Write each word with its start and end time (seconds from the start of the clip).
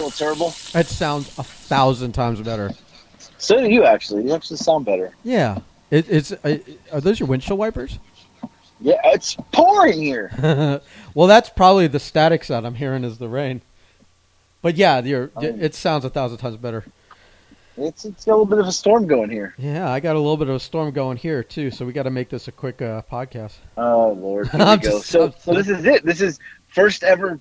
Still 0.00 0.10
terrible. 0.10 0.48
It 0.74 0.86
sounds 0.86 1.26
a 1.38 1.42
thousand 1.42 2.12
times 2.12 2.40
better. 2.40 2.70
So 3.36 3.60
do 3.60 3.68
you 3.68 3.84
actually. 3.84 4.24
You 4.24 4.34
actually 4.34 4.56
sound 4.56 4.86
better. 4.86 5.12
Yeah. 5.24 5.58
It, 5.90 6.06
it's 6.08 6.32
uh, 6.32 6.58
are 6.90 7.02
those 7.02 7.20
your 7.20 7.28
windshield 7.28 7.58
wipers? 7.58 7.98
Yeah, 8.80 8.98
it's 9.04 9.36
pouring 9.52 10.00
here. 10.00 10.30
well, 11.14 11.26
that's 11.28 11.50
probably 11.50 11.86
the 11.86 12.00
static 12.00 12.44
sound 12.44 12.66
I'm 12.66 12.76
hearing 12.76 13.04
is 13.04 13.18
the 13.18 13.28
rain. 13.28 13.60
But 14.62 14.76
yeah, 14.76 15.00
you're, 15.02 15.30
Um, 15.36 15.44
it 15.44 15.74
sounds 15.74 16.04
a 16.06 16.10
thousand 16.10 16.38
times 16.38 16.56
better. 16.56 16.84
It's 17.76 18.04
it's 18.06 18.24
got 18.24 18.32
a 18.32 18.36
little 18.36 18.46
bit 18.46 18.58
of 18.58 18.66
a 18.68 18.72
storm 18.72 19.06
going 19.06 19.28
here. 19.30 19.54
Yeah, 19.58 19.90
I 19.90 20.00
got 20.00 20.16
a 20.16 20.18
little 20.18 20.36
bit 20.38 20.48
of 20.48 20.54
a 20.54 20.60
storm 20.60 20.92
going 20.92 21.18
here 21.18 21.42
too, 21.42 21.70
so 21.70 21.84
we 21.84 21.92
got 21.92 22.02
to 22.04 22.10
make 22.10 22.30
this 22.30 22.48
a 22.48 22.52
quick 22.52 22.80
uh, 22.80 23.02
podcast. 23.10 23.54
Oh 23.76 24.12
Lord, 24.12 24.48
here 24.48 24.58
we 24.60 24.64
go. 24.64 24.76
just- 24.76 25.06
So 25.06 25.22
I'm- 25.24 25.34
so 25.40 25.52
this 25.54 25.68
is 25.68 25.84
it. 25.84 26.04
This 26.06 26.22
is 26.22 26.38
first 26.68 27.02
ever 27.04 27.38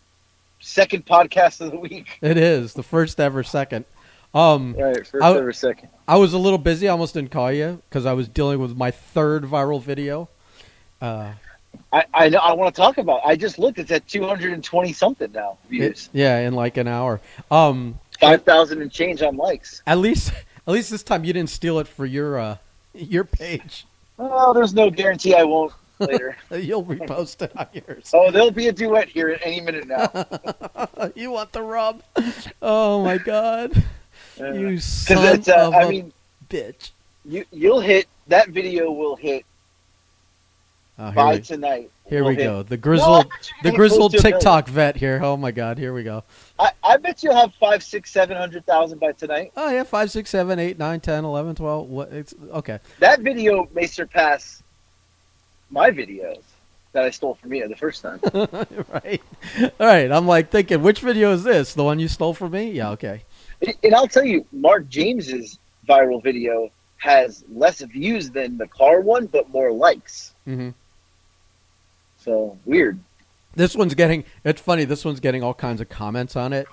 second 0.59 1.05
podcast 1.05 1.61
of 1.61 1.71
the 1.71 1.77
week. 1.79 2.17
It 2.21 2.37
is 2.37 2.73
the 2.73 2.83
first 2.83 3.19
ever 3.19 3.43
second. 3.43 3.85
Um, 4.33 4.75
Right, 4.77 4.95
first 5.07 5.23
I- 5.23 5.35
ever 5.37 5.53
second. 5.53 5.89
I 6.07 6.17
was 6.17 6.33
a 6.33 6.37
little 6.37 6.57
busy. 6.59 6.87
I 6.87 6.91
almost 6.91 7.13
didn't 7.13 7.31
call 7.31 7.51
you 7.51 7.81
because 7.89 8.05
I 8.05 8.13
was 8.13 8.27
dealing 8.27 8.59
with 8.59 8.75
my 8.77 8.91
third 8.91 9.43
viral 9.43 9.81
video. 9.81 10.29
Uh, 11.01 11.31
I 11.93 12.03
I 12.13 12.29
know 12.29 12.39
I 12.39 12.53
want 12.53 12.73
to 12.75 12.79
talk 12.81 12.97
about. 12.97 13.21
I 13.25 13.35
just 13.35 13.57
looked. 13.59 13.79
It's 13.79 13.91
at 13.91 14.07
two 14.07 14.25
hundred 14.27 14.53
and 14.53 14.63
twenty 14.63 14.91
something 14.93 15.31
now 15.31 15.57
views. 15.69 16.09
it- 16.13 16.17
yeah, 16.19 16.39
in 16.39 16.53
like 16.53 16.77
an 16.77 16.87
hour. 16.87 17.21
Um, 17.49 17.99
Five 18.19 18.43
thousand 18.43 18.81
and 18.81 18.91
change 18.91 19.21
on 19.21 19.37
likes. 19.37 19.81
at 19.87 19.97
least, 19.97 20.31
at 20.67 20.73
least 20.73 20.91
this 20.91 21.03
time 21.03 21.23
you 21.23 21.31
didn't 21.33 21.49
steal 21.51 21.79
it 21.79 21.87
for 21.87 22.05
your 22.05 22.37
uh, 22.39 22.57
your 22.93 23.23
page. 23.23 23.85
Well, 24.17 24.53
there's 24.53 24.73
no 24.73 24.89
guarantee 24.89 25.33
I 25.35 25.43
won't 25.43 25.71
later. 25.99 26.35
You'll 26.51 26.83
repost 26.85 27.41
it 27.41 27.51
on 27.57 27.67
yours. 27.73 28.11
oh, 28.13 28.31
there'll 28.31 28.51
be 28.51 28.67
a 28.67 28.71
duet 28.71 29.07
here 29.09 29.29
at 29.29 29.45
any 29.45 29.61
minute 29.61 29.87
now. 29.87 30.09
you 31.15 31.31
want 31.31 31.51
the 31.51 31.61
rub? 31.61 32.01
Oh 32.61 33.03
my 33.03 33.17
god, 33.17 33.83
Uh, 34.39 34.51
you 34.53 34.79
son 34.79 35.43
uh, 35.49 35.53
of 35.67 35.73
I 35.73 35.83
a 35.83 35.89
mean, 35.89 36.13
bitch! 36.49 36.91
you 37.25 37.45
you'll 37.51 37.81
hit 37.81 38.07
that 38.27 38.49
video 38.49 38.91
will 38.91 39.15
hit 39.15 39.45
Oh, 41.01 41.05
here 41.05 41.13
by 41.13 41.33
we, 41.35 41.39
tonight. 41.39 41.89
here 42.09 42.23
Will 42.23 42.29
we 42.31 42.35
hit- 42.35 42.43
go. 42.43 42.61
The 42.63 42.75
grizzled, 42.75 43.27
No, 43.63 43.69
the 43.71 43.75
grizzled 43.75 44.11
to 44.11 44.17
a 44.17 44.21
million. 44.21 44.39
TikTok 44.39 44.67
vet 44.67 44.97
here. 44.97 45.21
Oh 45.23 45.37
my 45.37 45.51
god, 45.51 45.77
here 45.77 45.93
we 45.93 46.03
go. 46.03 46.25
I, 46.59 46.71
I 46.83 46.97
bet 46.97 47.23
you'll 47.23 47.37
have 47.37 47.53
five, 47.55 47.81
six, 47.83 48.11
seven 48.11 48.35
hundred 48.35 48.65
thousand 48.65 48.99
by 48.99 49.13
tonight. 49.13 49.53
Oh 49.55 49.69
yeah, 49.69 49.83
five, 49.83 50.11
six, 50.11 50.29
seven, 50.29 50.59
eight, 50.59 50.77
nine, 50.77 50.99
ten, 50.99 51.23
eleven, 51.23 51.55
twelve. 51.55 51.87
What? 51.89 52.11
It's 52.11 52.33
okay. 52.51 52.79
That 52.99 53.21
video 53.21 53.69
may 53.73 53.85
surpass 53.85 54.61
my 55.69 55.91
videos 55.91 56.41
that 56.93 57.03
I 57.03 57.09
stole 57.11 57.35
from 57.35 57.53
you 57.53 57.67
the 57.67 57.75
first 57.75 58.01
time. 58.01 58.19
right. 58.33 59.21
All 59.79 59.87
right. 59.87 60.11
I'm 60.11 60.25
like 60.27 60.49
thinking, 60.49 60.81
which 60.81 61.01
video 61.01 61.31
is 61.33 61.43
this? 61.43 61.73
The 61.73 61.83
one 61.83 61.99
you 61.99 62.07
stole 62.07 62.33
from 62.33 62.51
me? 62.51 62.71
Yeah. 62.71 62.91
Okay. 62.91 63.23
And- 63.83 63.93
I'll 63.95 64.07
tell 64.07 64.23
you, 64.25 64.45
Mark 64.51 64.87
James's 64.89 65.59
viral 65.87 66.21
video 66.23 66.69
has 66.97 67.43
less 67.53 67.81
views 67.81 68.29
than 68.29 68.57
the 68.57 68.67
car 68.67 69.01
one, 69.01 69.25
but 69.27 69.49
more 69.49 69.71
likes. 69.71 70.33
hmm 70.45 70.69
So 72.17 72.57
weird. 72.65 72.99
This 73.55 73.75
one's 73.75 73.95
getting. 73.95 74.23
It's 74.43 74.61
funny. 74.61 74.85
This 74.85 75.03
one's 75.05 75.19
getting 75.19 75.43
all 75.43 75.53
kinds 75.53 75.81
of 75.81 75.89
comments 75.89 76.35
on 76.35 76.53
it, 76.53 76.67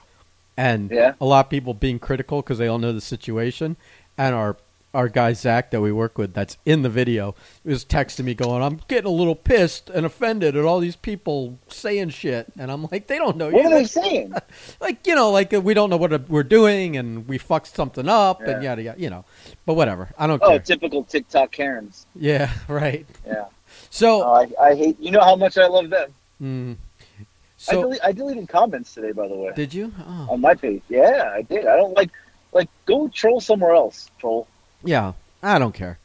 and 0.56 0.90
Yeah. 0.90 1.14
a 1.20 1.24
lot 1.24 1.46
of 1.46 1.50
people 1.50 1.74
being 1.74 1.98
critical 1.98 2.42
because 2.42 2.58
they 2.58 2.68
all 2.68 2.78
know 2.78 2.92
the 2.92 3.00
situation. 3.00 3.76
And 4.18 4.34
our 4.34 4.56
our 4.96 5.08
guy 5.08 5.34
Zach 5.34 5.70
that 5.70 5.80
we 5.80 5.92
work 5.92 6.16
with, 6.16 6.32
that's 6.32 6.56
in 6.64 6.82
the 6.82 6.88
video, 6.88 7.34
was 7.64 7.84
texting 7.84 8.24
me 8.24 8.34
going, 8.34 8.62
"I'm 8.62 8.80
getting 8.88 9.06
a 9.06 9.14
little 9.14 9.34
pissed 9.36 9.90
and 9.90 10.06
offended 10.06 10.56
at 10.56 10.64
all 10.64 10.80
these 10.80 10.96
people 10.96 11.58
saying 11.68 12.08
shit," 12.10 12.46
and 12.58 12.72
I'm 12.72 12.86
like, 12.90 13.06
"They 13.06 13.18
don't 13.18 13.36
know 13.36 13.48
you. 13.48 13.56
What 13.56 13.62
you." 13.64 13.68
are 13.70 13.78
they 13.80 13.84
saying? 14.00 14.32
like 14.80 15.06
you 15.06 15.14
know, 15.14 15.30
like 15.30 15.52
uh, 15.52 15.60
we 15.60 15.74
don't 15.74 15.90
know 15.90 15.98
what 15.98 16.28
we're 16.30 16.42
doing, 16.42 16.96
and 16.96 17.28
we 17.28 17.36
fucked 17.38 17.68
something 17.76 18.08
up, 18.08 18.40
and 18.40 18.62
Yeah. 18.62 18.70
yada 18.70 18.82
yada. 18.82 19.00
You 19.00 19.10
know, 19.10 19.24
but 19.66 19.74
whatever. 19.74 20.08
I 20.18 20.26
don't 20.26 20.38
care. 20.38 20.48
Oh, 20.48 20.50
care. 20.52 20.58
typical 20.60 21.04
TikTok 21.04 21.52
Karens. 21.52 22.06
Yeah. 22.16 22.50
Right. 22.68 23.06
Yeah. 23.26 23.44
So. 23.90 24.22
Oh, 24.24 24.32
I, 24.32 24.70
I 24.70 24.74
hate. 24.74 24.98
You 24.98 25.10
know 25.10 25.20
how 25.20 25.36
much 25.36 25.58
I 25.58 25.66
love 25.66 25.90
them. 25.90 26.14
Mm. 26.42 26.76
I, 27.20 27.24
So 27.58 27.94
I 28.02 28.12
deleted 28.12 28.48
comments 28.48 28.94
today, 28.94 29.12
by 29.12 29.28
the 29.28 29.34
way, 29.34 29.52
did 29.54 29.72
you? 29.74 29.92
Oh. 30.06 30.28
on 30.30 30.40
my 30.40 30.54
page. 30.54 30.82
Yeah, 30.88 31.30
I 31.34 31.42
did. 31.42 31.66
I 31.66 31.76
don't 31.76 31.94
like. 31.94 32.10
Like, 32.52 32.70
go 32.86 33.08
troll 33.08 33.40
somewhere 33.40 33.74
else. 33.74 34.10
Troll. 34.18 34.46
Yeah, 34.84 35.12
I 35.42 35.58
don't 35.58 35.74
care. 35.74 35.98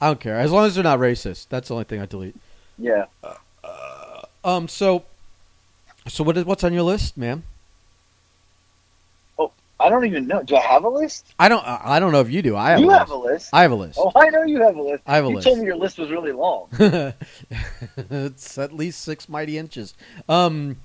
I 0.00 0.08
don't 0.08 0.20
care 0.20 0.38
as 0.38 0.52
long 0.52 0.66
as 0.66 0.74
they're 0.74 0.84
not 0.84 0.98
racist. 0.98 1.48
That's 1.48 1.68
the 1.68 1.74
only 1.74 1.84
thing 1.84 2.00
I 2.00 2.06
delete. 2.06 2.36
Yeah. 2.78 3.06
Um. 4.44 4.68
So, 4.68 5.04
so 6.06 6.22
what 6.24 6.36
is 6.36 6.44
what's 6.44 6.64
on 6.64 6.72
your 6.72 6.82
list, 6.82 7.16
ma'am? 7.16 7.44
Oh, 9.38 9.50
I 9.80 9.88
don't 9.88 10.04
even 10.04 10.26
know. 10.26 10.42
Do 10.42 10.56
I 10.56 10.60
have 10.60 10.84
a 10.84 10.88
list? 10.88 11.32
I 11.38 11.48
don't. 11.48 11.64
I 11.66 11.98
don't 12.00 12.12
know 12.12 12.20
if 12.20 12.30
you 12.30 12.42
do. 12.42 12.56
I 12.56 12.72
have. 12.72 12.80
you 12.80 12.90
a 12.90 12.98
have 12.98 13.08
list. 13.08 13.12
a 13.12 13.16
list. 13.16 13.50
I 13.54 13.62
have 13.62 13.70
a 13.72 13.76
list. 13.76 13.98
Oh, 14.02 14.12
I 14.14 14.28
know 14.28 14.42
you 14.42 14.60
have 14.60 14.76
a 14.76 14.82
list. 14.82 15.02
I 15.06 15.16
have 15.16 15.24
a 15.24 15.28
you 15.28 15.36
list. 15.36 15.46
told 15.46 15.58
me 15.60 15.64
your 15.64 15.76
list 15.76 15.98
was 15.98 16.10
really 16.10 16.32
long. 16.32 16.68
it's 17.96 18.58
at 18.58 18.72
least 18.74 19.00
six 19.00 19.28
mighty 19.28 19.56
inches. 19.56 19.94
Um. 20.28 20.76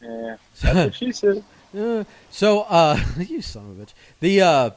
Yeah, 0.00 0.36
that's 0.60 0.74
what 0.76 0.94
she 0.94 1.12
said. 1.12 1.42
Uh, 1.76 2.04
so, 2.30 2.60
uh, 2.68 2.96
you 3.18 3.42
son 3.42 3.68
of 3.68 3.80
a 3.80 3.82
bitch. 3.82 3.94
The 4.20 4.40
uh, 4.42 4.70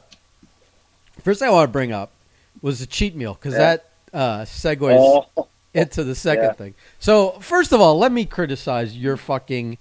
first 1.22 1.40
thing 1.40 1.48
I 1.48 1.52
want 1.52 1.68
to 1.68 1.72
bring 1.72 1.92
up 1.92 2.10
was 2.62 2.80
the 2.80 2.86
cheat 2.86 3.14
meal 3.14 3.34
because 3.34 3.54
Yeah. 3.54 3.58
that 3.58 3.84
uh, 4.12 4.40
segues 4.42 5.26
Oh, 5.36 5.48
into 5.74 6.02
the 6.04 6.14
second 6.14 6.44
Yeah. 6.44 6.52
thing. 6.52 6.74
So, 6.98 7.32
first 7.40 7.72
of 7.72 7.80
all, 7.80 7.98
let 7.98 8.10
me 8.10 8.24
criticize 8.24 8.96
your 8.96 9.16
fucking 9.16 9.78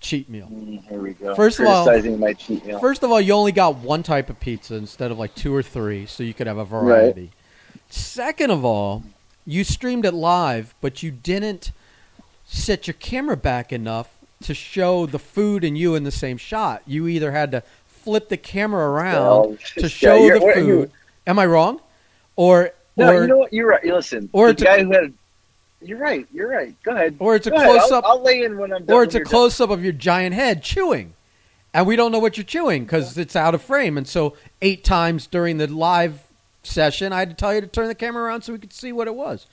cheat 0.00 0.28
meal. 0.28 0.48
mm, 0.50 0.82
here 0.88 1.00
we 1.00 1.12
go. 1.12 1.34
First 1.36 1.60
of 1.60 1.66
all- 1.66 1.86
my 2.16 2.32
cheat 2.32 2.64
meal. 2.66 2.80
First 2.80 3.02
of 3.02 3.10
all, 3.12 3.20
you 3.20 3.32
only 3.34 3.52
got 3.52 3.76
one 3.76 4.02
type 4.02 4.30
of 4.30 4.40
pizza 4.40 4.74
instead 4.74 5.10
of 5.10 5.18
like 5.18 5.34
two 5.34 5.54
or 5.54 5.62
three, 5.62 6.06
so 6.06 6.22
you 6.22 6.34
could 6.34 6.46
have 6.46 6.58
a 6.58 6.64
variety. 6.64 7.30
Second 7.88 8.50
of 8.50 8.64
all, 8.64 9.04
you 9.46 9.62
streamed 9.64 10.04
it 10.06 10.14
live, 10.14 10.74
but 10.80 11.02
you 11.02 11.10
didn't 11.10 11.72
set 12.46 12.86
your 12.86 12.94
camera 12.94 13.36
back 13.36 13.72
enough 13.72 14.08
to 14.42 14.54
show 14.54 15.06
the 15.06 15.18
food 15.18 15.62
and 15.62 15.78
you 15.78 15.94
in 15.94 16.02
the 16.04 16.10
same 16.10 16.36
shot. 16.36 16.82
You 16.86 17.06
either 17.06 17.30
had 17.32 17.52
to 17.52 17.62
flip 18.02 18.28
the 18.28 18.36
camera 18.36 18.88
around 18.90 19.58
to 19.76 19.88
show 19.88 20.16
you're- 20.24 20.38
the 20.38 20.52
food. 20.54 20.66
you- 20.66 20.90
Am 21.26 21.38
I 21.38 21.46
wrong? 21.46 21.80
Or 22.36 22.70
No, 22.96 23.08
or 23.12 23.20
you 23.22 23.26
know 23.28 23.38
what? 23.38 23.52
You're 23.52 23.68
right. 23.68 23.84
Listen, 23.84 24.28
or 24.32 24.52
the 24.52 24.62
a- 24.62 24.64
guy 24.66 24.82
who 24.82 24.90
had. 24.92 25.12
You're 25.84 25.98
right. 25.98 26.26
You're 26.32 26.48
right. 26.48 26.74
Go 26.84 26.92
ahead. 26.92 27.16
or 27.18 27.34
it's 27.34 27.46
a 27.46 27.50
Go 27.50 27.56
ahead. 27.56 27.68
close 27.68 27.90
I'll, 27.92 27.98
up 27.98 28.04
I'll 28.06 28.22
lay 28.22 28.42
in 28.42 28.56
when 28.56 28.72
I'm 28.72 28.84
done. 28.84 28.96
or 28.96 29.02
it's 29.02 29.14
a 29.14 29.18
you're 29.18 29.24
done. 29.24 29.30
close 29.30 29.60
up 29.60 29.70
of 29.70 29.82
your 29.82 29.92
giant 29.92 30.34
head 30.34 30.62
chewing, 30.62 31.14
and 31.74 31.86
we 31.86 31.96
don't 31.96 32.12
know 32.12 32.18
what 32.20 32.36
you're 32.36 32.44
chewing 32.44 32.84
because 32.84 33.18
it's 33.18 33.34
out 33.34 33.54
of 33.54 33.62
frame. 33.62 33.96
And 33.98 34.06
so 34.06 34.34
eight 34.60 34.84
times 34.84 35.26
during 35.26 35.58
the 35.58 35.66
live 35.66 36.20
session, 36.62 37.12
I 37.12 37.20
had 37.20 37.30
to 37.30 37.34
tell 37.36 37.52
you 37.54 37.60
to 37.60 37.66
turn 37.66 37.88
the 37.88 37.94
camera 37.96 38.22
around 38.24 38.42
so 38.42 38.52
we 38.52 38.58
could 38.60 38.72
see 38.72 38.92
what 38.92 39.08
it 39.08 39.14
was. 39.14 39.46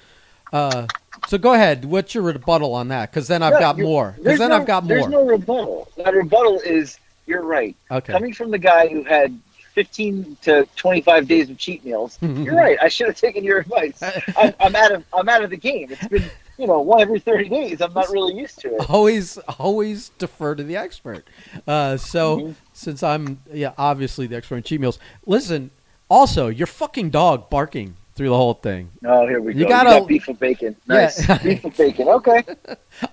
Uh, 0.53 0.85
so 1.27 1.37
go 1.39 1.53
ahead. 1.53 1.85
What's 1.85 2.13
your 2.15 2.23
rebuttal 2.23 2.73
on 2.75 2.87
that? 2.89 3.09
Because 3.11 3.27
then 3.27 3.41
I've 3.43 3.53
No, 3.53 3.59
got 3.59 3.77
more. 3.79 4.15
Because 4.17 4.39
then 4.39 4.49
no, 4.49 4.55
I've 4.57 4.65
got 4.67 4.83
more. 4.83 4.97
There's 4.97 5.07
no 5.07 5.25
rebuttal. 5.25 5.87
My 6.03 6.09
rebuttal 6.11 6.59
is 6.61 6.97
you're 7.29 7.43
right. 7.43 7.75
okay. 7.91 8.11
Coming 8.11 8.33
from 8.33 8.51
the 8.51 8.57
guy 8.57 8.87
who 8.87 9.03
had 9.03 9.39
15 9.75 10.35
to 10.41 10.67
25 10.75 11.27
days 11.27 11.49
of 11.49 11.57
cheat 11.57 11.85
meals, 11.85 12.17
you're 12.21 12.55
right. 12.55 12.77
I 12.81 12.89
should 12.89 13.07
have 13.07 13.15
taken 13.15 13.43
your 13.43 13.59
advice. 13.59 14.01
I'm, 14.35 14.53
I'm 14.59 14.75
out 14.75 14.91
of 14.91 15.05
I'm 15.13 15.29
out 15.29 15.43
of 15.43 15.49
the 15.51 15.57
game. 15.57 15.87
It's 15.91 16.07
been 16.07 16.25
you 16.57 16.67
know 16.67 16.79
one 16.81 16.99
every 17.01 17.19
30 17.19 17.47
days. 17.49 17.79
I'm 17.81 17.93
not 17.93 18.09
really 18.09 18.33
used 18.35 18.59
to 18.61 18.75
it. 18.75 18.89
always 18.89 19.37
always 19.59 20.09
defer 20.17 20.55
to 20.55 20.63
the 20.63 20.75
expert. 20.75 21.25
Uh, 21.67 21.95
so 21.97 22.37
Mhm. 22.39 22.55
since 22.73 23.03
I'm 23.03 23.39
yeah 23.53 23.71
obviously 23.77 24.27
the 24.27 24.35
expert 24.35 24.57
in 24.57 24.63
cheat 24.63 24.81
meals, 24.81 24.99
listen. 25.25 25.71
Also, 26.11 26.47
your 26.47 26.65
fucking 26.65 27.11
dog 27.11 27.51
barking 27.51 27.95
through 28.15 28.29
the 28.29 28.35
whole 28.35 28.55
thing. 28.55 28.89
Oh, 29.05 29.27
here 29.27 29.39
we 29.39 29.53
You 29.53 29.65
go. 29.65 29.69
gotta- 29.69 29.91
you 29.91 29.99
got 29.99 30.07
beef 30.07 30.27
with 30.27 30.39
bacon. 30.39 30.75
Nice. 30.87 31.29
Yeah. 31.29 31.37
beef 31.37 31.63
with 31.63 31.77
bacon. 31.83 32.07
Okay. 32.07 32.43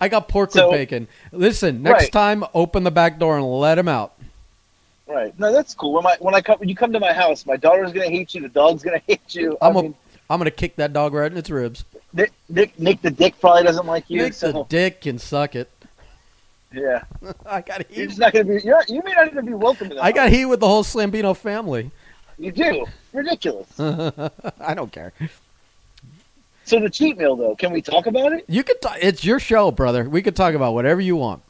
I 0.01 0.09
got 0.09 0.29
pork 0.29 0.51
So- 0.51 0.71
with 0.71 0.79
bacon. 0.79 1.07
Listen, 1.31 1.83
next 1.83 2.05
Right. 2.05 2.13
time 2.13 2.45
open 2.55 2.85
the 2.85 2.91
back 2.91 3.19
door 3.19 3.37
and 3.37 3.45
let 3.47 3.77
him 3.79 3.87
out. 3.87 4.15
Right. 5.07 5.39
No, 5.39 5.53
that's 5.53 5.73
cool. 5.75 5.93
When 5.93 6.03
my 6.03 6.17
when 6.21 6.35
I 6.35 6.41
come 6.41 6.59
when 6.59 6.69
you 6.69 6.75
come 6.75 6.93
to 6.93 7.01
my 7.01 7.13
house, 7.13 7.47
my 7.47 7.57
daughter's 7.57 7.93
gonna 7.93 8.11
hate 8.11 8.35
you. 8.35 8.41
The 8.43 8.49
dog's 8.49 8.83
gonna 8.83 8.99
hate 9.07 9.35
you. 9.35 9.57
I 9.63 9.69
I'm 9.69 9.77
a- 9.77 9.83
mean, 9.83 9.95
I'm 10.29 10.39
gonna 10.41 10.51
kick 10.51 10.77
that 10.77 10.93
dog 10.93 11.15
right 11.15 11.31
in 11.31 11.39
its 11.39 11.49
ribs. 11.51 11.85
Nick, 12.13 12.33
Nick 12.49 12.79
Nick 12.79 13.03
the 13.03 13.11
dick 13.11 13.39
probably 13.41 13.63
doesn't 13.63 13.87
like 13.87 14.09
you. 14.09 14.23
Nick 14.23 14.33
so 14.33 14.51
the 14.53 14.65
dick 14.65 15.03
can 15.03 15.19
suck 15.19 15.55
it. 15.55 15.71
yeah, 16.73 17.05
I 17.47 17.61
got 17.61 17.89
you're 17.95 18.07
just 18.07 18.19
not 18.19 18.33
gonna 18.33 18.45
be. 18.47 18.61
You're, 18.65 18.83
you 18.89 19.03
may 19.05 19.13
not 19.13 19.29
even 19.29 19.47
be 19.47 19.55
welcome 19.55 19.89
to 19.91 19.95
that. 19.95 20.03
I 20.05 20.11
got 20.13 20.31
heat 20.31 20.47
with 20.47 20.61
the 20.61 20.67
whole 20.67 20.83
Slambino 20.83 21.37
family. 21.37 21.91
You 22.39 22.53
do. 22.53 22.87
Ridiculous. 23.13 23.69
I 24.61 24.75
don't 24.75 24.91
care. 24.93 25.13
So 26.65 26.81
the 26.81 26.91
cheat 26.91 27.17
meal, 27.17 27.37
though, 27.37 27.55
can 27.55 27.73
we 27.73 27.81
talk 27.81 28.07
about 28.07 28.33
it? 28.33 28.45
You 28.49 28.65
could. 28.65 28.83
T- 28.83 28.89
it's 29.01 29.25
your 29.25 29.39
show, 29.39 29.71
brother. 29.71 30.09
We 30.09 30.21
could 30.21 30.35
talk 30.37 30.55
about 30.55 30.75
whatever 30.75 31.01
you 31.01 31.15
want. 31.17 31.43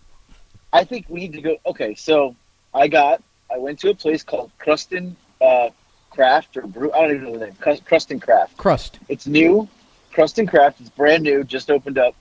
I 0.72 0.84
think 0.84 1.06
we 1.08 1.20
need 1.20 1.32
to 1.32 1.40
go. 1.40 1.56
Okay, 1.66 1.94
so 1.94 2.36
I 2.74 2.88
got. 2.88 3.22
I 3.52 3.58
went 3.58 3.78
to 3.80 3.90
a 3.90 3.94
place 3.94 4.22
called 4.22 4.50
Crustin 4.58 5.14
uh, 5.40 5.70
Craft 6.10 6.56
or 6.56 6.62
Brew. 6.62 6.92
I 6.92 7.02
don't 7.02 7.10
even 7.16 7.24
know 7.32 7.38
the 7.38 7.46
name. 7.46 7.54
Crust- 7.60 7.84
Crustin 7.84 8.20
Craft. 8.20 8.56
Crust. 8.56 8.98
It's 9.08 9.26
new. 9.26 9.68
Crustin 10.12 10.46
Craft. 10.46 10.80
It's 10.80 10.90
brand 10.90 11.22
new. 11.22 11.44
Just 11.44 11.70
opened 11.70 11.98
up 11.98 12.14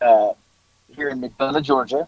uh, 0.00 0.32
here 0.94 1.08
in 1.08 1.20
McDonough, 1.20 1.62
Georgia. 1.62 2.06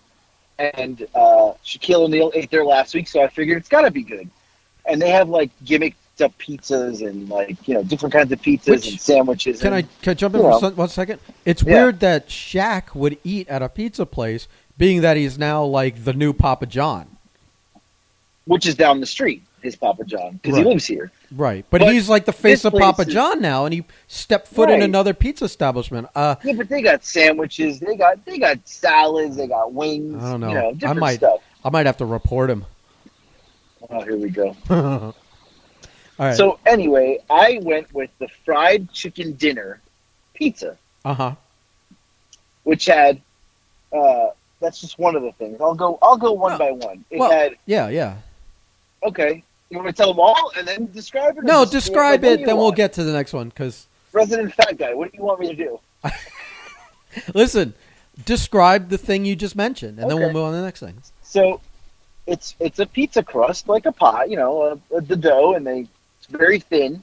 and 0.58 1.02
uh, 1.14 1.52
Shaquille 1.64 2.02
O'Neal 2.04 2.31
ate 2.34 2.50
there 2.50 2.64
last 2.64 2.94
week, 2.94 3.08
so 3.08 3.22
I 3.22 3.28
figured 3.28 3.58
it's 3.58 3.69
got 3.69 3.82
to 3.82 3.90
be 3.90 4.02
good. 4.02 4.28
And 4.87 5.02
they 5.02 5.10
have 5.10 5.28
like 5.28 5.50
gimmicked 5.64 5.94
up 6.22 6.32
pizzas 6.38 7.06
and 7.06 7.28
like 7.28 7.66
you 7.69 7.75
know 7.75 7.82
different 7.82 8.12
kinds 8.12 8.31
of 8.32 8.40
pizzas 8.40 8.69
Which- 8.69 8.88
and 8.88 9.00
sandwiches. 9.00 9.60
Can 9.60 9.72
I 9.75 9.82
can 10.02 10.12
I 10.12 10.14
jump 10.14 10.34
in 10.34 10.40
for 10.42 10.60
some- 10.60 10.76
one 10.76 10.88
second? 10.88 11.19
It's 11.44 11.62
Yeah. 11.62 11.72
weird 11.75 12.00
that 12.00 12.28
Shaq 12.28 12.94
would 12.94 13.19
eat 13.25 13.49
at 13.49 13.62
a 13.62 13.69
pizza 13.69 14.06
place, 14.06 14.49
being 14.78 15.00
that 15.00 15.16
he's 15.16 15.37
now 15.38 15.64
like 15.64 16.04
the 16.04 16.12
new 16.12 16.32
Papa 16.32 16.66
John. 16.66 17.15
Which 18.46 18.66
is 18.66 18.75
down 18.75 19.00
the 19.00 19.06
street, 19.06 19.43
his 19.62 19.76
Papa 19.76 20.04
John, 20.04 20.32
because 20.43 20.54
Right. 20.56 20.64
he 20.64 20.69
lives 20.72 20.87
here. 20.87 21.10
Right, 21.32 21.64
but, 21.70 21.81
But 21.81 21.93
he's 21.93 22.08
like 22.08 22.25
the 22.25 22.32
face 22.32 22.64
of 22.64 22.72
Papa 22.72 23.02
is- 23.02 23.08
John 23.12 23.40
now, 23.40 23.64
and 23.64 23.75
he 23.75 23.84
stepped 24.08 24.48
foot 24.48 24.70
in 24.70 24.82
another 24.82 25.12
pizza 25.14 25.44
establishment. 25.44 26.08
Uh, 26.14 26.37
Yeah, 26.44 26.52
but 26.54 26.69
they 26.69 26.81
got 26.82 27.04
sandwiches, 27.04 27.81
they 27.81 27.96
got 27.96 28.25
they 28.25 28.38
got 28.38 28.58
salads, 28.66 29.37
they 29.37 29.46
got 29.48 29.72
wings. 29.72 30.22
I 30.22 30.31
don't 30.32 30.40
know. 30.40 30.48
You 30.48 30.54
know 30.81 30.88
I 30.88 30.93
might- 30.94 31.16
stuff. 31.19 31.40
I 31.64 31.70
might 31.70 31.87
have 31.87 31.96
to 31.98 32.06
report 32.06 32.48
him. 32.48 32.64
Oh, 33.90 34.00
here 34.02 34.16
we 34.16 34.31
go. 34.31 34.56
All 34.70 35.14
right. 36.19 36.37
So 36.37 36.58
anyway, 36.64 37.19
I 37.28 37.60
went 37.62 37.92
with 37.92 38.10
the 38.19 38.28
fried 38.44 38.90
chicken 38.92 39.32
dinner 39.34 39.81
pizza, 40.34 40.76
uh 41.04 41.14
huh. 41.14 41.34
which 42.64 42.87
had. 42.87 43.20
Uh, 43.92 44.28
that's 44.60 44.81
just 44.81 44.99
one 44.99 45.14
of 45.16 45.22
the 45.22 45.32
things. 45.32 45.60
I'll 45.60 45.75
go. 45.75 45.99
I'll 46.02 46.16
go 46.16 46.32
one 46.32 46.52
No. 46.52 46.58
by 46.58 46.70
one. 46.72 47.04
It 47.10 47.19
Well- 47.19 47.31
had 47.31 47.56
Yeah, 47.66 47.88
yeah. 47.88 48.16
Okay. 49.06 49.43
You 49.70 49.79
want 49.79 49.88
to 49.88 49.93
tell 49.94 50.08
them 50.12 50.20
all 50.20 50.53
and 50.56 50.67
then 50.67 50.91
describe 50.93 51.37
it? 51.38 51.44
No, 51.44 51.64
describe 51.64 52.23
it, 52.25 52.44
then 52.47 52.56
we'll 52.56 52.70
get 52.73 52.93
to 52.94 53.05
the 53.05 53.12
next 53.12 53.32
one. 53.32 53.49
Because 53.49 53.87
Resident 54.12 54.55
Fat 54.55 54.79
Guy. 54.79 54.94
What 54.94 55.11
do 55.11 55.19
you 55.19 55.25
want 55.25 55.41
me 55.41 55.49
to 55.49 55.55
do? 55.55 55.81
listen, 57.35 57.75
describe 58.25 58.88
the 58.88 58.99
thing 58.99 59.25
you 59.25 59.37
just 59.37 59.56
mentioned, 59.56 59.99
and 59.99 60.11
then 60.11 60.19
we'll 60.19 60.32
move 60.32 60.44
on 60.44 60.53
to 60.53 60.58
the 60.58 60.64
next 60.64 60.81
thing. 60.81 61.03
So, 61.23 61.61
it's 62.26 62.55
it's 62.61 62.79
a 62.79 62.87
pizza 62.87 63.23
crust 63.23 63.69
like 63.69 63.87
a 63.87 63.93
pie, 63.93 64.25
you 64.25 64.37
know, 64.37 64.81
uh, 64.94 65.00
the 65.00 65.17
dough, 65.17 65.55
and 65.55 65.67
they 65.67 65.87
it's 66.19 66.26
very 66.29 66.61
thin, 66.61 67.02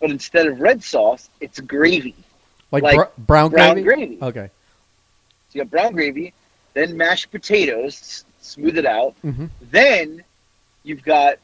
but 0.00 0.10
instead 0.10 0.46
of 0.46 0.60
red 0.60 0.82
sauce, 0.82 1.28
it's 1.40 1.60
gravy, 1.60 2.14
Like, 2.70 2.82
Like 2.82 2.96
br- 2.96 3.22
brown 3.22 3.50
brown 3.50 3.82
gravy. 3.82 4.16
gravy. 4.16 4.18
Okay. 4.22 4.46
So 5.50 5.58
you 5.58 5.60
have 5.62 5.70
brown 5.70 5.92
gravy, 5.92 6.32
then 6.74 6.96
mashed 6.96 7.30
potatoes, 7.30 7.94
s- 8.00 8.24
smooth 8.40 8.78
it 8.78 8.86
out. 8.86 9.14
hmm 9.22 9.46
Then 9.70 10.23
you've 10.84 11.02
got 11.02 11.38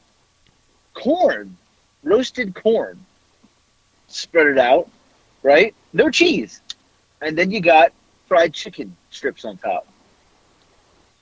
corn, 0.94 1.56
roasted 2.04 2.54
corn, 2.54 3.04
spread 4.06 4.46
it 4.46 4.58
out, 4.58 4.88
right? 5.42 5.74
No 5.92 6.10
cheese, 6.10 6.60
and 7.20 7.36
then 7.36 7.50
you 7.50 7.60
got 7.60 7.92
fried 8.28 8.54
chicken 8.54 8.96
strips 9.10 9.44
on 9.44 9.56
top, 9.56 9.86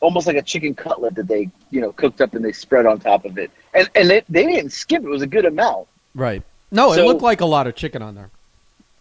almost 0.01 0.27
like 0.27 0.37
a 0.37 0.43
chicken 0.43 0.75
cutlet 0.75 1.15
that 1.15 1.29
they, 1.29 1.49
you 1.71 1.81
know, 1.81 1.93
cooked 1.93 2.21
up 2.21 2.35
and 2.35 2.45
they 2.45 2.53
spread 2.53 2.85
on 2.85 3.01
top 3.01 3.25
of 3.25 3.39
it. 3.39 3.51
And 3.73 3.89
and 3.95 4.11
they, 4.11 4.23
they 4.29 4.45
didn't 4.45 4.71
skip; 4.71 5.03
it 5.03 5.09
was 5.09 5.23
a 5.23 5.27
good 5.27 5.47
amount. 5.47 5.89
Right. 6.15 6.43
No, 6.71 6.93
it 6.93 7.03
looked 7.03 7.23
like 7.23 7.41
a 7.41 7.47
lot 7.47 7.67
of 7.67 7.75
chicken 7.75 8.03
on 8.03 8.15
there. 8.15 8.31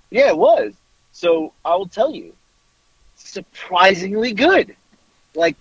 Yeah, 0.10 0.30
it 0.30 0.38
was. 0.38 0.74
So 1.12 1.52
I 1.66 1.76
will 1.76 1.88
tell 1.88 2.14
you, 2.14 2.34
surprisingly 3.16 4.32
good. 4.32 4.76
Like 5.36 5.58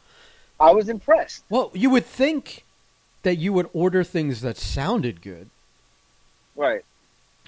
I 0.61 0.71
was 0.73 0.89
impressed. 0.89 1.45
Well, 1.49 1.71
you 1.75 1.91
would 1.91 2.07
think 2.07 2.65
that 3.27 3.39
you 3.39 3.53
would 3.53 3.69
order 3.73 4.05
things 4.05 4.41
that 4.43 4.57
sounded 4.57 5.21
good. 5.21 5.51
Right. 6.55 6.85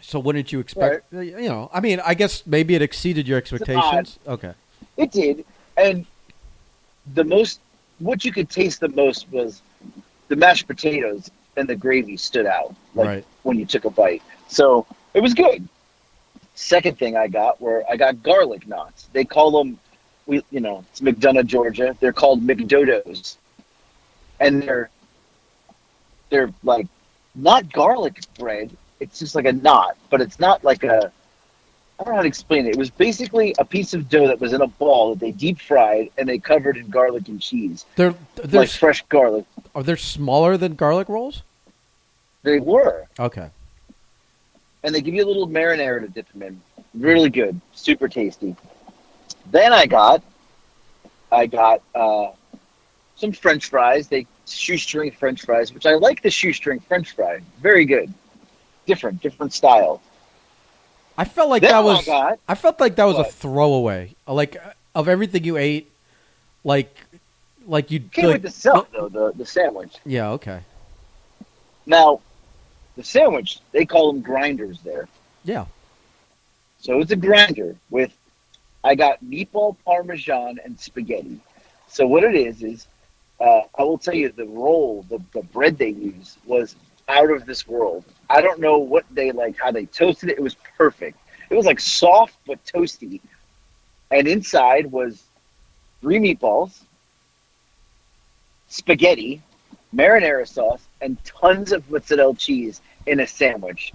So 0.01 0.19
wouldn't 0.19 0.51
you 0.53 0.59
expect? 0.59 1.15
uh, 1.15 1.21
You 1.21 1.49
know, 1.49 1.71
I 1.73 1.79
mean, 1.79 2.01
I 2.05 2.15
guess 2.15 2.45
maybe 2.47 2.75
it 2.75 2.83
exceeded 2.83 3.29
your 3.29 3.39
expectations. 3.39 4.19
Okay. 4.27 4.55
It 4.97 5.13
did, 5.13 5.45
and 5.77 6.05
the 7.15 7.23
most 7.23 7.61
what 8.01 8.25
you 8.25 8.33
could 8.33 8.51
taste 8.51 8.81
the 8.81 8.89
most 8.89 9.31
was 9.31 9.63
the 10.27 10.35
mashed 10.35 10.67
potatoes 10.67 11.31
and 11.57 11.69
the 11.69 11.77
gravy 11.77 12.17
stood 12.17 12.47
out 12.47 12.75
like 12.97 13.07
Right. 13.07 13.25
when 13.45 13.57
you 13.57 13.65
took 13.65 13.85
a 13.85 13.91
bite. 13.91 14.23
So 14.49 14.85
it 15.15 15.21
was 15.21 15.33
good. 15.33 15.69
Second 16.57 16.99
thing 16.99 17.17
I 17.17 17.29
got 17.29 17.61
were 17.61 17.85
I 17.89 17.97
got 17.97 18.21
garlic 18.25 18.67
knots. 18.67 19.09
They 19.13 19.25
call 19.25 19.53
them, 19.63 19.79
we 20.27 20.45
you 20.51 20.59
know 20.59 20.85
it's 20.91 21.01
McDonough, 21.01 21.47
Georgia. 21.47 21.97
They're 22.01 22.13
called 22.13 22.43
McDodos, 22.45 23.37
and 24.41 24.61
they're 24.65 24.91
they're 26.31 26.53
like 26.63 26.87
not 27.35 27.73
garlic 27.73 28.21
bread. 28.39 28.77
It's 29.01 29.19
just 29.19 29.35
like 29.35 29.45
a 29.47 29.53
knot, 29.53 29.97
but 30.11 30.21
it's 30.21 30.41
not 30.41 30.65
like 30.65 30.83
a 30.85 31.13
I 32.01 32.05
don't 32.05 32.13
know 32.13 32.17
how 32.17 32.23
to 32.23 32.29
explain 32.29 32.67
it. 32.67 32.71
It 32.71 32.79
was 32.79 32.91
basically 32.91 33.55
a 33.59 33.65
piece 33.65 33.93
of 33.93 34.09
dough 34.09 34.29
that 34.29 34.41
was 34.41 34.53
in 34.53 34.61
a 34.61 34.67
ball 34.69 35.11
that 35.15 35.21
they 35.21 35.33
deep 35.33 35.61
fried 35.61 36.11
and 36.17 36.29
they 36.29 36.39
covered 36.39 36.77
in 36.77 36.89
garlic 36.91 37.27
and 37.29 37.41
cheese, 37.41 37.85
They're 37.97 38.15
they're 38.37 38.61
like 38.63 38.71
fresh 38.71 39.03
garlic. 39.09 39.45
are 39.75 39.83
they 39.83 39.97
smaller 39.97 40.57
than 40.57 40.75
garlic 40.77 41.09
rolls? 41.09 41.43
They 42.45 42.61
were, 42.61 43.07
Okay. 43.19 43.51
and 44.85 44.95
they 44.95 45.01
give 45.01 45.13
you 45.15 45.25
a 45.25 45.27
little 45.27 45.49
marinara 45.49 46.01
to 46.01 46.09
dip 46.09 46.31
them 46.33 46.43
in. 46.43 46.61
Really 46.95 47.31
good, 47.31 47.61
super 47.75 48.07
tasty. 48.09 48.55
Then 49.51 49.73
I 49.73 49.87
got, 49.87 50.23
I 51.33 51.47
got 51.47 51.83
uh, 51.97 52.29
some 53.17 53.33
French 53.33 53.67
fries. 53.71 54.07
They 54.07 54.27
shoestring 54.53 55.11
French 55.13 55.43
fries, 55.43 55.73
which 55.73 55.87
I 55.87 55.95
like 55.95 56.23
the 56.23 56.31
shoestring 56.31 56.81
French 56.81 57.13
fry. 57.13 57.41
Very 57.61 57.85
good, 57.85 58.13
different, 58.87 59.21
different 59.23 59.53
style. 59.53 60.01
I 61.17 61.25
felt 61.25 61.51
like 61.51 61.63
then 61.63 61.73
that 61.73 61.85
was. 61.85 62.07
got 62.07 62.39
I 62.47 62.55
felt 62.55 62.79
like 62.81 62.97
that 62.97 63.05
was 63.05 63.19
a 63.19 63.25
throwaway. 63.25 64.15
Like 64.27 64.57
of 64.95 65.09
everything 65.09 65.45
you 65.45 65.57
ate, 65.57 65.91
like 66.63 66.97
like 67.67 67.91
you. 67.91 68.01
can't 68.01 68.29
like, 68.29 68.35
wait 68.35 68.43
to 68.43 68.51
sell 68.51 68.87
though 68.93 69.09
the 69.09 69.33
the 69.33 69.45
sandwich. 69.45 69.97
Yeah. 70.07 70.31
Okay. 70.31 70.61
Now, 71.87 72.21
the 72.97 73.03
sandwich 73.03 73.59
they 73.73 73.85
call 73.85 74.13
them 74.13 74.23
grinders 74.23 74.81
there. 74.83 75.09
Yeah. 75.45 75.67
So 76.81 77.01
it's 77.01 77.11
a 77.11 77.17
grinder 77.17 77.75
with 77.91 78.17
I 78.85 78.95
got 78.95 79.25
meatball 79.25 79.77
parmesan 79.85 80.61
and 80.65 80.79
spaghetti. 80.79 81.41
So 81.89 82.07
what 82.07 82.23
it 82.23 82.37
is 82.37 82.63
is 82.63 82.87
uh, 83.41 83.63
I 83.79 83.83
will 83.83 83.99
tell 83.99 84.15
you 84.15 84.31
the 84.31 84.47
roll, 84.47 85.05
the, 85.09 85.21
the 85.33 85.43
bread 85.43 85.79
they 85.79 85.91
use 85.91 86.37
was 86.45 86.77
out 87.09 87.31
of 87.31 87.47
this 87.47 87.67
world. 87.67 88.05
I 88.29 88.41
don't 88.41 88.61
know 88.61 88.79
what 88.79 89.05
they 89.11 89.33
like 89.33 89.57
how 89.59 89.71
they 89.71 89.87
toasted 89.87 90.31
it. 90.31 90.39
It 90.39 90.43
was 90.43 90.57
perfect. 90.77 91.19
It 91.51 91.55
was 91.55 91.67
like 91.67 91.81
soft 91.81 92.37
but 92.47 92.63
toasty. 92.65 93.21
And 94.11 94.27
inside 94.27 94.91
was 94.91 95.23
three 96.01 96.19
meatballs, 96.19 96.81
spaghetti, 98.69 99.43
marinara 99.95 100.47
sauce, 100.47 100.83
and 101.01 101.23
tons 101.25 101.73
of 101.73 101.89
mozzarella 101.91 102.35
cheese 102.35 102.81
in 103.07 103.21
a 103.21 103.27
sandwich. 103.27 103.93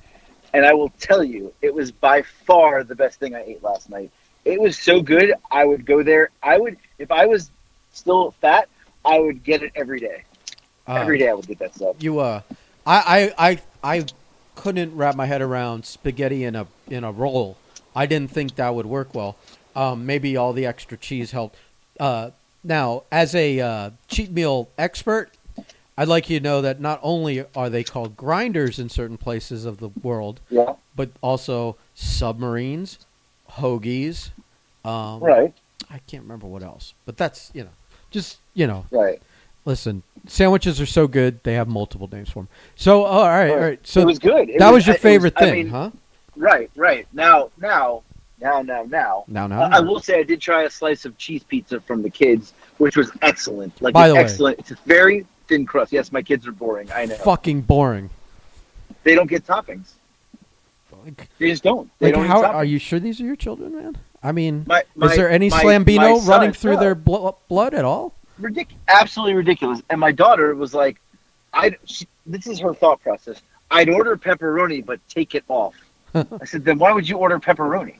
And 0.53 0.65
I 0.65 0.73
will 0.73 0.89
tell 1.00 1.23
you, 1.23 1.53
it 1.62 1.73
was 1.73 1.91
by 1.91 2.21
far 2.21 2.83
the 2.83 2.95
best 2.95 3.19
thing 3.19 3.35
I 3.35 3.43
ate 3.43 3.63
last 3.63 3.89
night. 3.89 4.12
It 4.45 4.59
was 4.59 4.77
so 4.77 5.01
good. 5.01 5.33
I 5.51 5.65
would 5.65 5.85
go 5.85 6.03
there. 6.03 6.29
I 6.41 6.57
would, 6.57 6.77
if 7.00 7.12
I 7.12 7.25
was 7.25 7.50
still 7.91 8.31
fat, 8.41 8.67
I 9.05 9.19
would 9.19 9.43
get 9.43 9.63
it 9.63 9.72
every 9.75 10.00
day. 10.00 10.24
Uh, 10.88 10.95
every 10.95 11.17
day 11.17 11.29
I 11.29 11.33
would 11.33 11.48
get 11.48 11.60
that 11.60 11.75
stuff. 11.75 11.95
You 12.00 12.19
uh, 12.19 12.41
I 12.86 13.33
I 13.38 13.50
I 13.83 13.98
I 13.98 14.05
couldn't 14.55 14.95
wrap 14.95 15.15
my 15.15 15.25
head 15.25 15.41
around 15.41 15.86
spaghetti 15.86 16.43
in 16.43 16.55
a 16.55 16.67
in 16.88 17.03
a 17.03 17.12
roll. 17.12 17.57
I 17.95 18.05
didn't 18.05 18.31
think 18.31 18.55
that 18.55 18.74
would 18.74 18.86
work 18.86 19.13
well. 19.13 19.36
Um, 19.75 20.05
maybe 20.05 20.38
all 20.38 20.53
the 20.53 20.65
extra 20.65 20.98
cheese 20.98 21.31
helped. 21.31 21.55
Uh, 22.00 22.31
now, 22.63 23.03
as 23.12 23.36
a 23.36 23.60
uh, 23.60 23.89
cheat 24.07 24.31
meal 24.31 24.69
expert, 24.77 25.31
I'd 25.98 26.07
like 26.07 26.29
you 26.29 26.39
to 26.39 26.43
know 26.43 26.62
that 26.62 26.79
not 26.79 27.00
only 27.03 27.45
are 27.55 27.69
they 27.69 27.83
called 27.83 28.15
grinders 28.15 28.79
in 28.79 28.89
certain 28.89 29.17
places 29.17 29.65
of 29.65 29.77
the 29.77 29.89
world, 29.89 30.39
Yeah. 30.50 30.75
but 30.95 31.10
also 31.22 31.75
submarines, 31.93 33.00
hoagies. 33.51 34.29
Um, 34.86 35.19
Right. 35.19 35.53
I 35.89 36.00
can't 36.07 36.24
remember 36.24 36.48
what 36.48 36.63
else, 36.63 36.93
but 37.05 37.17
that's 37.17 37.51
you 37.53 37.63
know, 37.63 37.69
just 38.13 38.38
you 38.53 38.67
know, 38.67 38.86
Right. 38.91 39.22
Listen, 39.65 40.03
sandwiches 40.27 40.79
are 40.82 40.86
so 40.86 41.08
good; 41.08 41.41
they 41.43 41.53
have 41.55 41.67
multiple 41.67 42.10
names 42.12 42.29
for 42.29 42.39
them. 42.43 42.50
So, 42.75 43.03
all 43.03 43.27
right, 43.27 43.50
all 43.50 43.58
right. 43.58 43.79
So 43.88 44.01
it 44.01 44.05
was 44.05 44.20
good. 44.20 44.50
It 44.50 44.60
that 44.60 44.72
was 44.72 44.86
your 44.88 44.96
favorite 44.98 45.34
I 45.38 45.39
thing, 45.41 45.53
mean, 45.53 45.67
huh? 45.70 45.91
Right. 46.36 46.70
Right. 46.75 47.08
Now. 47.13 47.50
Now. 47.60 48.03
Now. 48.41 48.62
Now. 48.62 48.84
Now. 48.84 49.24
Now, 49.27 49.48
now, 49.48 49.62
Uh, 49.63 49.70
I 49.72 49.79
will 49.79 50.00
say 50.01 50.20
I 50.20 50.24
did 50.24 50.41
try 50.41 50.63
a 50.63 50.70
slice 50.70 51.05
of 51.05 51.17
cheese 51.17 51.43
pizza 51.43 51.79
from 51.79 52.01
the 52.01 52.10
kids, 52.10 52.53
which 52.77 52.98
was 52.98 53.10
excellent. 53.22 53.82
Like 53.82 53.93
By 53.93 54.10
the 54.10 54.15
way- 54.15 54.20
excellent. 54.20 54.60
It's 54.60 54.72
a 54.72 54.77
very 54.86 55.25
thin 55.48 55.65
crust. 55.65 55.93
Yes, 55.93 56.12
my 56.12 56.22
kids 56.22 56.46
are 56.46 56.51
boring. 56.51 56.89
I 56.93 57.05
know. 57.05 57.15
fucking 57.15 57.62
boring. 57.62 58.10
They 59.03 59.15
don't 59.15 59.27
get 59.29 59.46
toppings. 59.48 59.91
Like, 61.05 61.29
They 61.38 61.50
just 61.51 61.63
don't. 61.63 61.89
They 62.00 62.08
like 62.08 62.15
don't. 62.15 62.25
how 62.25 62.43
are 62.43 62.65
you 62.65 62.79
sure 62.79 63.00
these 63.00 63.20
are 63.22 63.25
your 63.25 63.36
children, 63.38 63.75
man? 63.75 63.98
I 64.23 64.31
mean, 64.31 64.63
My, 64.67 64.83
my, 64.95 65.07
is 65.07 65.15
there 65.17 65.29
any 65.29 65.49
my- 65.49 65.63
slambino 65.63 66.19
son- 66.19 66.27
running 66.29 66.53
through 66.53 66.75
no. 66.75 66.79
their 66.79 66.95
blo- 66.95 67.37
blood 67.49 67.73
at 67.73 67.83
all? 67.85 68.13
ridic- 68.41 68.71
absolutely 68.87 69.33
ridiculous. 69.35 69.81
And 69.89 69.99
my 69.99 70.11
daughter 70.11 70.55
was 70.55 70.73
like, 70.73 70.99
"I." 71.53 71.75
She, 71.85 72.07
this 72.25 72.47
is 72.47 72.59
her 72.59 72.73
thought 72.73 73.01
process. 73.01 73.41
I'd 73.69 73.89
order 73.89 74.15
pepperoni, 74.15 74.85
but 74.85 74.99
take 75.09 75.35
it 75.35 75.43
off. 75.49 75.75
I 76.15 76.45
said, 76.45 76.63
"Then 76.65 76.79
why 76.79 76.91
would 76.93 77.07
you 77.07 77.17
order 77.17 77.39
pepperoni? 77.39 77.95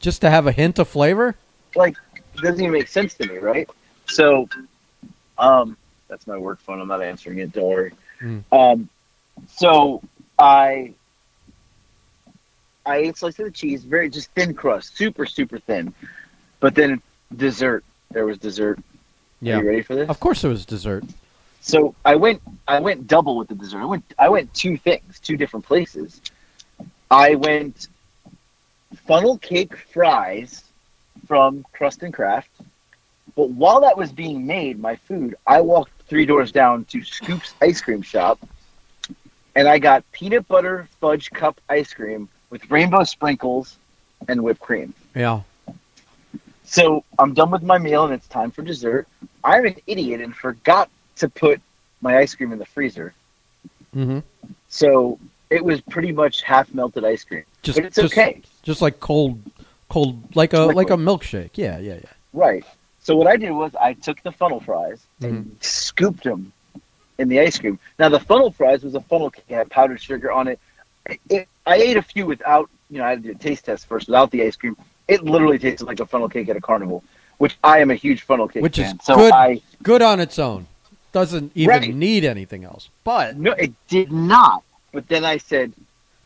Just 0.00 0.20
to 0.22 0.30
have 0.30 0.46
a 0.46 0.52
hint 0.52 0.78
of 0.78 0.88
flavor? 0.88 1.36
Like, 1.76 1.96
it 2.16 2.40
doesn't 2.42 2.60
even 2.60 2.72
make 2.72 2.88
sense 2.88 3.14
to 3.14 3.26
me, 3.28 3.38
right?" 3.38 3.68
So, 4.06 4.48
Um, 5.38 5.76
that's 6.08 6.26
my 6.26 6.36
work 6.36 6.58
phone. 6.60 6.80
I'm 6.80 6.88
not 6.88 7.02
answering 7.02 7.38
it. 7.38 7.52
Don't 7.52 7.64
worry. 7.68 7.92
Mm. 8.20 8.42
Um, 8.52 8.88
so 9.46 10.02
I 10.38 10.94
I 12.88 12.96
ate 12.98 13.18
slices 13.18 13.46
of 13.46 13.52
cheese, 13.54 13.84
very 13.84 14.08
just 14.08 14.30
thin 14.30 14.54
crust, 14.54 14.96
super 14.96 15.26
super 15.26 15.58
thin. 15.58 15.92
But 16.60 16.74
then 16.74 17.02
dessert. 17.36 17.84
There 18.10 18.24
was 18.24 18.38
dessert. 18.38 18.78
Are 18.78 18.82
Yeah. 19.40 19.58
you 19.60 19.66
ready 19.68 19.82
for 19.82 19.94
this? 19.94 20.08
Of 20.08 20.18
course, 20.18 20.40
there 20.42 20.50
was 20.50 20.64
dessert. 20.64 21.04
So 21.60 21.94
I 22.04 22.16
went 22.16 22.40
I 22.66 22.80
went 22.80 23.06
double 23.06 23.36
with 23.36 23.48
the 23.48 23.54
dessert. 23.54 23.80
I 23.80 23.84
went 23.84 24.04
I 24.18 24.28
went 24.30 24.52
two 24.54 24.78
things, 24.78 25.20
two 25.20 25.36
different 25.36 25.66
places. 25.66 26.20
I 27.10 27.34
went 27.34 27.88
funnel 29.06 29.36
cake 29.38 29.76
fries 29.76 30.64
from 31.26 31.64
Crust 31.72 32.02
and 32.02 32.12
Craft. 32.14 32.50
But 33.36 33.50
while 33.50 33.82
that 33.82 33.96
was 33.98 34.10
being 34.10 34.46
made, 34.46 34.80
my 34.80 34.96
food, 34.96 35.36
I 35.46 35.60
walked 35.60 35.92
three 36.08 36.24
doors 36.24 36.50
down 36.50 36.86
to 36.86 37.04
Scoop's 37.04 37.52
ice 37.60 37.80
cream 37.82 38.00
shop 38.02 38.38
and 39.54 39.68
I 39.68 39.78
got 39.78 40.10
peanut 40.12 40.48
butter 40.48 40.88
fudge 41.00 41.30
cup 41.30 41.60
ice 41.68 41.92
cream 41.92 42.28
with 42.50 42.70
rainbow 42.70 43.04
sprinkles 43.04 43.76
and 44.28 44.42
whipped 44.42 44.60
cream. 44.60 44.94
Yeah. 45.14 45.42
So 46.64 47.04
I'm 47.18 47.34
done 47.34 47.50
with 47.50 47.62
my 47.62 47.78
meal 47.78 48.04
and 48.04 48.12
it's 48.12 48.26
time 48.28 48.50
for 48.50 48.62
dessert. 48.62 49.06
I'm 49.42 49.64
an 49.64 49.76
idiot 49.86 50.20
and 50.20 50.34
forgot 50.34 50.90
to 51.16 51.28
put 51.28 51.60
my 52.00 52.18
ice 52.18 52.34
cream 52.34 52.52
in 52.52 52.58
the 52.58 52.66
freezer. 52.66 53.14
Mm-hmm. 53.96 54.18
So 54.68 55.18
it 55.50 55.64
was 55.64 55.80
pretty 55.80 56.12
much 56.12 56.42
half 56.42 56.72
melted 56.74 57.04
ice 57.04 57.24
cream. 57.24 57.44
Just, 57.62 57.76
but 57.78 57.86
it's 57.86 57.96
just, 57.96 58.12
okay. 58.12 58.42
just 58.62 58.82
like 58.82 59.00
cold, 59.00 59.40
cold, 59.88 60.36
like 60.36 60.52
a 60.52 60.60
Liquid. 60.60 60.76
like 60.76 60.90
a 60.90 60.96
milkshake. 60.96 61.50
Yeah, 61.54 61.78
yeah, 61.78 61.94
yeah. 61.94 62.00
Right. 62.34 62.64
So 63.00 63.16
what 63.16 63.26
I 63.26 63.36
did 63.36 63.50
was 63.52 63.74
I 63.74 63.94
took 63.94 64.22
the 64.22 64.32
funnel 64.32 64.60
fries 64.60 65.04
Mm-hmm. 65.20 65.34
and 65.34 65.56
scooped 65.60 66.22
them 66.22 66.52
in 67.18 67.28
the 67.28 67.40
ice 67.40 67.58
cream. 67.58 67.78
Now 67.98 68.08
the 68.10 68.20
funnel 68.20 68.52
fries 68.52 68.84
was 68.84 68.94
a 68.94 69.00
funnel 69.00 69.30
cake, 69.30 69.44
it 69.48 69.54
had 69.54 69.70
powdered 69.70 70.00
sugar 70.00 70.30
on 70.30 70.46
it. 70.48 70.60
it. 71.28 71.48
I 71.68 71.76
ate 71.76 71.96
a 71.98 72.02
few 72.02 72.24
without, 72.26 72.70
you 72.90 72.98
know, 72.98 73.04
I 73.04 73.10
had 73.10 73.22
to 73.24 73.30
a 73.32 73.34
taste 73.34 73.66
test 73.66 73.86
first 73.86 74.08
without 74.08 74.30
the 74.30 74.42
ice 74.42 74.56
cream. 74.56 74.76
It 75.06 75.22
literally 75.22 75.58
tasted 75.58 75.86
like 75.86 76.00
a 76.00 76.06
funnel 76.06 76.28
cake 76.28 76.48
at 76.48 76.56
a 76.56 76.60
carnival, 76.60 77.04
which 77.36 77.58
I 77.62 77.78
am 77.80 77.90
a 77.90 77.94
huge 77.94 78.22
funnel 78.22 78.48
cake 78.48 78.62
Which 78.62 78.78
is 78.78 78.86
fan. 78.86 79.00
so 79.00 79.16
good. 79.16 79.32
I 79.32 79.60
Good 79.82 80.00
on 80.02 80.18
its 80.18 80.38
own. 80.38 80.66
Doesn't 81.12 81.52
even 81.54 81.68
Right. 81.68 81.94
need 81.94 82.24
anything 82.24 82.64
else. 82.64 82.88
But 83.04 83.36
no, 83.36 83.52
it 83.52 83.72
did 83.88 84.10
not. 84.10 84.62
But 84.92 85.08
then 85.08 85.24
I 85.24 85.36
said, 85.36 85.72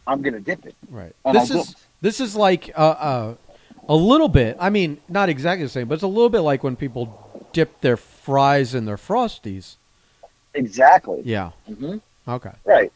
I'm 0.06 0.22
gonna 0.22 0.40
dip 0.40 0.64
it, 0.64 0.74
right. 0.88 1.14
and 1.24 1.36
This 1.36 1.50
I 1.50 1.54
is 1.54 1.66
dipped. 1.66 1.86
this 2.00 2.20
is 2.20 2.34
like 2.36 2.70
uh, 2.76 2.80
uh, 2.80 3.34
a 3.88 3.94
little 3.94 4.28
bit. 4.28 4.56
I 4.60 4.70
mean, 4.70 4.98
not 5.08 5.28
exactly 5.28 5.64
the 5.64 5.70
same, 5.70 5.88
but 5.88 5.94
it's 5.94 6.02
a 6.02 6.08
little 6.08 6.30
bit 6.30 6.40
like 6.40 6.62
when 6.64 6.76
people 6.76 7.08
dip 7.52 7.80
their 7.80 7.96
fries 7.96 8.74
in 8.74 8.84
their 8.84 8.96
frosties. 8.96 9.76
Exactly. 10.54 11.22
Yeah. 11.24 11.50
hmm 11.66 11.96
Okay. 12.26 12.52
Right. 12.64 12.92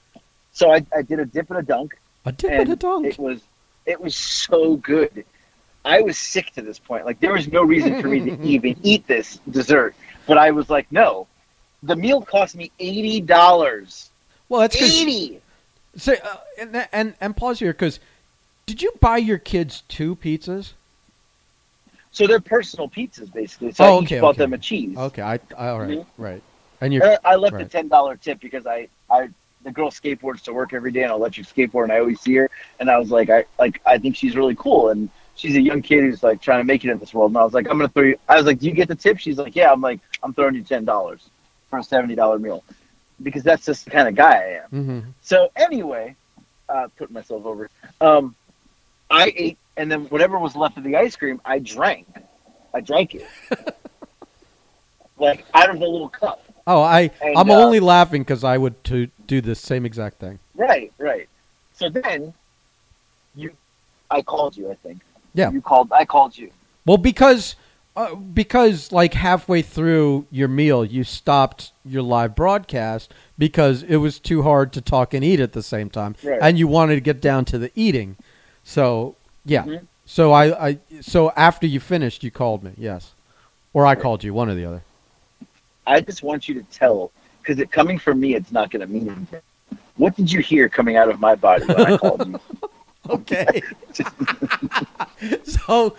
So 0.52 0.72
I, 0.72 0.84
I 0.96 1.02
did 1.02 1.18
a 1.20 1.26
dip 1.26 1.50
and 1.50 1.58
a 1.58 1.62
dunk. 1.62 1.96
A 2.26 2.32
dip 2.32 2.50
and 2.50 2.72
a 2.72 2.76
dunk. 2.76 3.06
It 3.06 3.18
was 3.18 3.40
it 3.86 4.00
was 4.00 4.14
so 4.16 4.76
good. 4.76 5.24
I 5.84 6.00
was 6.00 6.18
sick 6.18 6.52
to 6.54 6.62
this 6.62 6.78
point. 6.78 7.06
Like 7.06 7.20
there 7.20 7.32
was 7.32 7.46
no 7.48 7.62
reason 7.62 8.00
for 8.00 8.08
me 8.08 8.20
to 8.20 8.36
even 8.46 8.76
eat 8.82 9.06
this 9.06 9.38
dessert. 9.50 9.94
But 10.26 10.38
I 10.38 10.50
was 10.50 10.68
like, 10.68 10.90
no. 10.90 11.26
The 11.84 11.94
meal 11.94 12.20
cost 12.22 12.56
me 12.56 12.72
eighty 12.80 13.20
dollars. 13.20 14.10
well, 14.48 14.62
that's 14.62 14.76
Eighty. 14.76 15.40
say 15.96 16.18
uh, 16.18 16.36
and, 16.58 16.88
and 16.92 17.14
and 17.20 17.36
pause 17.36 17.60
here 17.60 17.72
because 17.72 18.00
did 18.66 18.82
you 18.82 18.92
buy 19.00 19.18
your 19.18 19.38
kids 19.38 19.84
two 19.86 20.16
pizzas? 20.16 20.72
So 22.10 22.26
they're 22.26 22.40
personal 22.40 22.88
pizzas 22.88 23.32
basically. 23.32 23.72
So 23.72 23.84
Oh, 23.84 23.98
I 23.98 24.02
okay, 24.02 24.20
bought 24.20 24.30
okay. 24.30 24.38
them 24.38 24.54
a 24.54 24.58
cheese. 24.58 24.96
Okay, 24.96 25.22
I, 25.22 25.38
I 25.56 25.68
all 25.68 25.80
right, 25.80 25.90
Mhm. 25.98 26.06
right. 26.18 26.42
And 26.80 26.92
you 26.92 27.02
Uh, 27.02 27.18
I 27.24 27.36
left 27.36 27.54
Right. 27.54 27.66
a 27.66 27.68
ten 27.68 27.86
dollar 27.88 28.16
tip 28.16 28.40
because 28.40 28.66
I, 28.66 28.88
I 29.08 29.28
the 29.66 29.72
girl 29.72 29.90
skateboards 29.90 30.42
to 30.42 30.54
work 30.54 30.72
every 30.72 30.92
day 30.92 31.02
and 31.02 31.10
I'll 31.10 31.18
let 31.18 31.36
you 31.36 31.44
skateboard 31.44 31.82
and 31.84 31.92
I 31.92 31.98
always 31.98 32.20
see 32.20 32.34
her. 32.36 32.48
And 32.78 32.88
I 32.88 32.98
was 32.98 33.10
like 33.10 33.28
I 33.28 33.44
like 33.58 33.82
I 33.84 33.98
think 33.98 34.14
she's 34.16 34.36
really 34.36 34.54
cool. 34.54 34.90
And 34.90 35.10
she's 35.34 35.56
a 35.56 35.60
young 35.60 35.82
kid 35.82 36.02
who's 36.02 36.22
like 36.22 36.40
trying 36.40 36.60
to 36.60 36.64
make 36.64 36.84
it 36.84 36.90
in 36.90 36.98
this 36.98 37.12
world. 37.12 37.32
And 37.32 37.38
I 37.38 37.42
was 37.42 37.52
like 37.52 37.66
I'm 37.68 37.76
gonna 37.76 37.88
throw 37.88 38.04
you 38.04 38.18
I 38.28 38.36
was 38.36 38.46
like 38.46 38.60
do 38.60 38.66
you 38.66 38.72
get 38.72 38.86
the 38.86 38.94
tip? 38.94 39.18
She's 39.18 39.38
like 39.38 39.56
yeah. 39.56 39.72
I'm 39.72 39.80
like 39.80 40.00
I'm 40.22 40.32
throwing 40.32 40.54
you 40.54 40.62
ten 40.62 40.84
dollars 40.84 41.28
for 41.68 41.80
a 41.80 41.82
seventy 41.82 42.14
dollar 42.14 42.38
meal 42.38 42.62
because 43.22 43.42
that's 43.42 43.66
just 43.66 43.86
the 43.86 43.90
kind 43.90 44.06
of 44.08 44.14
guy 44.14 44.36
I 44.36 44.60
am. 44.62 44.68
Hmm 44.70 45.00
so 45.20 45.50
anyway 45.56 46.14
uh, 46.68 46.88
putting 46.96 47.14
myself 47.14 47.44
over 47.44 47.68
um 48.00 48.36
I 49.10 49.32
ate 49.36 49.58
and 49.76 49.90
then 49.90 50.04
whatever 50.06 50.38
was 50.38 50.54
left 50.54 50.78
of 50.78 50.84
the 50.84 50.96
ice 50.96 51.16
cream 51.16 51.40
I 51.44 51.58
drank. 51.58 52.06
I 52.72 52.80
drank 52.80 53.16
it. 53.16 53.26
Like 55.18 55.46
out 55.54 55.70
of 55.70 55.78
the 55.78 55.86
little 55.86 56.10
cup 56.10 56.45
Oh, 56.66 56.82
I 56.82 57.10
And, 57.22 57.36
I'm 57.36 57.50
uh, 57.50 57.54
only 57.54 57.80
laughing 57.80 58.22
because 58.22 58.42
I 58.44 58.58
would 58.58 58.82
to 58.84 59.06
do 59.26 59.40
the 59.40 59.54
same 59.54 59.86
exact 59.86 60.18
thing. 60.18 60.38
Right, 60.54 60.92
right. 60.98 61.28
So 61.72 61.88
then 61.88 62.34
you 63.34 63.52
I 64.10 64.22
called 64.22 64.56
you, 64.56 64.70
I 64.70 64.74
think. 64.74 65.00
Yeah. 65.34 65.50
You 65.50 65.60
called 65.60 65.92
I 65.92 66.04
called 66.04 66.36
you. 66.36 66.50
Well, 66.84 66.98
because 66.98 67.56
uh, 67.94 68.14
because 68.14 68.92
like 68.92 69.14
halfway 69.14 69.62
through 69.62 70.26
your 70.30 70.48
meal, 70.48 70.84
you 70.84 71.04
stopped 71.04 71.72
your 71.84 72.02
live 72.02 72.34
broadcast 72.34 73.12
because 73.38 73.82
it 73.82 73.96
was 73.96 74.18
too 74.18 74.42
hard 74.42 74.72
to 74.74 74.80
talk 74.80 75.14
and 75.14 75.24
eat 75.24 75.40
at 75.40 75.52
the 75.52 75.62
same 75.62 75.88
time, 75.88 76.14
Right. 76.22 76.38
and 76.42 76.58
you 76.58 76.68
wanted 76.68 76.96
to 76.96 77.00
get 77.00 77.20
down 77.20 77.44
to 77.46 77.58
the 77.58 77.70
eating. 77.74 78.16
So 78.64 79.16
yeah. 79.44 79.64
Mhm. 79.64 79.86
So 80.04 80.32
I, 80.32 80.68
I 80.68 80.78
so 81.00 81.32
after 81.36 81.66
you 81.66 81.80
finished, 81.80 82.22
you 82.22 82.30
called 82.30 82.62
me. 82.62 82.72
Yes, 82.76 83.12
or 83.72 83.86
I 83.86 83.94
called 83.94 84.22
you, 84.24 84.32
one 84.34 84.48
or 84.48 84.54
the 84.54 84.64
other. 84.64 84.82
I 85.86 86.00
just 86.00 86.22
want 86.22 86.48
you 86.48 86.54
to 86.54 86.62
tell 86.64 87.12
because 87.42 87.58
it 87.60 87.70
coming 87.70 87.98
from 87.98 88.18
me 88.20 88.34
it's 88.34 88.50
not 88.52 88.70
gonna 88.70 88.86
mean 88.86 89.08
anything. 89.08 89.40
What 89.96 90.16
did 90.16 90.30
you 90.30 90.40
hear 90.40 90.68
coming 90.68 90.96
out 90.96 91.08
of 91.08 91.20
my 91.20 91.34
body 91.34 91.64
when 91.66 91.80
I 91.80 91.96
called 91.96 92.26
you? 92.26 92.40
Okay. 93.08 93.62
so 95.44 95.94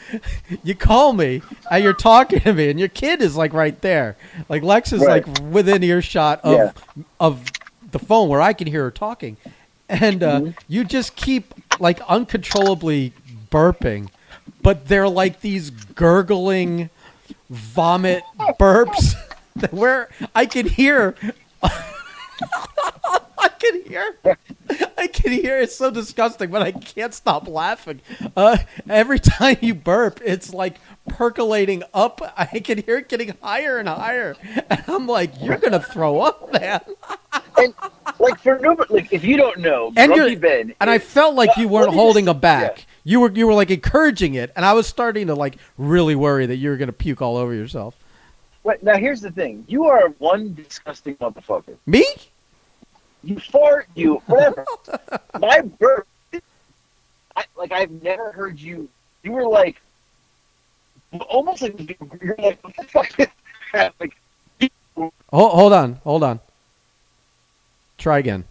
you 0.61 0.75
call 0.75 1.13
me 1.13 1.41
and 1.71 1.81
you're 1.81 1.93
talking 1.93 2.41
to 2.41 2.51
me 2.53 2.69
and 2.69 2.77
your 2.77 2.89
kid 2.89 3.21
is 3.21 3.37
like 3.37 3.53
right 3.53 3.79
there. 3.81 4.17
Like 4.49 4.61
Lex 4.61 4.91
is 4.91 4.99
Right. 5.01 5.25
like 5.25 5.41
within 5.51 5.83
earshot 5.83 6.41
of 6.43 6.53
Yeah. 6.57 6.71
of 7.21 7.45
the 7.91 7.99
phone 7.99 8.27
where 8.27 8.41
I 8.41 8.51
can 8.51 8.67
hear 8.67 8.83
her 8.83 8.91
talking. 8.91 9.37
And 9.87 10.21
uh, 10.21 10.41
Mhm. 10.41 10.57
you 10.67 10.83
just 10.83 11.15
keep 11.15 11.53
like 11.79 12.01
uncontrollably 12.09 13.13
burping, 13.49 14.09
but 14.61 14.89
they're 14.89 15.07
like 15.07 15.39
these 15.39 15.69
gurgling 15.69 16.89
vomit 17.49 18.23
burps 18.59 19.15
where 19.71 20.09
I 20.35 20.45
can 20.45 20.67
hear 20.67 21.15
I 23.39 23.49
can 23.49 23.83
hear. 23.83 24.17
I 24.97 25.07
can 25.07 25.31
hear. 25.31 25.59
It's 25.59 25.75
so 25.75 25.89
disgusting, 25.91 26.49
but 26.49 26.61
I 26.61 26.71
can't 26.71 27.13
stop 27.13 27.47
laughing. 27.47 28.01
Uh, 28.35 28.57
every 28.89 29.19
time 29.19 29.57
you 29.61 29.73
burp, 29.73 30.19
it's 30.23 30.53
like 30.53 30.79
percolating 31.07 31.83
up. 31.93 32.21
I 32.37 32.59
can 32.59 32.79
hear 32.79 32.97
it 32.97 33.09
getting 33.09 33.35
higher 33.41 33.77
and 33.77 33.87
higher, 33.87 34.35
and 34.69 34.83
I'm 34.87 35.07
like, 35.07 35.31
"You're 35.41 35.57
gonna 35.57 35.81
throw 35.81 36.21
up, 36.21 36.51
man." 36.53 36.81
and 37.57 37.73
like 38.19 38.39
for 38.39 38.59
nobody 38.59 38.93
like 38.93 39.13
if 39.13 39.23
you 39.23 39.37
don't 39.37 39.59
know, 39.59 39.91
And 39.95 40.13
Grumpy 40.13 40.35
Ben 40.35 40.73
And 40.79 40.89
I 40.89 40.99
felt 40.99 41.35
like 41.35 41.55
you 41.57 41.67
weren't 41.67 41.93
holding 41.93 42.25
just- 42.25 42.37
a 42.37 42.39
back. 42.39 42.85
You 43.03 43.21
were 43.21 43.31
you 43.31 43.47
were 43.47 43.53
like 43.53 43.71
encouraging 43.71 44.33
it, 44.35 44.51
and 44.55 44.65
I 44.65 44.73
was 44.73 44.87
starting 44.87 45.27
to 45.27 45.35
like 45.35 45.57
really 45.77 46.15
worry 46.15 46.45
that 46.45 46.57
you 46.57 46.69
were 46.69 46.77
gonna 46.77 46.91
puke 46.91 47.21
all 47.21 47.37
over 47.37 47.53
yourself. 47.53 47.95
Wait, 48.67 48.83
now 48.83 48.97
here's 48.97 49.21
the 49.21 49.31
thing. 49.31 49.63
You 49.69 49.85
are 49.85 50.09
one 50.19 50.53
disgusting 50.53 51.15
motherfucker. 51.15 51.77
Me? 51.85 52.05
You 53.23 53.39
fart, 53.39 53.87
you 53.95 54.15
whatever. 54.25 54.65
My 55.39 55.61
burp 55.61 56.05
I 57.37 57.45
like 57.55 57.71
I've 57.71 58.03
never 58.03 58.33
heard 58.33 58.59
you 58.59 58.89
you 59.23 59.31
were 59.31 59.47
like 59.47 59.79
almost 61.29 61.61
like 61.61 61.97
you're 62.21 62.35
like 62.37 62.61
what 62.61 62.75
the 62.75 62.83
fuck 62.83 63.17
is 63.17 63.27
that? 63.71 63.93
like 64.01 64.13
Hold, 64.97 65.13
hold 65.31 65.71
on, 65.71 65.93
hold 66.03 66.23
on. 66.23 66.41
Try 67.97 68.17
again. 68.17 68.43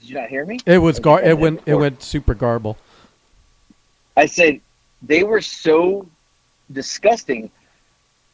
did 0.00 0.08
you 0.08 0.14
not 0.16 0.30
hear 0.30 0.44
me? 0.44 0.58
It 0.66 0.78
was 0.78 0.98
gar. 0.98 1.22
It 1.22 1.38
went. 1.38 1.60
It 1.64 1.76
went 1.76 2.02
super 2.02 2.34
garble. 2.34 2.76
I 4.16 4.26
said 4.26 4.60
they 5.02 5.22
were 5.22 5.42
so 5.42 6.08
disgusting. 6.72 7.52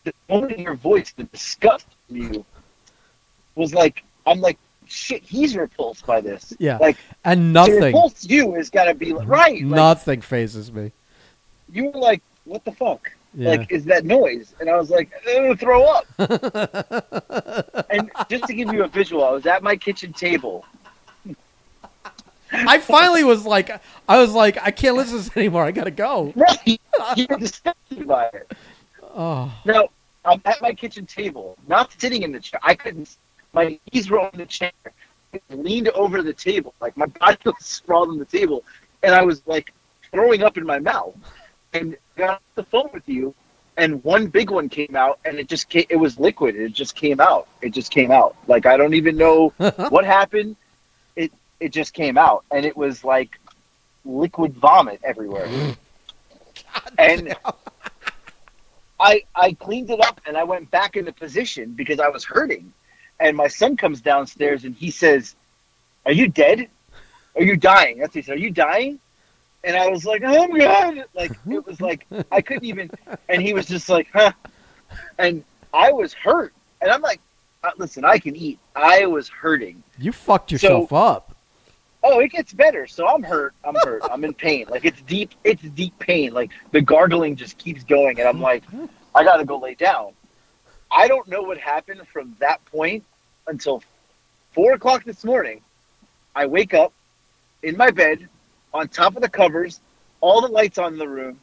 The 0.04 0.12
tone 0.28 0.50
in 0.52 0.60
your 0.60 0.74
voice, 0.74 1.12
the 1.12 1.24
disgust 1.24 1.86
from 2.06 2.16
you, 2.16 2.44
was 3.54 3.74
like 3.74 4.04
I'm 4.26 4.40
like 4.40 4.58
shit. 4.86 5.22
He's 5.22 5.56
repulsed 5.56 6.06
by 6.06 6.20
this. 6.20 6.52
Yeah. 6.58 6.76
Like 6.78 6.96
And 7.24 7.40
to 7.40 7.44
nothing. 7.52 7.80
repulse 7.82 8.24
you 8.24 8.54
is 8.56 8.70
gotta 8.70 8.94
be 8.94 9.12
like, 9.12 9.26
right. 9.28 9.62
Like, 9.62 9.64
Nothing 9.64 10.20
fazes 10.20 10.70
me. 10.72 10.92
you 11.72 11.86
were 11.90 11.98
like, 12.00 12.22
what 12.44 12.64
the 12.64 12.72
fuck? 12.72 13.10
Yeah. 13.36 13.50
Like, 13.50 13.72
is 13.72 13.84
that 13.86 14.04
noise? 14.04 14.54
And 14.60 14.70
I 14.70 14.76
was 14.76 14.90
like, 14.90 15.10
"Ew, 15.26 15.56
throw 15.56 15.82
up. 15.84 16.06
and 17.90 18.08
just 18.28 18.44
to 18.44 18.54
give 18.54 18.72
you 18.72 18.84
a 18.84 18.88
visual, 18.88 19.24
I 19.24 19.30
was 19.32 19.44
at 19.46 19.60
my 19.62 19.74
kitchen 19.74 20.12
table. 20.12 20.64
I 22.52 22.78
finally 22.78 23.24
was 23.24 23.44
like, 23.44 23.70
I 24.08 24.18
was 24.18 24.32
like, 24.32 24.58
I 24.62 24.70
can't 24.70 24.94
listen 24.96 25.18
to 25.18 25.24
this 25.24 25.36
anymore. 25.36 25.64
I 25.64 25.72
gotta 25.72 25.90
go. 25.90 26.32
Right. 26.36 26.80
You 27.16 27.26
were 27.28 27.38
disgusted 27.38 28.06
by 28.06 28.26
it. 28.26 28.52
Oh, 29.14 29.52
Now, 29.64 29.88
I'm 30.24 30.40
at 30.44 30.60
my 30.60 30.72
kitchen 30.72 31.06
table, 31.06 31.56
not 31.68 31.94
sitting 32.00 32.22
in 32.22 32.32
the 32.32 32.40
chair. 32.40 32.58
I 32.62 32.74
couldn't. 32.74 33.16
My 33.52 33.78
knees 33.92 34.10
were 34.10 34.20
on 34.20 34.30
the 34.34 34.46
chair. 34.46 34.72
I 35.32 35.40
leaned 35.50 35.88
over 35.90 36.22
the 36.22 36.32
table, 36.32 36.74
like 36.80 36.96
my 36.96 37.06
body 37.06 37.38
was 37.44 37.54
sprawled 37.60 38.08
on 38.08 38.18
the 38.18 38.24
table, 38.24 38.64
and 39.02 39.14
I 39.14 39.22
was 39.22 39.42
like 39.46 39.72
throwing 40.10 40.42
up 40.42 40.56
in 40.56 40.64
my 40.64 40.78
mouth. 40.78 41.14
And 41.72 41.96
got 42.16 42.40
the 42.54 42.62
phone 42.62 42.88
with 42.92 43.08
you, 43.08 43.34
and 43.76 44.02
one 44.04 44.28
big 44.28 44.50
one 44.50 44.68
came 44.68 44.94
out, 44.94 45.18
and 45.24 45.38
it 45.38 45.48
just 45.48 45.68
came, 45.68 45.86
it 45.88 45.96
was 45.96 46.18
liquid. 46.20 46.54
It 46.54 46.72
just 46.72 46.94
came 46.94 47.20
out. 47.20 47.48
It 47.62 47.70
just 47.70 47.90
came 47.90 48.10
out. 48.10 48.36
Like 48.46 48.66
I 48.66 48.76
don't 48.76 48.94
even 48.94 49.16
know 49.16 49.48
what 49.90 50.04
happened. 50.04 50.56
It 51.16 51.32
it 51.60 51.72
just 51.72 51.94
came 51.94 52.16
out, 52.16 52.44
and 52.50 52.64
it 52.64 52.76
was 52.76 53.04
like 53.04 53.38
liquid 54.04 54.54
vomit 54.54 55.00
everywhere. 55.02 55.48
and 56.98 57.34
I 59.04 59.22
I 59.34 59.52
cleaned 59.52 59.90
it 59.90 60.00
up 60.00 60.20
and 60.26 60.34
I 60.34 60.44
went 60.44 60.70
back 60.70 60.96
into 60.96 61.12
position 61.12 61.72
because 61.72 62.00
I 62.00 62.08
was 62.08 62.24
hurting. 62.24 62.72
And 63.20 63.36
my 63.36 63.48
son 63.48 63.76
comes 63.76 64.00
downstairs 64.00 64.64
and 64.64 64.74
he 64.74 64.90
says, 64.90 65.36
"Are 66.06 66.12
you 66.12 66.26
dead? 66.26 66.68
Are 67.36 67.42
you 67.42 67.56
dying?" 67.56 67.98
That's 67.98 68.14
what 68.14 68.14
he 68.14 68.22
said. 68.22 68.36
Are 68.36 68.40
you 68.40 68.50
dying? 68.50 68.98
And 69.62 69.76
I 69.76 69.88
was 69.88 70.06
like, 70.06 70.22
"Oh 70.24 70.48
my 70.48 70.58
god!" 70.58 71.04
Like 71.14 71.32
it 71.50 71.66
was 71.66 71.82
like 71.82 72.06
I 72.32 72.40
couldn't 72.40 72.64
even. 72.64 72.90
And 73.28 73.42
he 73.42 73.52
was 73.52 73.66
just 73.66 73.90
like, 73.90 74.08
"Huh," 74.12 74.32
and 75.18 75.44
I 75.74 75.92
was 75.92 76.14
hurt. 76.14 76.54
And 76.80 76.90
I'm 76.90 77.02
like, 77.02 77.20
uh, 77.62 77.70
"Listen, 77.76 78.06
I 78.06 78.18
can 78.18 78.34
eat." 78.34 78.58
I 78.74 79.04
was 79.04 79.28
hurting. 79.28 79.82
You 79.98 80.12
fucked 80.12 80.50
yourself 80.50 80.92
up. 80.94 81.33
Oh, 82.06 82.20
it 82.20 82.30
gets 82.30 82.52
better. 82.52 82.86
So 82.86 83.08
I'm 83.08 83.22
hurt. 83.22 83.54
I'm 83.64 83.74
hurt. 83.76 84.02
I'm 84.10 84.24
in 84.24 84.34
pain. 84.34 84.66
Like 84.68 84.84
it's 84.84 85.00
deep. 85.02 85.30
It's 85.42 85.62
deep 85.62 85.98
pain. 85.98 86.34
Like 86.34 86.50
the 86.70 86.82
gargling 86.82 87.34
just 87.34 87.56
keeps 87.56 87.82
going, 87.82 88.20
and 88.20 88.28
I'm 88.28 88.42
like, 88.42 88.62
I 89.14 89.24
gotta 89.24 89.44
go 89.46 89.58
lay 89.58 89.74
down. 89.74 90.12
I 90.92 91.08
don't 91.08 91.26
know 91.28 91.42
what 91.42 91.56
happened 91.56 92.06
from 92.12 92.36
that 92.40 92.62
point 92.66 93.04
until 93.46 93.82
four 94.52 94.74
o'clock 94.74 95.04
this 95.04 95.24
morning. 95.24 95.62
I 96.36 96.46
wake 96.46 96.74
up 96.74 96.92
in 97.62 97.76
my 97.76 97.90
bed, 97.90 98.28
on 98.74 98.88
top 98.88 99.16
of 99.16 99.22
the 99.22 99.28
covers, 99.28 99.80
all 100.20 100.42
the 100.42 100.48
lights 100.48 100.78
on 100.78 100.92
in 100.92 100.98
the 100.98 101.08
room, 101.08 101.40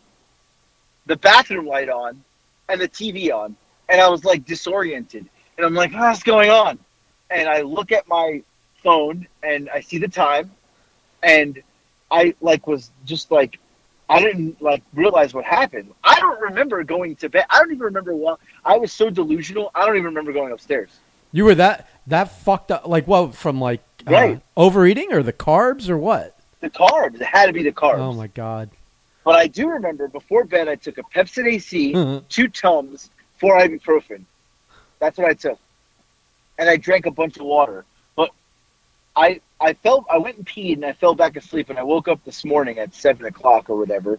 the 1.08 1.16
bathroom 1.16 1.66
light 1.66 1.90
on, 1.90 2.24
and 2.70 2.80
the 2.80 2.88
TV 2.88 3.32
on, 3.34 3.56
and 3.90 4.00
I 4.00 4.10
was 4.10 4.24
like 4.24 4.46
disoriented, 4.46 5.28
and 5.58 5.66
I'm 5.66 5.74
like, 5.74 5.92
ah, 5.96 6.10
what's 6.10 6.24
going 6.24 6.52
on? 6.52 6.78
And 7.32 7.50
I 7.50 7.62
look 7.62 7.92
at 7.92 8.08
my 8.08 8.44
phone 8.84 9.28
and 9.44 9.70
I 9.70 9.82
see 9.82 9.98
the 9.98 10.08
time, 10.08 10.52
and 11.24 11.62
I 12.10 12.34
like 12.42 12.68
was 12.68 12.92
just 13.06 13.32
like 13.32 13.60
I 14.10 14.20
didn't 14.20 14.62
like 14.62 14.84
realize 14.94 15.34
what 15.34 15.46
happened. 15.46 15.94
I 16.04 16.20
don't 16.20 16.42
remember 16.42 16.84
going 16.84 17.16
to 17.18 17.30
bed. 17.30 17.46
I 17.50 17.60
don't 17.60 17.72
even 17.72 17.80
remember 17.84 18.16
what 18.16 18.40
I 18.66 18.78
was 18.78 18.92
so 18.92 19.10
delusional. 19.10 19.72
I 19.74 19.86
don't 19.86 19.96
even 19.96 20.06
remember 20.06 20.34
going 20.34 20.52
upstairs. 20.52 20.90
You 21.32 21.46
were 21.46 21.56
that 21.56 21.90
that 22.08 22.32
fucked 22.42 22.72
up. 22.72 22.88
Like 22.88 23.08
what? 23.08 23.36
From 23.36 23.62
like 23.62 23.82
uh, 24.08 24.12
Right. 24.12 24.42
overeating 24.58 25.14
or 25.14 25.24
the 25.24 25.34
carbs 25.34 25.90
or 25.90 25.98
what? 25.98 26.38
The 26.60 26.70
carbs. 26.70 27.16
It 27.22 27.24
had 27.24 27.46
to 27.48 27.54
be 27.54 27.64
the 27.64 27.72
carbs. 27.72 28.00
Oh 28.00 28.14
my 28.14 28.28
god. 28.28 28.70
But 29.24 29.36
I 29.36 29.48
do 29.48 29.70
remember 29.70 30.08
before 30.08 30.44
bed, 30.46 30.68
I 30.68 30.76
took 30.76 30.98
a 30.98 31.04
Pepcid 31.04 31.46
AC, 31.46 31.94
two 32.28 32.48
Tums, 32.48 33.12
four 33.40 33.56
ibuprofen. 33.60 34.24
That's 35.00 35.18
what 35.18 35.28
I 35.30 35.34
took, 35.36 35.60
and 36.58 36.68
I 36.68 36.76
drank 36.78 37.06
a 37.06 37.12
bunch 37.12 37.38
of 37.38 37.44
water. 37.46 37.86
I 39.16 39.42
I 39.60 39.74
felt 39.74 40.06
I 40.10 40.18
went 40.18 40.38
and 40.38 40.46
peed 40.46 40.74
and 40.74 40.86
I 40.86 40.94
fell 40.94 41.16
back 41.16 41.36
asleep 41.36 41.70
and 41.70 41.78
I 41.78 41.84
woke 41.84 42.08
up 42.08 42.24
this 42.24 42.44
morning 42.46 42.80
at 42.80 42.94
seven 42.94 43.26
o'clock 43.26 43.70
or 43.70 43.78
whatever. 43.78 44.18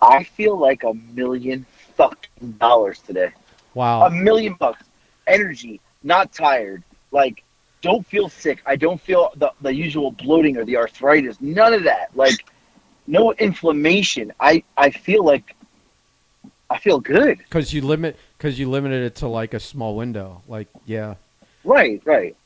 I 0.00 0.24
feel 0.24 0.58
like 0.58 0.84
a 0.84 0.94
million 1.14 1.66
fucking 1.96 2.52
dollars 2.52 3.00
today. 3.00 3.32
Wow. 3.74 4.06
A 4.06 4.10
million 4.10 4.54
bucks. 4.54 4.84
Energy, 5.26 5.80
not 6.02 6.32
tired. 6.32 6.82
Like, 7.10 7.42
don't 7.82 8.06
feel 8.06 8.28
sick. 8.28 8.62
I 8.64 8.76
don't 8.76 9.00
feel 9.00 9.32
the, 9.36 9.52
the 9.60 9.74
usual 9.74 10.12
bloating 10.12 10.56
or 10.56 10.64
the 10.64 10.76
arthritis. 10.76 11.40
None 11.40 11.74
of 11.74 11.84
that. 11.84 12.10
Like, 12.14 12.44
no 13.06 13.32
inflammation. 13.32 14.32
I, 14.38 14.62
I 14.76 14.90
feel 14.90 15.24
like 15.24 15.56
I 16.68 16.78
feel 16.78 16.98
good. 16.98 17.38
Because 17.38 17.72
you 17.72 17.82
limit 17.82 18.16
because 18.36 18.58
you 18.58 18.68
limited 18.68 19.04
it 19.04 19.14
to 19.16 19.28
like 19.28 19.54
a 19.54 19.60
small 19.60 19.96
window. 19.96 20.42
Like 20.48 20.68
yeah. 20.84 21.14
Right, 21.64 22.02
right, 22.04 22.36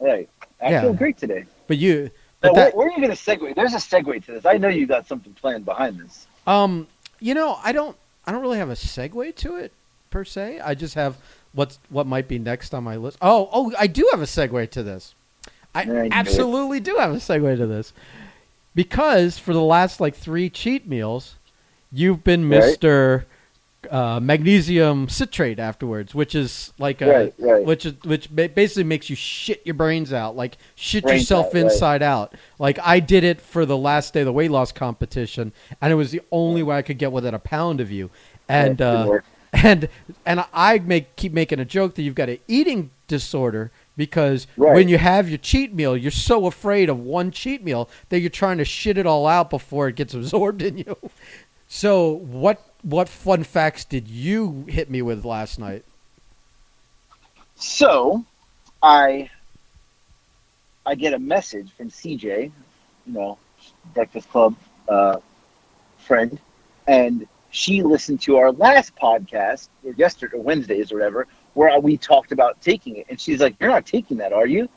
right. 0.00 0.28
I 0.60 0.70
Yeah. 0.70 0.80
feel 0.82 0.92
great 0.94 1.16
today. 1.18 1.44
But 1.66 1.78
you. 1.78 2.10
But 2.40 2.54
where, 2.54 2.64
that, 2.66 2.76
where 2.76 2.86
are 2.86 2.90
you 2.90 2.96
going 2.98 3.10
to 3.10 3.16
segue? 3.16 3.54
There's 3.54 3.74
a 3.74 3.78
segue 3.78 4.24
to 4.26 4.32
this. 4.32 4.46
I 4.46 4.58
know 4.58 4.68
you 4.68 4.86
got 4.86 5.06
something 5.08 5.32
planned 5.34 5.64
behind 5.64 5.98
this. 5.98 6.26
um, 6.46 6.86
you 7.20 7.34
know, 7.34 7.58
I 7.64 7.72
don't. 7.72 7.96
I 8.26 8.32
don't 8.32 8.42
really 8.42 8.58
have 8.58 8.70
a 8.70 8.74
segue 8.74 9.34
to 9.36 9.56
it 9.56 9.72
per 10.10 10.22
se. 10.24 10.60
I 10.60 10.74
just 10.74 10.94
have 10.94 11.16
what's 11.52 11.78
what 11.88 12.06
might 12.06 12.28
be 12.28 12.38
next 12.38 12.74
on 12.74 12.84
my 12.84 12.96
list. 12.96 13.18
Oh, 13.20 13.48
oh, 13.52 13.72
I 13.78 13.86
do 13.88 14.08
have 14.12 14.20
a 14.20 14.26
segue 14.26 14.70
to 14.70 14.82
this. 14.82 15.14
I 15.74 15.82
you 15.82 15.92
do 15.92 15.96
it. 15.96 16.12
absolutely 16.12 16.78
do 16.80 16.96
have 16.96 17.12
a 17.12 17.16
segue 17.16 17.56
to 17.56 17.66
this 17.66 17.92
because 18.74 19.38
for 19.38 19.52
the 19.52 19.62
last 19.62 20.00
like 20.00 20.14
three 20.14 20.48
cheat 20.48 20.86
meals, 20.86 21.36
you've 21.90 22.22
been 22.22 22.48
Right. 22.48 22.60
Mister 22.60 23.26
uh, 23.90 24.18
Magnesium 24.20 25.08
Citrate 25.08 25.58
afterwards, 25.58 26.14
which 26.14 26.34
is 26.34 26.72
like 26.78 27.00
a 27.00 27.06
Right, 27.08 27.34
right. 27.38 27.64
which 27.64 27.86
is 27.86 27.94
which 28.04 28.34
basically 28.34 28.84
makes 28.84 29.08
you 29.08 29.16
shit 29.16 29.62
your 29.64 29.74
brains 29.74 30.12
out, 30.12 30.36
like 30.36 30.58
shit 30.74 31.04
Brains 31.04 31.22
yourself 31.22 31.46
out, 31.46 31.54
right. 31.54 31.62
inside 31.64 32.02
out. 32.02 32.34
Like 32.58 32.78
I 32.82 33.00
did 33.00 33.24
it 33.24 33.40
for 33.40 33.64
the 33.64 33.76
last 33.76 34.12
day 34.14 34.20
of 34.20 34.26
the 34.26 34.32
weight 34.32 34.50
loss 34.50 34.72
competition, 34.72 35.52
and 35.80 35.92
it 35.92 35.96
was 35.96 36.10
the 36.10 36.22
only 36.32 36.62
way 36.62 36.76
I 36.76 36.82
could 36.82 36.98
get 36.98 37.12
within 37.12 37.34
a 37.34 37.38
pound 37.38 37.80
of 37.80 37.90
you. 37.90 38.10
And 38.48 38.82
uh, 38.82 39.20
and 39.52 39.88
and 40.26 40.44
I 40.52 40.78
make 40.80 41.14
keep 41.16 41.32
making 41.32 41.60
a 41.60 41.64
joke 41.64 41.94
that 41.94 42.02
you've 42.02 42.14
got 42.14 42.28
an 42.28 42.38
eating 42.48 42.90
disorder 43.06 43.70
because 43.96 44.46
Right. 44.56 44.74
when 44.74 44.88
you 44.88 44.98
have 44.98 45.28
your 45.28 45.38
cheat 45.38 45.72
meal, 45.74 45.96
you're 45.96 46.10
so 46.10 46.46
afraid 46.46 46.88
of 46.88 46.98
one 47.00 47.30
cheat 47.30 47.64
meal 47.64 47.88
that 48.10 48.20
you're 48.20 48.30
trying 48.30 48.58
to 48.58 48.64
shit 48.64 48.98
it 48.98 49.06
all 49.06 49.26
out 49.26 49.50
before 49.50 49.88
it 49.88 49.96
gets 49.96 50.14
absorbed 50.14 50.62
in 50.62 50.78
you. 50.78 50.96
So 51.66 52.08
what 52.10 52.67
what 52.82 53.08
fun 53.08 53.44
facts 53.44 53.84
did 53.84 54.08
you 54.08 54.64
hit 54.68 54.90
me 54.90 55.02
with 55.02 55.24
last 55.24 55.58
night? 55.58 55.84
So, 57.56 58.24
I 58.82 59.30
I 60.86 60.94
get 60.94 61.12
a 61.12 61.18
message 61.18 61.70
from 61.76 61.90
CJ, 61.90 62.52
you 63.06 63.12
know, 63.12 63.38
Breakfast 63.94 64.30
Club 64.30 64.54
uh, 64.88 65.18
friend, 65.98 66.38
and 66.86 67.26
she 67.50 67.82
listened 67.82 68.20
to 68.22 68.36
our 68.36 68.52
last 68.52 68.94
podcast, 68.96 69.68
or 69.84 69.92
yesterday, 69.92 70.36
or 70.36 70.42
Wednesdays, 70.42 70.92
or 70.92 70.96
whatever, 70.96 71.26
where 71.54 71.78
we 71.80 71.96
talked 71.96 72.32
about 72.32 72.60
taking 72.60 72.96
it, 72.96 73.06
and 73.08 73.20
she's 73.20 73.40
like, 73.40 73.56
"You're 73.60 73.70
not 73.70 73.86
taking 73.86 74.18
that, 74.18 74.32
are 74.32 74.46
you?" 74.46 74.68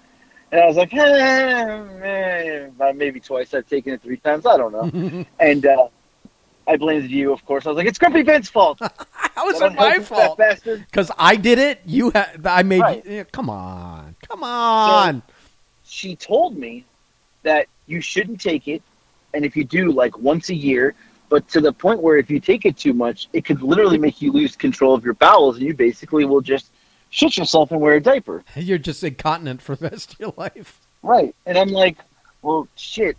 And 0.52 0.60
I 0.60 0.66
was 0.66 0.76
like, 0.76 0.94
eh, 0.94 1.00
eh, 1.00 2.92
maybe 2.94 3.22
twice. 3.22 3.54
I've 3.54 3.68
taken 3.68 3.94
it 3.94 4.02
three 4.02 4.18
times. 4.18 4.46
I 4.46 4.58
don't 4.58 4.74
know. 4.74 5.26
and 5.40 5.66
uh, 5.66 5.88
I 6.68 6.78
blamed 6.78 7.10
you, 7.10 7.34
of 7.34 7.44
course. 7.46 7.66
I 7.66 7.70
was 7.70 7.78
like, 7.78 7.88
"It's 7.88 7.98
Grumpy 8.00 8.24
Ben's 8.24 8.50
fault." 8.50 8.80
How 9.12 9.50
is 9.50 9.62
it 9.62 9.74
my 9.74 10.00
fault? 10.00 10.40
Because 10.64 11.12
I 11.18 11.36
did 11.36 11.58
it. 11.60 11.82
You 11.86 12.12
ha- 12.12 12.32
I 12.46 12.64
made. 12.64 12.82
Right. 12.82 13.06
You, 13.06 13.12
yeah, 13.18 13.24
come 13.24 13.50
on, 13.50 14.16
come 14.28 14.44
on. 14.44 15.24
she 15.84 16.16
told 16.16 16.58
me 16.58 16.86
that 17.44 17.68
you 17.88 18.02
shouldn't 18.02 18.40
take 18.40 18.68
it, 18.68 18.82
and 19.34 19.44
if 19.46 19.58
you 19.58 19.64
do, 19.64 19.92
like 19.92 20.18
once 20.20 20.50
a 20.50 20.56
year, 20.56 20.94
but 21.30 21.48
to 21.50 21.62
the 21.62 21.74
point 21.74 22.02
where 22.02 22.18
if 22.18 22.30
you 22.30 22.40
take 22.40 22.66
it 22.66 22.78
too 22.78 22.94
much, 22.94 23.28
it 23.34 23.46
could 23.46 23.62
literally 23.62 23.98
make 23.98 24.22
you 24.22 24.32
lose 24.32 24.56
control 24.56 24.94
of 24.94 25.04
your 25.04 25.16
bowels, 25.16 25.58
and 25.58 25.66
you 25.66 25.74
basically 25.74 26.26
will 26.26 26.42
just 26.42 26.72
shit 27.10 27.38
yourself 27.38 27.72
and 27.72 27.82
wear 27.82 27.96
a 27.96 28.02
diaper. 28.02 28.44
You're 28.56 28.78
just 28.78 29.04
incontinent 29.04 29.62
for 29.62 29.76
the 29.76 29.90
rest 29.90 30.14
of 30.14 30.20
your 30.20 30.34
life. 30.38 30.80
Right. 31.04 31.36
And 31.46 31.58
I'm 31.58 31.70
like, 31.70 31.98
well, 32.42 32.68
shit. 32.76 33.18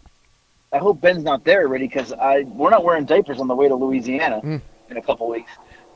I 0.72 0.78
hope 0.78 1.00
Ben's 1.00 1.22
not 1.24 1.44
there 1.44 1.62
already 1.66 1.86
because 1.86 2.12
I 2.12 2.42
we're 2.42 2.70
not 2.70 2.84
wearing 2.84 3.04
diapers 3.04 3.40
on 3.40 3.48
the 3.48 3.54
way 3.54 3.68
to 3.68 3.74
Louisiana 3.74 4.40
Mm. 4.42 4.60
in 4.90 4.96
a 4.96 5.02
couple 5.02 5.28
weeks, 5.28 5.50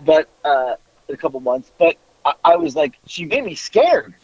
but 0.05 0.29
uh, 0.45 0.75
in 1.09 1.15
a 1.15 1.19
couple 1.19 1.41
months. 1.41 1.71
But 1.79 1.97
I, 2.25 2.35
I 2.45 2.57
was 2.57 2.77
like, 2.77 2.99
she 3.07 3.25
made 3.25 3.45
me 3.45 3.55
scared. 3.55 4.15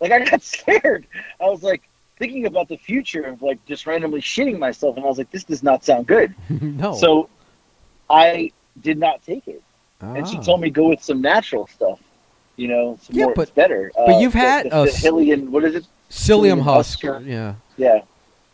Like 0.00 0.12
I 0.12 0.24
got 0.24 0.42
scared. 0.56 1.06
I 1.40 1.44
was 1.44 1.62
like 1.62 1.82
thinking 2.18 2.46
about 2.46 2.68
the 2.68 2.76
future 2.78 3.22
of 3.24 3.42
like 3.42 3.64
just 3.66 3.86
randomly 3.86 4.20
shitting 4.22 4.58
myself, 4.58 4.96
and 4.96 5.04
I 5.04 5.08
was 5.08 5.18
like, 5.18 5.30
this 5.30 5.44
does 5.44 5.62
not 5.62 5.84
sound 5.84 6.06
good. 6.06 6.34
no. 6.48 6.94
So 6.94 7.28
I 8.08 8.52
did 8.80 8.98
not 8.98 9.22
take 9.22 9.46
it, 9.48 9.62
and 10.00 10.26
she 10.26 10.38
Ah. 10.38 10.42
told 10.42 10.60
me 10.60 10.70
go 10.70 10.88
with 10.88 11.02
some 11.02 11.20
natural 11.20 11.66
stuff. 11.66 11.98
You 12.56 12.68
know, 12.68 12.98
some 13.02 13.16
Yeah, 13.16 13.24
more 13.26 13.34
but- 13.34 13.42
it's 13.42 13.50
better. 13.52 13.90
but 13.94 14.08
Uh, 14.16 14.18
you've 14.18 14.32
the- 14.32 14.38
had 14.38 14.66
the, 14.70 14.82
a 14.82 14.84
the 14.86 14.92
Hillian. 14.92 15.50
What 15.50 15.64
is 15.64 15.74
it? 15.74 15.84
psyllium 16.10 16.58
Psyllium 16.58 16.62
husk. 16.62 17.02
husk. 17.02 17.22
Yeah. 17.24 17.54
Yeah, 17.76 18.00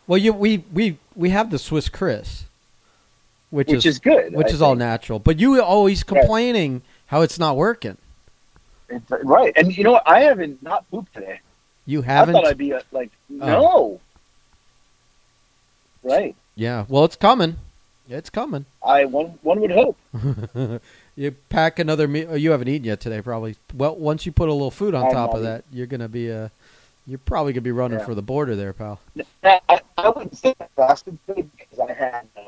Well, 0.07 0.17
you 0.17 0.33
we 0.33 0.63
we 0.73 0.97
we 1.15 1.29
have 1.29 1.51
the 1.51 1.59
Swiss 1.59 1.89
Kriss, 1.89 2.43
which, 3.49 3.67
which 3.67 3.85
is 3.85 3.99
good. 3.99 4.33
which 4.33 4.47
I 4.47 4.51
is 4.51 4.61
all 4.61 4.75
natural. 4.75 5.19
But 5.19 5.39
you 5.39 5.61
always 5.61 6.03
complaining 6.03 6.81
how 7.07 7.21
it's 7.21 7.37
not 7.37 7.57
working. 7.57 7.97
It's, 8.89 9.11
right, 9.23 9.51
and 9.57 9.75
you 9.75 9.83
know 9.83 9.93
what? 9.93 10.03
I 10.05 10.21
haven't 10.21 10.63
not 10.63 10.89
pooped 10.89 11.13
today. 11.13 11.41
You 11.85 12.01
haven't. 12.01 12.35
I 12.35 12.39
thought 12.39 12.47
I'd 12.47 12.57
be 12.57 12.73
uh, 12.73 12.81
like, 12.91 13.11
no. 13.29 13.99
Right. 16.03 16.35
yeah. 16.55 16.85
Well, 16.87 17.03
it's 17.03 17.17
coming. 17.17 17.57
It's 18.09 18.29
coming. 18.29 18.65
I 18.81 19.03
one 19.03 19.37
one 19.41 19.59
would 19.59 19.71
hope. 19.71 19.97
you 21.17 21.31
pack 21.49 21.79
another 21.79 22.07
meal. 22.07 22.37
You 22.37 22.51
haven't 22.51 22.69
eaten 22.69 22.85
yet 22.85 23.01
today, 23.01 23.21
probably. 23.21 23.57
Well, 23.73 23.97
once 23.97 24.25
you 24.25 24.31
put 24.31 24.47
a 24.47 24.53
little 24.53 24.71
food 24.71 24.95
on 24.95 25.07
I'm 25.07 25.11
top 25.11 25.33
of 25.33 25.41
that, 25.41 25.65
you're 25.71 25.87
gonna 25.87 26.07
be 26.07 26.31
uh, 26.31 26.47
you're 27.07 27.17
probably 27.19 27.53
gonna 27.53 27.61
be 27.61 27.71
running 27.71 27.99
Yeah. 27.99 28.05
for 28.05 28.13
the 28.15 28.21
border 28.21 28.55
there, 28.55 28.73
pal. 28.73 28.99
I, 29.43 29.59
I, 29.97 30.09
wouldn't 30.09 30.37
say 30.37 30.53
I 30.59 30.67
fasted 30.75 31.17
because 31.25 31.79
I 31.79 31.93
had 31.93 32.27
uh, 32.37 32.41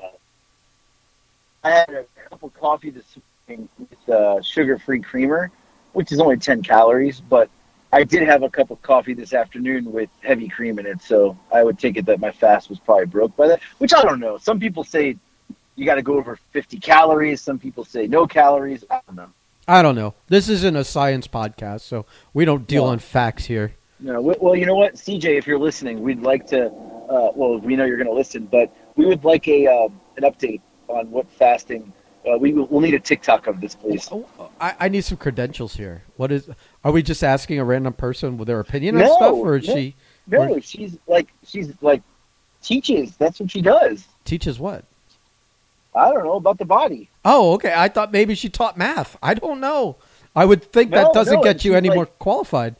I 1.63 1.69
had 1.71 1.89
a 1.89 2.05
cup 2.29 2.43
of 2.43 2.53
coffee 2.53 2.89
this 2.89 3.17
morning 3.47 3.69
with 3.79 4.09
uh, 4.09 4.41
sugar-free 4.41 5.01
creamer, 5.01 5.51
which 5.93 6.11
is 6.11 6.19
only 6.19 6.37
ten 6.37 6.61
calories, 6.61 7.19
but 7.21 7.49
I 7.91 8.03
did 8.03 8.23
have 8.23 8.43
a 8.43 8.49
cup 8.49 8.69
of 8.69 8.81
coffee 8.81 9.13
this 9.13 9.33
afternoon 9.33 9.91
with 9.91 10.09
heavy 10.21 10.47
cream 10.47 10.77
in 10.77 10.85
it, 10.85 11.01
so 11.01 11.37
I 11.53 11.63
would 11.63 11.79
take 11.79 11.97
it 11.97 12.05
that 12.05 12.19
my 12.19 12.31
fast 12.31 12.69
was 12.69 12.79
probably 12.79 13.05
broke 13.07 13.35
by 13.35 13.47
that. 13.47 13.61
Which 13.79 13.93
I 13.93 14.01
don't 14.03 14.19
know. 14.19 14.37
Some 14.37 14.59
people 14.59 14.83
say 14.83 15.15
you 15.75 15.85
got 15.85 15.95
to 15.95 16.01
go 16.01 16.17
over 16.17 16.37
fifty 16.51 16.79
calories. 16.79 17.41
Some 17.41 17.59
people 17.59 17.85
say 17.85 18.07
no 18.07 18.27
calories. 18.27 18.83
I 18.91 18.99
don't 19.07 19.15
know. 19.15 19.29
I 19.67 19.81
don't 19.83 19.95
know. 19.95 20.15
This 20.27 20.49
isn't 20.49 20.75
a 20.75 20.83
science 20.83 21.27
podcast, 21.27 21.81
so 21.81 22.05
we 22.33 22.43
don't 22.43 22.67
deal 22.67 22.85
No. 22.85 22.91
on 22.91 22.99
facts 22.99 23.45
here. 23.45 23.73
No, 23.99 24.21
well, 24.21 24.55
you 24.55 24.65
know 24.65 24.75
what, 24.75 24.95
CJ, 24.95 25.37
if 25.37 25.45
you're 25.45 25.59
listening, 25.59 26.01
we'd 26.01 26.21
like 26.21 26.47
to. 26.47 26.67
Uh, 26.67 27.31
well, 27.35 27.59
we 27.59 27.75
know 27.75 27.85
you're 27.85 27.97
going 27.97 28.07
to 28.07 28.13
listen, 28.13 28.45
but 28.45 28.73
we 28.95 29.05
would 29.05 29.23
like 29.23 29.47
a 29.47 29.67
um, 29.67 29.99
an 30.17 30.23
update 30.23 30.61
on 30.87 31.09
what 31.11 31.29
fasting. 31.31 31.91
Uh, 32.29 32.37
we 32.37 32.53
will 32.53 32.67
we'll 32.67 32.81
need 32.81 32.93
a 32.93 32.99
TikTok 32.99 33.47
of 33.47 33.59
this, 33.59 33.75
please. 33.75 34.07
Oh, 34.11 34.25
I, 34.61 34.75
I 34.81 34.89
need 34.89 35.01
some 35.03 35.17
credentials 35.17 35.75
here. 35.75 36.03
What 36.17 36.31
is? 36.31 36.49
Are 36.83 36.91
we 36.91 37.01
just 37.01 37.23
asking 37.23 37.59
a 37.59 37.65
random 37.65 37.93
person 37.93 38.37
with 38.37 38.47
their 38.47 38.59
opinion 38.59 39.01
on 39.01 39.07
stuff, 39.07 39.33
or 39.33 39.57
is 39.57 39.67
no. 39.67 39.75
she 39.75 39.95
No, 40.27 40.53
Or- 40.53 40.61
she's 40.61 40.97
like 41.07 41.29
she's 41.43 41.73
like 41.81 42.03
teaches. 42.61 43.17
That's 43.17 43.39
what 43.39 43.51
she 43.51 43.61
does. 43.61 44.07
teaches 44.23 44.59
what? 44.59 44.85
I 45.95 46.11
don't 46.11 46.23
know 46.23 46.35
about 46.35 46.57
the 46.59 46.65
body. 46.65 47.09
Oh, 47.25 47.53
okay. 47.53 47.73
I 47.75 47.87
thought 47.87 48.11
maybe 48.11 48.35
she 48.35 48.47
taught 48.49 48.77
math. 48.77 49.17
I 49.23 49.33
don't 49.33 49.59
know. 49.59 49.95
I 50.35 50.45
would 50.45 50.71
think 50.71 50.91
that 50.91 51.11
doesn't 51.13 51.33
no, 51.37 51.43
get 51.43 51.65
you 51.65 51.73
any 51.73 51.89
like- 51.89 51.95
more 51.95 52.05
qualified. 52.05 52.75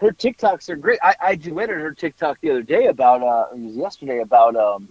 Her 0.00 0.12
TikToks 0.12 0.68
are 0.70 0.76
great. 0.76 0.98
I, 1.02 1.14
I 1.20 1.36
duetted 1.36 1.78
her 1.80 1.92
TikTok 1.92 2.40
the 2.40 2.50
other 2.50 2.62
day 2.62 2.86
about 2.86 3.22
uh, 3.22 3.54
it 3.54 3.58
was 3.58 3.76
yesterday 3.76 4.20
about 4.20 4.56
um 4.56 4.88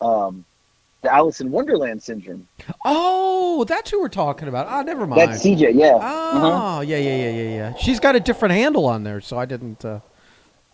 um 0.00 0.44
the 1.02 1.12
Alice 1.12 1.40
in 1.40 1.50
Wonderland 1.50 2.02
syndrome. 2.02 2.46
Oh, 2.84 3.64
that's 3.64 3.90
who 3.90 4.00
we're 4.00 4.08
talking 4.08 4.48
about. 4.48 4.66
Ah, 4.68 4.82
never 4.82 5.06
mind. 5.06 5.20
That's 5.20 5.44
CJ. 5.44 5.74
Yeah. 5.74 5.98
Oh, 6.00 6.80
yeah, 6.80 6.96
yeah, 6.96 7.16
yeah, 7.16 7.30
yeah, 7.30 7.42
yeah. 7.42 7.74
She's 7.76 8.00
got 8.00 8.16
a 8.16 8.20
different 8.20 8.54
handle 8.54 8.86
on 8.86 9.04
there, 9.04 9.20
so 9.20 9.38
I 9.38 9.44
didn't. 9.44 9.84
Uh, 9.84 10.00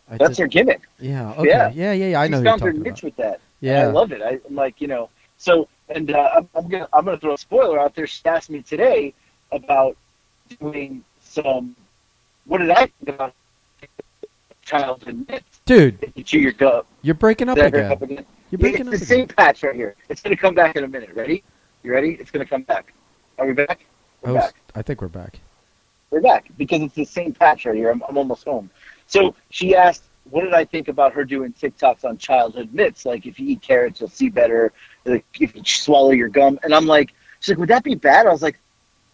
I 0.08 0.16
That's 0.18 0.36
did- 0.36 0.42
her 0.42 0.46
gimmick. 0.48 0.82
Yeah. 1.00 1.32
Okay. 1.32 1.48
Yeah. 1.48 1.70
Yeah. 1.74 1.92
Yeah. 1.92 2.06
Yeah. 2.10 2.20
I 2.20 2.28
know. 2.28 2.38
She's 2.38 2.42
who 2.42 2.44
you're 2.44 2.58
found 2.58 2.62
her 2.62 2.72
niche 2.72 2.86
about. 2.86 3.02
with 3.02 3.16
that. 3.16 3.40
Yeah. 3.60 3.82
I 3.82 3.86
love 3.86 4.12
it. 4.12 4.22
I, 4.22 4.38
I'm 4.48 4.54
like, 4.54 4.80
you 4.80 4.86
know, 4.88 5.08
so, 5.36 5.68
and 5.88 6.10
uh, 6.12 6.30
I'm, 6.36 6.48
I'm 6.54 6.68
gonna, 6.68 6.88
I'm 6.92 7.04
gonna 7.04 7.18
throw 7.18 7.34
a 7.34 7.38
spoiler 7.38 7.78
out 7.80 7.94
there. 7.94 8.06
She 8.06 8.24
asked 8.24 8.50
me 8.50 8.62
today 8.62 9.14
about 9.52 9.96
doing 10.60 11.04
some. 11.22 11.74
What 12.46 12.58
did 12.58 12.70
I 12.70 12.86
think 12.86 13.08
about 13.08 13.34
childhood 14.62 15.26
myths? 15.28 15.60
Dude, 15.64 16.12
you 16.14 16.24
chew 16.24 16.38
your 16.38 16.52
gum, 16.52 16.82
you're 17.02 17.14
breaking 17.14 17.48
up 17.48 17.56
Did 17.56 17.66
I 17.66 17.70
break 17.70 17.82
again. 17.84 17.92
up 17.92 18.02
again? 18.02 18.26
You're 18.50 18.58
breaking 18.58 18.80
it's 18.80 18.88
up 18.88 18.90
the 19.08 19.14
again. 19.14 19.28
same 19.28 19.36
patch 19.36 19.62
right 19.62 19.74
here. 19.74 19.94
It's 20.08 20.20
gonna 20.22 20.36
come 20.36 20.54
back 20.54 20.76
in 20.76 20.84
a 20.84 20.88
minute. 20.88 21.10
Ready? 21.14 21.42
You 21.82 21.92
ready? 21.92 22.16
It's 22.20 22.30
gonna 22.30 22.46
come 22.46 22.62
back. 22.62 22.92
Are 23.38 23.46
we 23.46 23.52
back? 23.52 23.80
We're 24.22 24.30
I, 24.30 24.32
was- 24.32 24.42
back. 24.44 24.54
I 24.74 24.82
think 24.82 25.00
we're 25.00 25.08
back. 25.08 25.38
We're 26.10 26.20
back 26.20 26.48
because 26.58 26.82
it's 26.82 26.94
the 26.94 27.04
same 27.04 27.32
patch 27.32 27.66
right 27.66 27.74
here. 27.76 27.90
I'm, 27.90 28.02
I'm 28.08 28.18
almost 28.18 28.44
home. 28.44 28.68
So 29.06 29.36
she 29.50 29.76
asked, 29.76 30.02
"What 30.28 30.42
did 30.42 30.54
I 30.54 30.64
think 30.64 30.88
about 30.88 31.12
her 31.12 31.24
doing 31.24 31.52
TikToks 31.52 32.04
on 32.04 32.18
childhood 32.18 32.70
myths? 32.74 33.06
Like 33.06 33.26
if 33.26 33.38
you 33.38 33.46
eat 33.48 33.62
carrots, 33.62 34.00
you'll 34.00 34.08
see 34.10 34.28
better. 34.28 34.72
Like 35.04 35.24
if 35.38 35.54
you 35.54 35.62
swallow 35.64 36.10
your 36.10 36.28
gum." 36.28 36.58
And 36.64 36.74
I'm 36.74 36.86
like, 36.86 37.12
"She's 37.38 37.50
like, 37.50 37.58
would 37.58 37.68
that 37.68 37.84
be 37.84 37.94
bad?" 37.94 38.26
I 38.26 38.30
was 38.32 38.42
like, 38.42 38.58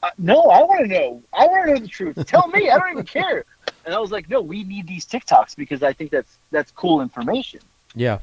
uh, 0.03 0.11
"No, 0.19 0.43
I 0.45 0.63
want 0.63 0.81
to 0.83 0.87
know. 0.87 1.23
I 1.33 1.47
want 1.47 1.67
to 1.67 1.75
know 1.75 1.81
the 1.81 1.89
truth. 1.89 2.25
Tell 2.27 2.47
me. 2.49 2.71
I 2.71 2.79
don't 2.79 2.93
even 2.93 3.05
care." 3.19 3.45
And 3.85 3.95
I 3.95 3.99
was 3.99 4.11
like, 4.11 4.29
"No, 4.29 4.41
we 4.41 4.65
need 4.65 4.87
these 4.87 5.07
TikToks 5.07 5.57
because 5.57 5.83
I 5.83 5.93
think 5.93 6.11
that's 6.11 6.39
that's 6.51 6.71
cool 6.73 7.01
information. 7.03 7.61
Yeah. 7.95 8.19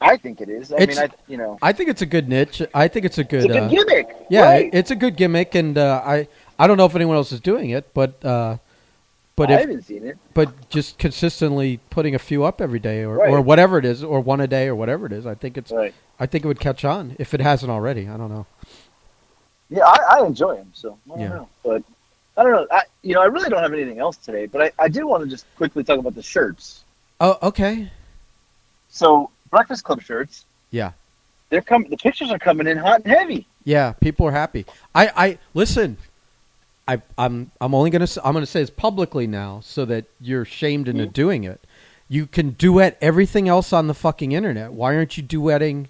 I 0.00 0.16
think 0.16 0.40
it 0.40 0.48
is. 0.48 0.72
I 0.72 0.76
It's- 0.78 0.98
mean, 0.98 1.08
I 1.10 1.14
you 1.30 1.36
know, 1.36 1.58
I 1.62 1.72
think 1.72 1.88
it's 1.88 2.02
a 2.02 2.06
good 2.06 2.28
niche. 2.28 2.60
I 2.74 2.88
think 2.88 3.04
it's 3.06 3.18
a 3.18 3.24
good. 3.24 3.44
it's 3.44 3.54
a 3.54 3.60
good 3.60 3.62
uh, 3.62 3.68
gimmick. 3.68 4.16
yeah, 4.28 4.42
right? 4.42 4.70
it's 4.72 4.90
a 4.90 4.96
good 4.96 5.16
gimmick, 5.16 5.54
and 5.54 5.78
uh, 5.78 6.02
I 6.04 6.26
I 6.58 6.66
don't 6.66 6.76
know 6.76 6.86
if 6.86 6.96
anyone 6.96 7.16
else 7.16 7.30
is 7.30 7.38
doing 7.40 7.70
it, 7.70 7.94
but 7.94 8.24
uh, 8.24 8.56
but 9.36 9.48
I 9.50 9.54
if 9.54 9.60
haven't 9.60 9.82
seen 9.82 10.04
it. 10.04 10.18
but 10.34 10.68
just 10.70 10.98
consistently 10.98 11.78
putting 11.90 12.16
a 12.16 12.18
few 12.18 12.42
up 12.42 12.60
every 12.60 12.80
day, 12.80 13.04
or, 13.04 13.14
Right. 13.18 13.30
or 13.30 13.40
whatever 13.40 13.78
it 13.78 13.84
is, 13.84 14.02
or 14.02 14.20
one 14.20 14.40
a 14.40 14.48
day, 14.48 14.66
or 14.66 14.74
whatever 14.74 15.06
it 15.06 15.12
is, 15.12 15.24
I 15.24 15.34
think 15.36 15.56
it's 15.56 15.70
Right. 15.70 15.94
I 16.18 16.26
think 16.26 16.44
it 16.44 16.48
would 16.48 16.58
catch 16.60 16.84
on 16.84 17.14
if 17.20 17.32
it 17.32 17.40
hasn't 17.40 17.70
already. 17.70 18.08
I 18.08 18.16
don't 18.16 18.28
know. 18.28 18.46
Yeah, 19.72 19.84
I, 19.86 20.18
I 20.20 20.26
enjoy 20.26 20.56
them. 20.56 20.70
So 20.74 20.98
I 21.06 21.08
don't 21.10 21.20
Yeah. 21.20 21.28
know, 21.28 21.48
but 21.64 21.82
I 22.36 22.42
don't 22.42 22.52
know. 22.52 22.66
I 22.70 22.82
you 23.02 23.14
know 23.14 23.22
I 23.22 23.26
really 23.26 23.48
don't 23.50 23.62
have 23.62 23.72
anything 23.72 23.98
else 23.98 24.16
today, 24.16 24.46
but 24.46 24.62
I, 24.62 24.72
I 24.84 24.88
did 24.88 25.04
want 25.04 25.24
to 25.24 25.28
just 25.30 25.46
quickly 25.56 25.82
talk 25.82 25.98
about 25.98 26.14
the 26.14 26.22
shirts. 26.22 26.84
Oh, 27.20 27.38
okay. 27.42 27.90
So 28.88 29.30
Breakfast 29.50 29.84
Club 29.84 30.02
shirts, 30.02 30.44
Yeah. 30.70 30.92
they're 31.50 31.62
coming. 31.62 31.90
The 31.90 31.96
pictures 31.96 32.30
are 32.30 32.38
coming 32.38 32.66
in 32.66 32.76
hot 32.76 33.02
and 33.04 33.12
heavy. 33.12 33.46
Yeah, 33.64 33.92
people 33.92 34.26
are 34.26 34.32
happy. 34.32 34.66
I, 34.94 35.10
I 35.16 35.38
listen. 35.54 35.96
I, 36.88 37.00
I'm 37.16 37.50
I'm 37.60 37.74
only 37.74 37.90
gonna 37.90 38.08
I'm 38.24 38.32
gonna 38.34 38.44
say 38.44 38.60
this 38.60 38.70
publicly 38.70 39.26
now, 39.26 39.60
so 39.62 39.84
that 39.84 40.04
you're 40.20 40.44
shamed 40.44 40.88
into 40.88 41.06
Mhm. 41.06 41.12
doing 41.12 41.44
it. 41.44 41.60
You 42.08 42.26
can 42.26 42.50
duet 42.50 42.98
everything 43.00 43.48
else 43.48 43.72
on 43.72 43.86
the 43.86 43.94
fucking 43.94 44.32
internet. 44.32 44.72
Why 44.72 44.96
aren't 44.96 45.16
you 45.16 45.22
duetting 45.22 45.86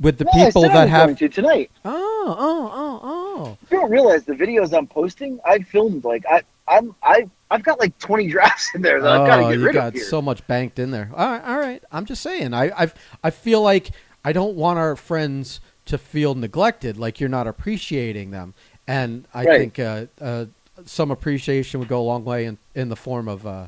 with 0.00 0.18
the 0.18 0.24
people 0.26 0.62
that 0.62 0.74
was 0.74 0.90
have? 0.90 1.16
to 1.18 1.28
tonight. 1.28 1.70
Oh, 1.84 2.09
oh, 2.26 2.70
oh, 2.72 3.00
oh. 3.02 3.58
You 3.70 3.78
don't 3.80 3.90
realize 3.90 4.24
the 4.24 4.34
videos 4.34 4.76
I'm 4.76 4.86
posting. 4.86 5.40
I 5.44 5.60
filmed 5.60 6.04
like 6.04 6.24
I 6.30 6.42
I'm 6.68 6.94
I 7.02 7.28
I've 7.50 7.62
got 7.64 7.78
like 7.80 7.98
20 7.98 8.28
drafts 8.28 8.70
in 8.74 8.82
there 8.82 9.00
that 9.00 9.12
I've 9.12 9.26
got 9.26 9.36
to 9.36 9.42
Oh, 9.42 9.48
get 9.48 9.58
rid 9.60 9.72
got 9.74 9.88
of 9.88 9.94
here. 9.94 10.04
so 10.04 10.22
much 10.22 10.46
banked 10.46 10.78
in 10.78 10.90
there. 10.90 11.10
All 11.16 11.26
right, 11.30 11.42
all 11.44 11.58
right. 11.58 11.82
I'm 11.92 12.04
just 12.04 12.22
saying. 12.22 12.54
I 12.54 12.70
I 12.84 12.92
I 13.24 13.30
feel 13.30 13.62
like 13.62 13.90
I 14.24 14.32
don't 14.32 14.54
want 14.56 14.78
our 14.78 14.96
friends 14.96 15.60
to 15.86 15.98
feel 15.98 16.34
neglected, 16.34 16.96
like 16.98 17.20
you're 17.20 17.28
not 17.28 17.46
appreciating 17.46 18.30
them. 18.30 18.54
And 18.86 19.26
I 19.34 19.44
Right. 19.44 19.58
think 19.58 19.78
uh, 19.78 20.06
uh, 20.20 20.46
some 20.84 21.10
appreciation 21.10 21.80
would 21.80 21.88
go 21.88 22.00
a 22.00 22.02
long 22.02 22.24
way 22.24 22.44
in 22.44 22.58
in 22.74 22.88
the 22.88 22.96
form 22.96 23.28
of 23.28 23.46
uh, 23.46 23.66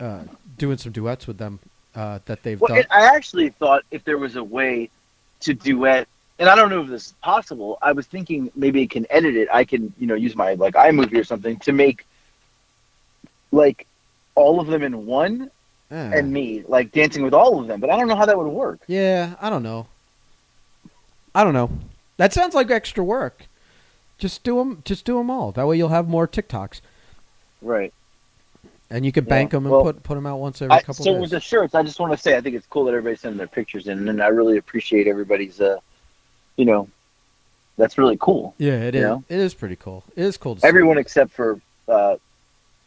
uh, 0.00 0.20
doing 0.58 0.78
some 0.78 0.92
duets 0.92 1.26
with 1.26 1.38
them 1.38 1.60
uh, 1.94 2.20
that 2.26 2.42
they've 2.42 2.60
Well, 2.60 2.74
done. 2.74 2.84
I 2.90 3.14
actually 3.14 3.50
thought 3.50 3.84
if 3.90 4.04
there 4.04 4.18
was 4.18 4.36
a 4.36 4.44
way 4.44 4.90
to 5.40 5.54
duet, 5.54 6.08
and 6.38 6.48
I 6.48 6.54
don't 6.56 6.70
know 6.70 6.82
if 6.82 6.88
this 6.88 7.06
is 7.08 7.14
possible. 7.22 7.78
I 7.82 7.92
was 7.92 8.06
thinking 8.06 8.50
maybe 8.56 8.82
I 8.82 8.86
can 8.86 9.06
edit 9.10 9.36
it. 9.36 9.48
I 9.52 9.64
can, 9.64 9.92
you 9.98 10.06
know, 10.06 10.14
use 10.14 10.34
my 10.34 10.54
like 10.54 10.74
iMovie 10.74 11.18
or 11.18 11.24
something 11.24 11.58
to 11.60 11.72
make 11.72 12.06
like 13.52 13.86
all 14.34 14.60
of 14.60 14.66
them 14.66 14.82
in 14.82 15.06
one 15.06 15.50
Yeah. 15.90 16.12
and 16.14 16.32
me 16.32 16.64
like 16.66 16.92
dancing 16.92 17.22
with 17.22 17.34
all 17.34 17.60
of 17.60 17.66
them. 17.66 17.80
But 17.80 17.90
I 17.90 17.96
don't 17.96 18.08
know 18.08 18.16
how 18.16 18.26
that 18.26 18.36
would 18.38 18.46
work. 18.48 18.80
Yeah, 18.86 19.34
I 19.40 19.50
don't 19.50 19.62
know. 19.62 19.86
I 21.34 21.44
don't 21.44 21.54
know. 21.54 21.70
That 22.16 22.32
sounds 22.32 22.54
like 22.54 22.70
extra 22.70 23.02
work. 23.04 23.46
Just 24.18 24.44
do 24.44 24.56
them. 24.58 24.82
Just 24.84 25.04
do 25.04 25.18
them 25.18 25.30
all. 25.30 25.52
That 25.52 25.66
way 25.66 25.76
you'll 25.76 25.88
have 25.88 26.08
more 26.08 26.28
TikToks, 26.28 26.80
Right. 27.60 27.92
and 28.90 29.04
you 29.04 29.10
can 29.12 29.24
Yeah, 29.24 29.30
bank 29.30 29.50
them 29.50 29.64
and 29.64 29.72
well, 29.72 29.82
put 29.82 30.02
put 30.02 30.14
them 30.14 30.26
out 30.26 30.38
once 30.38 30.62
every 30.62 30.76
I, 30.76 30.80
couple 30.80 31.04
so 31.04 31.12
days. 31.12 31.20
with 31.22 31.30
the 31.30 31.40
shirts, 31.40 31.74
I 31.74 31.82
just 31.82 31.98
want 31.98 32.12
to 32.12 32.18
say 32.18 32.36
I 32.36 32.40
think 32.40 32.54
it's 32.54 32.66
cool 32.66 32.84
that 32.84 32.90
everybody's 32.92 33.20
sending 33.20 33.38
their 33.38 33.46
pictures 33.48 33.88
in, 33.88 34.08
and 34.08 34.22
I 34.22 34.28
really 34.28 34.58
appreciate 34.58 35.06
everybody's. 35.08 35.60
uh 35.60 35.78
You 36.56 36.64
know, 36.64 36.88
that's 37.76 37.98
really 37.98 38.18
cool. 38.20 38.54
Yeah, 38.58 38.80
it 38.80 38.94
is. 38.94 39.02
Know? 39.02 39.24
It 39.28 39.38
is 39.38 39.54
pretty 39.54 39.76
cool. 39.76 40.04
It 40.16 40.24
is 40.24 40.36
cool 40.36 40.56
to 40.56 40.60
see. 40.60 40.66
Everyone 40.66 40.98
except 40.98 41.32
for 41.32 41.60
uh 41.88 42.16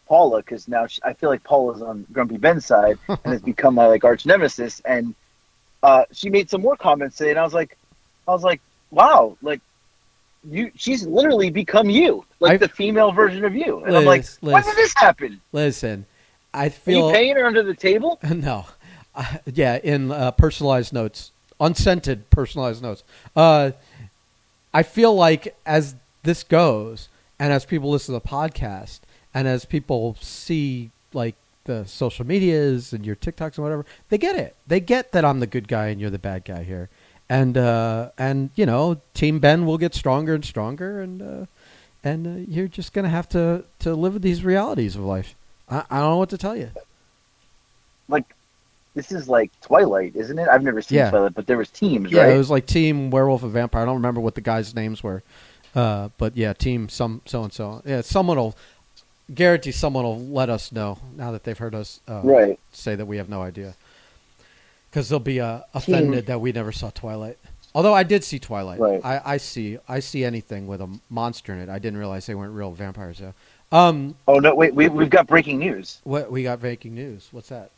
Paula, 0.08 0.38
because 0.38 0.68
now 0.68 0.88
she, 0.88 1.02
I 1.04 1.14
feel 1.14 1.30
like 1.30 1.44
Paula's 1.44 1.82
on 1.82 2.06
Grumpy 2.12 2.38
Ben's 2.38 2.66
side 2.66 2.98
and 3.08 3.20
has 3.26 3.42
become 3.42 3.76
my 3.76 3.88
like 3.88 4.04
arch 4.04 4.26
nemesis. 4.26 4.82
And 4.86 5.16
uh, 5.84 6.06
she 6.12 6.30
made 6.30 6.50
some 6.50 6.62
more 6.62 6.76
comments 6.76 7.18
today, 7.18 7.32
and 7.32 7.40
I 7.40 7.44
was 7.44 7.54
like, 7.54 7.78
I 8.28 8.32
was 8.32 8.44
like, 8.44 8.62
wow, 8.92 9.38
like 9.42 9.62
you, 10.50 10.72
she's 10.76 11.06
literally 11.06 11.50
become 11.50 11.90
you, 11.90 12.26
like 12.40 12.54
I- 12.54 12.58
the 12.58 12.70
female 12.70 13.12
version 13.12 13.46
of 13.46 13.56
you. 13.56 13.84
And 13.84 13.96
I'm 13.96 14.06
like, 14.06 14.22
Liz, 14.42 14.54
when 14.54 14.64
did 14.64 14.76
this 14.76 14.94
happen? 14.96 15.42
Listen, 15.52 16.06
I 16.54 16.68
Are 16.68 16.70
feel 16.70 17.08
you 17.08 17.14
paying 17.14 17.36
her 17.36 17.46
under 17.46 17.64
the 17.64 17.76
table? 17.76 18.20
no, 18.30 18.66
uh, 19.14 19.38
yeah, 19.46 19.78
in 19.84 20.12
uh, 20.12 20.32
personalized 20.32 20.94
notes, 20.94 21.32
unscented 21.60 22.30
personalized 22.30 22.82
notes. 22.82 23.04
Uh, 23.36 23.72
I 24.74 24.84
feel 24.84 25.16
like 25.16 25.56
as 25.66 25.96
this 26.24 26.44
goes, 26.44 27.08
and 27.40 27.54
as 27.54 27.66
people 27.66 27.90
listen 27.90 28.14
to 28.14 28.20
the 28.20 28.28
podcast, 28.28 29.00
and 29.34 29.48
as 29.48 29.66
people 29.66 30.16
see 30.20 30.92
like 31.14 31.36
the 31.66 31.86
social 31.86 32.26
medias 32.26 32.94
and 32.94 33.06
your 33.06 33.16
TikToks 33.16 33.56
and 33.56 33.64
whatever, 33.64 33.86
they 34.10 34.18
get 34.18 34.36
it. 34.36 34.56
They 34.68 34.80
get 34.80 35.12
that 35.12 35.26
I'm 35.26 35.40
the 35.40 35.48
good 35.48 35.68
guy 35.68 35.88
and 35.88 36.00
you're 36.00 36.10
the 36.10 36.20
bad 36.20 36.46
guy 36.46 36.64
here. 36.64 36.90
And 37.28 37.58
uh, 37.58 38.12
and 38.18 38.52
you 38.56 38.66
know, 38.66 39.02
Team 39.14 39.40
Ben 39.40 39.66
will 39.66 39.80
get 39.80 39.96
stronger 39.96 40.36
and 40.36 40.46
stronger, 40.46 41.02
and 41.02 41.22
uh, 41.22 41.46
and 42.04 42.28
uh, 42.28 42.46
you're 42.48 42.68
just 42.68 42.94
gonna 42.94 43.10
have 43.10 43.28
to 43.30 43.64
to 43.80 43.96
live 43.96 44.14
with 44.14 44.22
these 44.22 44.44
realities 44.44 44.96
of 44.96 45.02
life. 45.02 45.34
I, 45.68 45.84
I 45.90 46.00
don't 46.02 46.12
know 46.12 46.18
what 46.18 46.30
to 46.30 46.38
tell 46.38 46.56
you. 46.56 46.70
Like, 48.08 48.35
this 48.96 49.12
is 49.12 49.30
like 49.30 49.52
Twilight, 49.62 50.16
isn't 50.16 50.40
it? 50.40 50.48
I've 50.50 50.64
never 50.64 50.82
seen 50.82 50.98
Yeah. 50.98 51.10
Twilight, 51.12 51.34
but 51.36 51.46
there 51.46 51.58
was 51.58 51.70
teams, 51.70 52.12
Yeah, 52.12 52.24
right? 52.24 52.34
it 52.34 52.38
was 52.38 52.50
like 52.50 52.66
Team 52.66 53.12
Werewolf 53.12 53.44
and 53.44 53.52
Vampire. 53.52 53.84
I 53.84 53.86
don't 53.86 53.96
remember 53.96 54.22
what 54.22 54.34
the 54.36 54.42
guys' 54.42 54.74
names 54.74 55.04
were, 55.04 55.22
uh, 55.76 56.10
but 56.18 56.36
yeah, 56.36 56.54
Team 56.54 56.90
some 56.90 57.22
so 57.26 57.44
and 57.44 57.54
so. 57.54 57.82
Yeah, 57.86 58.02
someone 58.02 58.38
will 58.38 58.56
guarantee 59.34 59.72
someone 59.72 60.04
will 60.04 60.20
let 60.20 60.50
us 60.50 60.72
know 60.72 60.98
now 61.16 61.32
that 61.32 61.44
they've 61.44 61.58
heard 61.58 61.76
us 61.76 62.00
uh, 62.08 62.22
right. 62.24 62.60
say 62.72 62.96
that 62.96 63.06
we 63.06 63.18
have 63.18 63.30
no 63.30 63.42
idea, 63.42 63.76
because 64.90 65.10
they'll 65.10 65.20
be 65.20 65.40
uh, 65.42 65.60
offended 65.74 66.26
that 66.28 66.40
we 66.42 66.52
never 66.52 66.72
saw 66.72 66.90
Twilight. 66.90 67.38
Although 67.74 67.94
I 67.94 68.04
did 68.04 68.24
see 68.24 68.40
Twilight, 68.40 68.80
Right. 68.80 69.02
I, 69.04 69.34
I 69.34 69.38
see 69.38 69.78
I 69.90 70.00
see 70.00 70.24
anything 70.24 70.66
with 70.68 70.80
a 70.80 70.88
monster 71.10 71.52
in 71.54 71.60
it. 71.60 71.68
I 71.68 71.78
didn't 71.80 72.00
realize 72.00 72.26
they 72.26 72.36
weren't 72.36 72.54
real 72.54 72.72
vampires 72.72 73.20
though. 73.20 73.34
Um, 73.78 74.16
Oh 74.30 74.40
no, 74.40 74.56
wait, 74.56 74.74
we 74.74 74.88
we've 74.88 75.10
got 75.10 75.28
breaking 75.28 75.60
news. 75.60 76.00
what 76.06 76.32
we 76.32 76.44
got 76.44 76.62
breaking 76.62 76.96
news? 76.96 77.28
What's 77.32 77.50
that? 77.50 77.72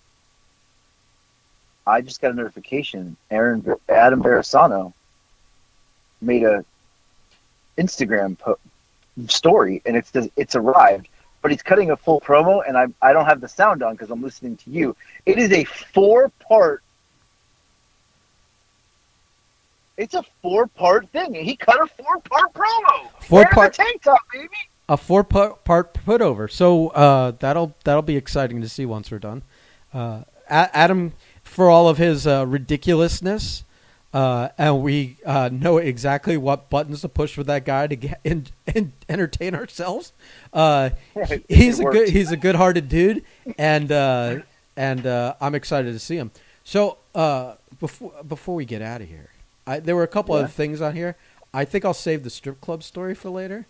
I 1.87 2.01
just 2.01 2.21
got 2.21 2.31
a 2.31 2.33
notification. 2.33 3.15
Aaron 3.31 3.65
Adam 3.87 4.21
Barasano 4.21 4.93
made 6.21 6.43
a 6.43 6.65
Instagram 7.77 8.37
po- 8.37 8.59
story, 9.27 9.81
and 9.85 9.95
it's 9.95 10.11
it's 10.35 10.55
arrived. 10.55 11.07
But 11.41 11.51
he's 11.51 11.61
cutting 11.61 11.91
a 11.91 11.97
full 11.97 12.19
promo, 12.19 12.61
and 12.67 12.77
I 12.77 12.87
I 13.01 13.13
don't 13.13 13.25
have 13.25 13.39
the 13.41 13.47
sound 13.47 13.83
on 13.83 13.93
because 13.93 14.11
I'm 14.11 14.21
listening 14.21 14.57
to 14.57 14.69
you. 14.69 14.95
It 15.25 15.37
is 15.37 15.51
a 15.51 15.63
four 15.63 16.29
part. 16.47 16.83
It's 19.95 20.13
a 20.13 20.23
four 20.41 20.67
part 20.67 21.09
thing, 21.09 21.37
and 21.37 21.45
he 21.45 21.55
cut 21.55 21.81
a 21.81 21.87
four 21.87 22.19
part 22.19 22.53
promo. 22.53 23.09
Four 23.21 23.43
the 23.43 23.49
part- 23.49 23.73
tank 23.73 24.03
top, 24.03 24.19
baby. 24.31 24.49
a 24.89 24.97
four 24.97 25.23
part, 25.23 25.63
part 25.63 25.93
put 25.93 26.21
over. 26.21 26.47
So 26.47 26.89
uh, 26.89 27.31
that'll 27.39 27.75
that'll 27.83 28.01
be 28.03 28.17
exciting 28.17 28.61
to 28.61 28.69
see 28.69 28.85
once 28.85 29.09
we're 29.09 29.19
done. 29.19 29.41
Uh, 29.93 30.23
Adam, 30.49 31.13
for 31.47 31.69
all 31.69 31.87
of 31.89 31.97
his 31.97 32.27
uh, 32.27 32.45
ridiculousness, 32.47 33.63
uh, 34.13 34.49
and 34.57 34.81
we 34.83 35.17
uh, 35.25 35.49
know 35.51 35.77
exactly 35.77 36.37
what 36.37 36.69
buttons 36.69 37.01
to 37.01 37.09
push 37.09 37.37
with 37.37 37.47
that 37.47 37.65
guy 37.65 37.87
to 37.87 37.95
get 37.95 38.19
in, 38.23 38.47
in, 38.73 38.93
entertain 39.09 39.55
ourselves. 39.55 40.11
Uh, 40.53 40.91
Right. 41.15 41.43
he's 41.49 41.79
It 41.79 41.81
a 41.81 41.83
worked. 41.83 41.97
good 41.97 42.09
he's 42.09 42.31
a 42.31 42.37
good 42.37 42.55
hearted 42.55 42.89
dude, 42.89 43.23
and 43.57 43.91
uh, 43.91 44.37
and 44.75 45.05
uh, 45.05 45.35
I'm 45.41 45.55
excited 45.55 45.91
to 45.93 45.99
see 45.99 46.15
him. 46.17 46.31
So 46.63 46.97
uh, 47.15 47.55
before 47.79 48.11
before 48.27 48.55
we 48.55 48.65
get 48.65 48.81
out 48.81 49.01
of 49.01 49.07
here, 49.07 49.29
I, 49.65 49.79
there 49.79 49.95
were 49.95 50.03
a 50.03 50.07
couple 50.07 50.35
Yeah. 50.35 50.39
other 50.39 50.47
things 50.47 50.81
on 50.81 50.95
here. 50.95 51.15
I 51.53 51.65
think 51.65 51.85
I'll 51.85 51.93
save 51.93 52.23
the 52.23 52.29
strip 52.29 52.61
club 52.61 52.83
story 52.83 53.15
for 53.15 53.29
later, 53.29 53.65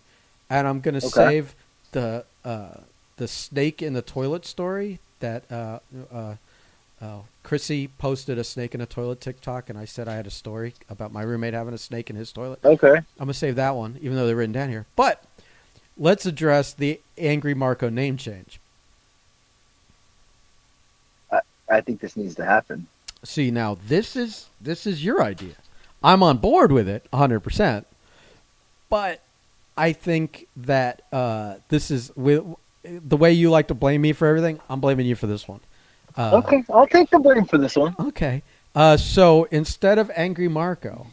and 0.50 0.66
I'm 0.66 0.80
gonna 0.80 1.00
Okay. 1.02 1.24
save 1.24 1.54
the 1.92 2.24
uh, 2.44 2.80
the 3.16 3.28
snake 3.28 3.82
in 3.82 3.94
the 3.94 4.02
toilet 4.02 4.44
story 4.46 4.98
that 5.20 5.44
uh, 7.00 7.20
Chrissy 7.42 7.88
posted 7.88 8.38
a 8.38 8.44
snake 8.44 8.74
in 8.74 8.80
a 8.80 8.86
toilet 8.86 9.20
TikTok, 9.20 9.70
and 9.70 9.78
I 9.78 9.84
said 9.84 10.08
I 10.08 10.14
had 10.14 10.26
a 10.26 10.30
story 10.30 10.74
about 10.90 11.12
my 11.12 11.22
roommate 11.22 11.54
having 11.54 11.74
a 11.74 11.78
snake 11.78 12.10
in 12.10 12.16
his 12.16 12.32
toilet. 12.32 12.58
Okay. 12.64 12.96
I'm 12.96 13.04
gonna 13.18 13.34
save 13.34 13.56
that 13.56 13.76
one, 13.76 13.98
even 14.00 14.16
though 14.16 14.26
they're 14.26 14.36
written 14.36 14.52
down 14.52 14.68
here. 14.68 14.86
But 14.96 15.24
let's 15.96 16.26
address 16.26 16.72
the 16.72 17.00
angry 17.16 17.54
Marco 17.54 17.88
name 17.88 18.16
change. 18.16 18.60
I 21.70 21.80
think 21.80 22.00
this 22.00 22.16
needs 22.16 22.34
to 22.36 22.44
happen. 22.44 22.86
See, 23.24 23.50
now 23.50 23.76
this 23.86 24.16
is 24.16 24.48
this 24.60 24.86
is 24.86 25.04
your 25.04 25.22
idea. 25.22 25.54
I'm 26.02 26.22
on 26.22 26.38
board 26.38 26.72
with 26.72 26.88
it 26.88 27.06
100. 27.10 27.40
percent 27.40 27.86
But 28.88 29.20
I 29.76 29.92
think 29.92 30.46
that 30.56 31.02
uh, 31.12 31.56
this 31.68 31.90
is 31.90 32.14
with 32.16 32.44
the 32.82 33.16
way 33.16 33.32
you 33.32 33.50
like 33.50 33.68
to 33.68 33.74
blame 33.74 34.00
me 34.00 34.12
for 34.12 34.26
everything. 34.26 34.60
I'm 34.68 34.80
blaming 34.80 35.06
you 35.06 35.14
for 35.14 35.26
this 35.26 35.46
one. 35.46 35.60
Uh, 36.16 36.36
Okay, 36.44 36.64
I'll 36.70 36.86
take 36.86 37.10
the 37.10 37.18
blame 37.18 37.44
for 37.44 37.58
this 37.58 37.76
one. 37.76 37.94
Okay. 38.00 38.42
Uh, 38.74 38.96
so 38.96 39.44
instead 39.50 39.98
of 39.98 40.10
Angry 40.14 40.48
Marco, 40.48 41.08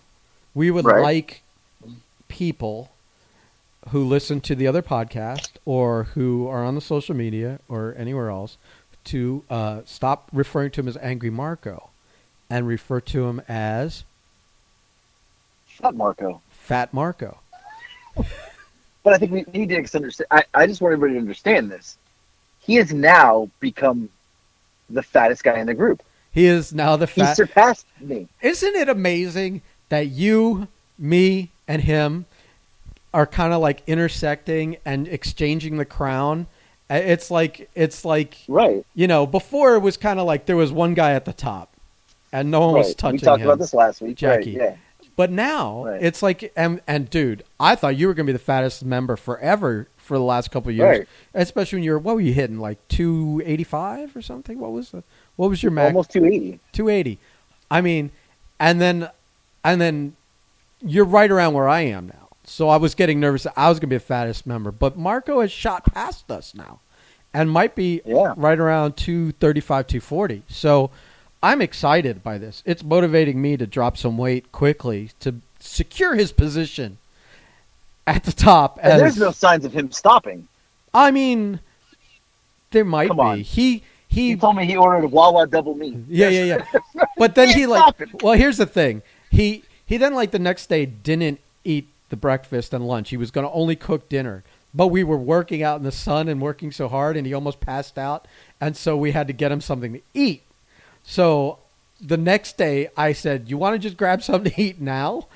we 0.54 0.72
would 0.72 0.86
Right. 0.86 1.02
like 1.02 1.42
people 2.28 2.92
who 3.90 4.04
listen 4.04 4.42
to 4.42 4.56
the 4.56 4.68
other 4.68 4.82
podcast 4.82 5.52
or 5.66 6.06
who 6.16 6.48
are 6.48 6.64
on 6.64 6.76
the 6.76 6.82
social 6.82 7.16
media 7.16 7.60
or 7.70 7.94
anywhere 7.98 8.30
else 8.30 8.58
to 9.06 9.44
uh, 9.50 9.82
stop 9.86 10.28
referring 10.34 10.72
to 10.72 10.82
him 10.82 10.88
as 10.88 10.98
Angry 10.98 11.30
Marco 11.30 11.90
and 12.50 12.68
refer 12.68 13.00
to 13.02 13.26
him 13.28 13.42
as 13.48 14.04
Fat 15.68 15.94
Marco. 15.96 16.42
Fat 16.50 16.94
Marco. 16.94 17.38
But 19.04 19.14
I 19.14 19.18
think 19.18 19.32
we 19.32 19.46
need 19.54 19.70
to 19.70 19.96
understand. 19.98 20.28
I, 20.32 20.44
I 20.54 20.66
just 20.68 20.82
want 20.82 20.94
everybody 20.94 21.14
to 21.14 21.20
understand 21.20 21.70
this. 21.70 21.98
He 22.62 22.76
has 22.76 22.92
now 22.94 23.50
become 23.60 24.10
the 24.90 25.04
fattest 25.04 25.44
guy 25.44 25.60
in 25.60 25.68
the 25.68 25.74
group. 25.74 26.02
He 26.32 26.46
is 26.46 26.74
now 26.74 26.96
the 26.98 27.08
fat. 27.08 27.30
He 27.30 27.36
surpassed 27.36 27.86
me. 28.02 28.28
Isn't 28.42 28.76
it 28.76 28.90
amazing 28.90 29.62
that 29.90 30.08
you, 30.08 30.68
me, 31.00 31.52
and 31.68 31.82
him 31.84 32.26
are 33.14 33.26
kind 33.26 33.54
of 33.54 33.62
like 33.62 33.82
intersecting 33.88 34.78
and 34.86 35.08
exchanging 35.08 35.78
the 35.78 35.86
crown? 35.86 36.48
It's 36.90 37.32
like 37.32 37.70
it's 37.74 38.06
like 38.06 38.38
Right. 38.48 38.86
you 38.94 39.08
know 39.08 39.26
before 39.26 39.76
it 39.76 39.80
was 39.80 39.98
kind 39.98 40.20
of 40.20 40.26
like 40.28 40.46
there 40.46 40.56
was 40.58 40.72
one 40.72 40.94
guy 40.94 41.14
at 41.14 41.26
the 41.26 41.34
top, 41.34 41.74
and 42.32 42.52
no 42.52 42.60
one 42.60 42.74
was 42.76 42.88
right. 42.90 42.98
touching 42.98 43.14
we 43.16 43.20
talked 43.20 43.42
him. 43.42 43.48
about 43.48 43.58
this 43.60 43.74
last 43.74 44.02
week. 44.02 44.18
Jackie. 44.18 44.58
Right, 44.60 44.70
yeah. 44.70 44.76
But 45.16 45.32
now 45.32 45.86
Right. 45.86 46.04
it's 46.04 46.22
like 46.22 46.52
and 46.56 46.82
and 46.86 47.10
dude, 47.10 47.44
I 47.60 47.76
thought 47.76 47.96
you 47.96 48.06
were 48.08 48.14
gonna 48.14 48.28
be 48.28 48.34
the 48.34 48.40
fattest 48.40 48.84
member 48.86 49.16
forever 49.16 49.88
for 50.06 50.18
the 50.18 50.24
last 50.24 50.52
couple 50.52 50.70
of 50.70 50.76
years, 50.76 51.00
Right. 51.00 51.08
especially 51.34 51.78
when 51.78 51.84
you're 51.84 52.00
what 52.00 52.16
were 52.16 52.22
you 52.22 52.34
hitting 52.34 52.60
like 52.60 52.78
two 52.88 53.42
eighty 53.46 53.64
five 53.64 54.16
or 54.16 54.22
something? 54.22 54.60
What 54.60 54.72
was 54.72 54.92
the 54.92 55.04
what 55.36 55.50
was 55.50 55.62
your 55.64 55.72
max? 55.72 55.88
Almost 55.88 56.12
280. 56.12 56.60
280. 56.72 57.20
I 57.70 57.82
mean, 57.82 58.12
and 58.60 58.80
then 58.80 59.10
and 59.64 59.82
then 59.82 60.16
you're 60.82 61.06
right 61.06 61.30
around 61.32 61.54
where 61.54 61.68
I 61.68 61.82
am 61.82 62.08
now. 62.08 62.30
So 62.46 62.70
I 62.70 62.78
was 62.78 62.94
getting 62.94 63.20
nervous 63.20 63.44
that 63.44 63.54
I 63.58 63.70
was 63.70 63.80
going 63.80 63.90
to 63.90 63.94
be 63.94 63.98
the 63.98 64.00
fattest 64.02 64.46
member, 64.46 64.72
but 64.72 64.96
Marco 64.98 65.42
has 65.42 65.52
shot 65.52 65.84
past 65.92 66.30
us 66.30 66.54
now 66.54 66.80
and 67.34 67.50
might 67.50 67.74
be 67.76 68.02
Yeah. 68.06 68.34
right 68.38 68.60
around 68.60 68.96
235 68.98 69.88
240. 69.88 70.44
So 70.48 70.92
I'm 71.42 71.62
excited 71.62 72.22
by 72.24 72.38
this. 72.38 72.62
It's 72.66 72.84
motivating 72.84 73.42
me 73.42 73.58
to 73.58 73.66
drop 73.66 73.98
some 73.98 74.18
weight 74.18 74.52
quickly 74.52 75.10
to 75.22 75.36
secure 75.60 76.14
his 76.16 76.32
position 76.32 77.00
at 78.08 78.24
the 78.24 78.32
top 78.32 78.80
And 78.82 78.94
as- 78.94 79.02
there's 79.02 79.18
no 79.18 79.32
signs 79.32 79.66
of 79.66 79.74
him 79.74 79.92
stopping. 79.92 80.48
I 80.94 81.12
mean 81.12 81.60
there 82.72 82.86
might 82.86 83.08
Come 83.08 83.18
be. 83.18 83.22
on. 83.24 83.40
He 83.40 83.84
he 84.08 84.30
He 84.30 84.36
told 84.36 84.56
me 84.56 84.66
he 84.66 84.76
ordered 84.78 85.04
a 85.04 85.08
Wawa 85.08 85.48
double 85.48 85.76
meat. 85.76 85.98
yeah, 86.08 86.30
yeah, 86.30 86.44
yeah. 86.96 87.06
But 87.18 87.36
then 87.36 87.50
He 87.50 87.66
like. 87.66 87.82
stopping. 87.82 88.12
Well, 88.22 88.34
here's 88.34 88.58
the 88.58 88.66
thing. 88.66 89.02
He 89.30 89.64
he 89.86 89.98
then 89.98 90.14
like 90.14 90.32
the 90.32 90.40
next 90.40 90.68
day 90.68 90.86
didn't 90.86 91.40
eat 91.64 91.88
the 92.10 92.16
breakfast 92.16 92.74
and 92.74 92.88
lunch. 92.88 93.10
He 93.10 93.18
was 93.18 93.32
going 93.32 93.46
to 93.48 93.54
only 93.54 93.76
cook 93.76 94.08
dinner. 94.10 94.44
But 94.74 94.88
we 94.88 95.04
were 95.06 95.18
working 95.18 95.64
out 95.64 95.78
in 95.78 95.84
the 95.84 95.92
sun 95.92 96.28
and 96.28 96.42
working 96.42 96.72
so 96.72 96.88
hard, 96.90 97.16
and 97.16 97.26
he 97.26 97.34
almost 97.34 97.62
passed 97.62 97.98
out. 97.98 98.28
And 98.60 98.76
so 98.76 98.98
we 98.98 99.12
had 99.12 99.26
to 99.28 99.34
get 99.34 99.50
him 99.52 99.62
something 99.62 99.94
to 99.94 100.02
eat. 100.14 100.44
So 101.04 101.60
the 102.02 102.18
next 102.18 102.58
day, 102.58 102.90
I 102.98 103.14
said, 103.14 103.50
"You 103.50 103.58
want 103.58 103.74
to 103.76 103.80
just 103.80 103.96
grab 103.98 104.22
something 104.22 104.52
to 104.52 104.62
eat 104.62 104.82
now?" 104.82 105.28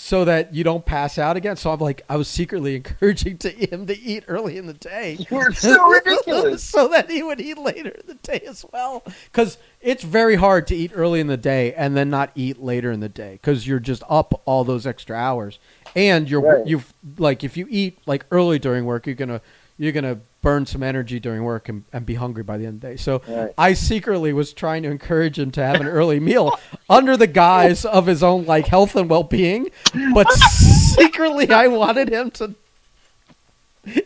So 0.00 0.24
that 0.26 0.54
you 0.54 0.62
don't 0.62 0.86
pass 0.86 1.18
out 1.18 1.36
again. 1.36 1.56
So 1.56 1.72
I'm 1.72 1.80
like, 1.80 2.02
I 2.08 2.14
was 2.14 2.28
secretly 2.28 2.76
encouraging 2.76 3.36
to 3.38 3.50
him 3.50 3.84
to 3.86 3.98
eat 3.98 4.22
early 4.28 4.56
in 4.56 4.68
the 4.68 4.72
day. 4.72 5.16
You 5.18 5.36
were 5.36 5.50
so 5.50 5.90
ridiculous. 5.90 6.62
so 6.76 6.86
that 6.86 7.10
he 7.10 7.20
would 7.24 7.40
eat 7.40 7.58
later 7.58 7.88
in 7.88 8.06
the 8.06 8.14
day 8.14 8.40
as 8.46 8.64
well. 8.72 9.02
Because 9.24 9.58
it's 9.80 10.04
very 10.04 10.36
hard 10.36 10.68
to 10.68 10.76
eat 10.76 10.92
early 10.94 11.18
in 11.18 11.26
the 11.26 11.36
day 11.36 11.74
and 11.74 11.96
then 11.96 12.10
not 12.10 12.30
eat 12.36 12.62
later 12.62 12.92
in 12.92 13.00
the 13.00 13.08
day 13.08 13.32
because 13.42 13.66
you're 13.66 13.80
just 13.80 14.04
up 14.08 14.40
all 14.44 14.62
those 14.62 14.86
extra 14.86 15.16
hours. 15.16 15.58
And 15.96 16.30
you're 16.30 16.42
Right. 16.42 16.64
you've 16.64 16.94
like 17.18 17.42
if 17.42 17.56
you 17.56 17.66
eat 17.68 17.98
like 18.06 18.24
early 18.30 18.60
during 18.60 18.84
work, 18.84 19.04
you're 19.04 19.16
gonna 19.16 19.40
you're 19.78 19.90
gonna 19.90 20.20
burn 20.40 20.64
some 20.66 20.82
energy 20.84 21.18
during 21.18 21.42
work 21.42 21.68
and, 21.68 21.84
and 21.92 22.06
be 22.06 22.14
hungry 22.14 22.42
by 22.44 22.56
the 22.56 22.64
end 22.66 22.76
of 22.76 22.80
the 22.82 22.88
day. 22.90 22.96
So 22.96 23.22
Right. 23.26 23.52
I 23.58 23.72
secretly 23.74 24.32
was 24.32 24.52
trying 24.52 24.84
to 24.84 24.90
encourage 24.90 25.38
him 25.38 25.50
to 25.52 25.62
have 25.64 25.80
an 25.80 25.86
early 25.88 26.20
meal 26.20 26.58
under 26.90 27.16
the 27.16 27.26
guise 27.26 27.84
of 27.84 28.06
his 28.06 28.22
own 28.22 28.46
like 28.46 28.66
health 28.68 28.94
and 28.96 29.10
well 29.10 29.24
being, 29.24 29.68
but 30.14 30.30
secretly 30.32 31.50
I 31.50 31.66
wanted 31.66 32.08
him 32.10 32.30
to 32.32 32.54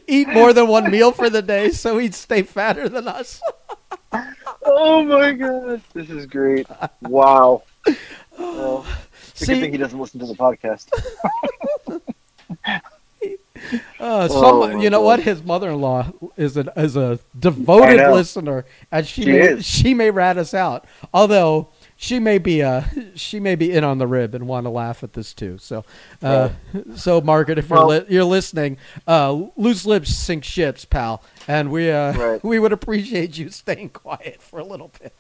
eat 0.07 0.29
more 0.29 0.53
than 0.53 0.69
one 0.69 0.91
meal 0.91 1.13
for 1.13 1.29
the 1.29 1.43
day 1.43 1.71
so 1.71 1.99
he'd 1.99 2.15
stay 2.15 2.43
fatter 2.43 2.89
than 2.89 3.07
us. 3.09 3.41
Oh 4.65 5.03
my 5.03 5.33
god, 5.33 5.81
this 5.93 6.09
is 6.11 6.27
great! 6.27 6.67
Wow. 7.01 7.63
Well, 8.39 8.87
it's 9.31 9.43
a 9.43 9.47
good 9.47 9.55
See- 9.55 9.61
thing 9.61 9.73
he 9.73 9.79
doesn't 9.79 9.99
listen 9.99 10.21
to 10.21 10.27
the 10.27 10.35
podcast. 10.35 10.89
Uh, 14.01 14.27
some, 14.29 14.45
Oh, 14.45 14.67
my 14.75 14.83
you 14.83 14.91
know 14.91 14.99
God. 14.99 15.05
what? 15.05 15.21
His 15.21 15.43
mother-in-law 15.45 16.11
is 16.37 16.57
a 16.57 16.73
is 16.77 16.97
a 16.97 17.21
devoted 17.39 17.99
listener, 18.13 18.65
and 18.91 19.07
she, 19.07 19.23
She 19.23 19.29
may 19.33 19.39
is. 19.41 19.65
she 19.67 19.95
may 19.95 20.11
rat 20.11 20.37
us 20.37 20.55
out. 20.55 20.87
Although 21.15 21.69
she 21.97 22.19
may 22.19 22.39
be 22.39 22.63
uh 22.65 22.83
she 23.15 23.39
may 23.39 23.55
be 23.55 23.71
in 23.73 23.85
on 23.85 23.99
the 23.99 24.07
rib 24.09 24.35
and 24.35 24.49
want 24.49 24.67
to 24.67 24.71
laugh 24.71 25.05
at 25.05 25.13
this 25.13 25.33
too. 25.33 25.57
So, 25.59 25.85
uh, 26.21 26.49
so 26.97 27.21
Margaret, 27.21 27.59
if 27.59 27.71
Well- 27.71 27.93
you're 27.93 28.01
li- 28.01 28.07
you're 28.09 28.25
listening, 28.25 28.77
uh, 29.07 29.33
loose 29.57 29.87
lips 29.87 30.13
sink 30.15 30.43
ships, 30.43 30.85
pal, 30.85 31.23
and 31.47 31.71
we 31.71 31.91
uh 31.91 32.13
Right. 32.15 32.45
we 32.45 32.59
would 32.59 32.73
appreciate 32.73 33.39
you 33.39 33.51
staying 33.51 33.91
quiet 33.91 34.43
for 34.43 34.59
a 34.59 34.65
little 34.65 34.91
bit. 35.01 35.15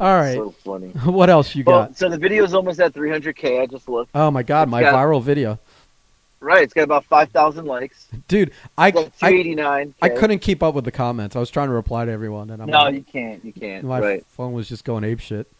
All 0.00 0.14
right. 0.14 0.34
So 0.34 0.50
funny. 0.64 0.88
what 1.04 1.30
else 1.30 1.54
you 1.54 1.62
Well, 1.64 1.86
got? 1.86 1.96
so 1.96 2.08
the 2.08 2.18
video 2.18 2.42
is 2.44 2.52
almost 2.52 2.80
at 2.80 2.92
300k. 2.92 3.62
I 3.62 3.66
just 3.66 3.88
looked. 3.88 4.10
Oh 4.14 4.30
my 4.30 4.42
god, 4.42 4.64
it's 4.64 4.70
my 4.72 4.80
got- 4.80 4.94
viral 4.94 5.22
video. 5.22 5.58
Right, 6.46 6.62
it's 6.62 6.72
got 6.72 6.84
about 6.84 7.04
5,000 7.06 7.64
likes. 7.66 8.06
Dude, 8.28 8.52
I 8.78 8.88
It's 8.88 8.94
got 8.94 9.06
I, 9.20 9.30
289. 9.32 9.94
I 10.00 10.08
couldn't 10.10 10.38
keep 10.38 10.62
up 10.62 10.76
with 10.76 10.84
the 10.84 10.92
comments. 10.92 11.34
I 11.34 11.40
was 11.40 11.50
trying 11.50 11.66
to 11.66 11.74
reply 11.74 12.04
to 12.04 12.12
everyone 12.12 12.50
and 12.50 12.62
I'm 12.62 12.68
No, 12.70 12.82
like, 12.84 12.94
you 12.94 13.02
can't. 13.02 13.44
You 13.44 13.52
can't. 13.52 13.82
my 13.82 13.98
right. 13.98 14.26
phone 14.28 14.52
was 14.52 14.68
just 14.68 14.84
going 14.84 15.02
ape 15.02 15.18
shit. 15.18 15.50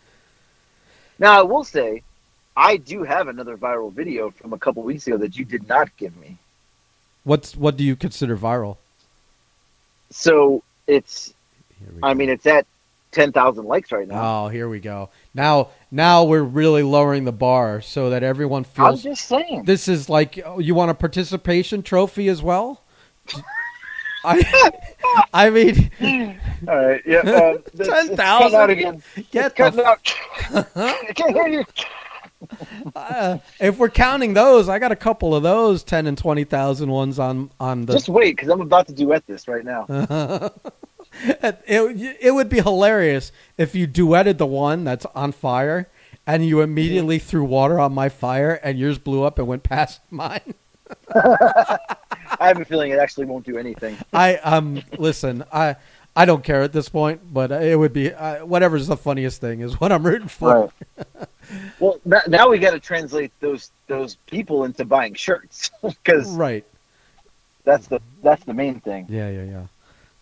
Now 1.18 1.36
I 1.40 1.42
will 1.42 1.64
say, 1.64 2.04
I 2.56 2.76
do 2.76 3.02
have 3.02 3.26
another 3.26 3.56
viral 3.56 3.92
video 3.92 4.30
from 4.30 4.52
a 4.52 4.58
couple 4.58 4.84
weeks 4.84 5.08
ago 5.08 5.16
that 5.16 5.36
you 5.36 5.44
did 5.44 5.66
not 5.66 5.88
give 5.96 6.16
me. 6.18 6.38
What's 7.24 7.56
what 7.56 7.76
do 7.76 7.82
you 7.82 7.96
consider 7.96 8.36
viral? 8.36 8.76
So 10.10 10.62
it's, 10.86 11.34
I 12.04 12.14
mean, 12.14 12.30
it's 12.30 12.46
at 12.46 12.64
10,000 13.16 13.64
likes 13.64 13.90
right 13.90 14.06
now. 14.06 14.44
Oh, 14.44 14.48
here 14.48 14.68
we 14.68 14.78
go. 14.78 15.10
Now, 15.34 15.70
now 15.90 16.22
we're 16.24 16.42
really 16.42 16.82
lowering 16.84 17.24
the 17.24 17.32
bar 17.32 17.80
so 17.80 18.10
that 18.10 18.22
everyone 18.22 18.62
feels. 18.64 19.04
I'm 19.04 19.10
just 19.12 19.26
saying. 19.26 19.64
this 19.64 19.88
is 19.88 20.08
like 20.08 20.36
you 20.58 20.74
want 20.74 20.90
a 20.92 20.94
participation 20.94 21.82
trophy 21.82 22.28
as 22.28 22.42
well. 22.42 22.84
I, 24.24 24.70
I 25.32 25.50
mean, 25.50 25.90
All 26.68 26.76
right, 26.76 27.02
yeah. 27.06 27.18
Uh, 27.18 27.58
this- 27.74 27.88
it's 27.88 28.08
10,000? 28.08 28.16
cutting 28.16 28.54
out 28.56 28.70
again. 28.70 29.02
get 29.30 29.54
It's 29.58 29.76
the. 29.76 29.84
out. 29.86 30.14
I 30.76 31.12
can't 31.14 31.32
hear 31.34 31.48
you. 31.48 31.64
Uh, 32.94 33.38
if 33.60 33.78
we're 33.78 33.88
counting 33.88 34.34
those, 34.34 34.68
I 34.68 34.78
got 34.78 34.92
a 34.92 34.96
couple 34.96 35.34
of 35.34 35.42
those 35.42 35.82
ten 35.82 36.06
and 36.06 36.18
twenty 36.18 36.44
thousand 36.44 36.90
ones 36.90 37.18
on 37.18 37.50
on 37.58 37.86
the. 37.86 37.94
Just 37.94 38.10
wait, 38.10 38.36
because 38.36 38.50
I'm 38.50 38.60
about 38.60 38.86
to 38.88 38.92
duet 38.92 39.26
this 39.26 39.48
right 39.48 39.64
now. 39.64 39.86
It, 41.24 42.16
it 42.20 42.34
would 42.34 42.48
be 42.48 42.60
hilarious 42.60 43.32
if 43.56 43.74
you 43.74 43.86
duetted 43.86 44.38
the 44.38 44.46
one 44.46 44.84
that's 44.84 45.06
on 45.14 45.32
fire 45.32 45.88
and 46.26 46.44
you 46.44 46.60
immediately 46.60 47.18
threw 47.18 47.44
water 47.44 47.78
on 47.78 47.92
my 47.94 48.08
fire 48.08 48.52
and 48.62 48.78
yours 48.78 48.98
blew 48.98 49.22
up 49.22 49.38
and 49.38 49.46
went 49.46 49.62
past 49.62 50.00
mine. 50.10 50.54
I 51.14 52.48
have 52.48 52.60
a 52.60 52.64
feeling 52.64 52.92
it 52.92 52.98
actually 52.98 53.26
won't 53.26 53.44
do 53.44 53.56
anything. 53.58 53.96
I 54.12 54.36
um 54.36 54.82
listen, 54.98 55.44
I 55.52 55.76
I 56.14 56.24
don't 56.24 56.42
care 56.44 56.62
at 56.62 56.72
this 56.72 56.88
point, 56.88 57.20
but 57.32 57.50
it 57.52 57.78
would 57.78 57.92
be 57.92 58.12
uh, 58.12 58.44
whatever's 58.46 58.86
the 58.86 58.96
funniest 58.96 59.40
thing 59.40 59.60
is 59.60 59.78
what 59.80 59.92
I'm 59.92 60.04
rooting 60.06 60.28
for. 60.28 60.70
Right. 60.96 61.28
well, 61.80 62.00
n- 62.10 62.22
now 62.28 62.48
we 62.48 62.58
got 62.58 62.70
to 62.70 62.80
translate 62.80 63.32
those 63.40 63.70
those 63.86 64.16
people 64.26 64.64
into 64.64 64.84
buying 64.84 65.14
shirts 65.14 65.70
because 65.82 66.30
Right. 66.30 66.64
that's 67.64 67.86
the 67.88 68.00
that's 68.22 68.44
the 68.44 68.54
main 68.54 68.80
thing. 68.80 69.06
Yeah, 69.08 69.28
yeah, 69.28 69.44
yeah. 69.44 69.66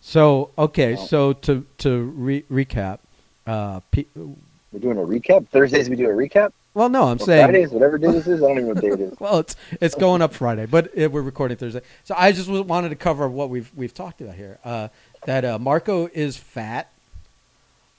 So 0.07 0.51
okay, 0.55 0.93
Well- 0.93 1.07
so 1.07 1.33
to 1.33 1.65
to 1.79 1.99
re- 2.15 2.43
recap, 2.43 2.99
uh, 3.47 3.79
P- 3.89 4.05
We're 4.15 4.79
doing 4.79 4.99
a 4.99 5.01
recap. 5.01 5.47
Thursdays 5.47 5.89
we 5.89 5.95
do 5.95 6.05
a 6.05 6.13
recap. 6.13 6.51
well, 6.75 6.89
no, 6.89 7.05
I'm 7.05 7.17
Or 7.17 7.25
saying 7.25 7.45
Fridays, 7.45 7.71
whatever 7.71 7.97
day 7.97 8.11
this 8.11 8.27
is. 8.27 8.43
I 8.43 8.47
don't 8.47 8.51
even 8.59 8.67
know 8.67 8.73
what 8.75 8.81
day 8.83 8.89
it 8.89 8.99
is. 8.99 9.13
well, 9.19 9.39
it's 9.39 9.55
it's 9.81 9.95
going 9.95 10.21
up 10.21 10.31
Friday, 10.35 10.67
but 10.67 10.91
it, 10.93 11.11
we're 11.11 11.23
recording 11.23 11.57
Thursday. 11.57 11.81
So 12.03 12.13
I 12.15 12.33
just 12.33 12.47
wanted 12.47 12.89
to 12.89 12.95
cover 12.95 13.27
what 13.27 13.49
we've 13.49 13.71
we've 13.75 13.95
talked 13.95 14.21
about 14.21 14.35
here. 14.35 14.59
Uh, 14.63 14.89
that 15.25 15.43
uh, 15.43 15.57
Marco 15.57 16.07
is 16.13 16.37
fat. 16.37 16.91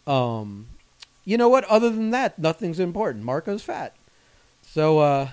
Um, 0.06 0.66
you 1.24 1.36
know 1.36 1.48
what? 1.48 1.64
Other 1.64 1.90
than 1.90 2.10
that, 2.10 2.38
nothing's 2.38 2.78
important. 2.78 3.24
Marco's 3.24 3.62
fat. 3.62 3.96
So 4.62 5.00
uh, 5.00 5.28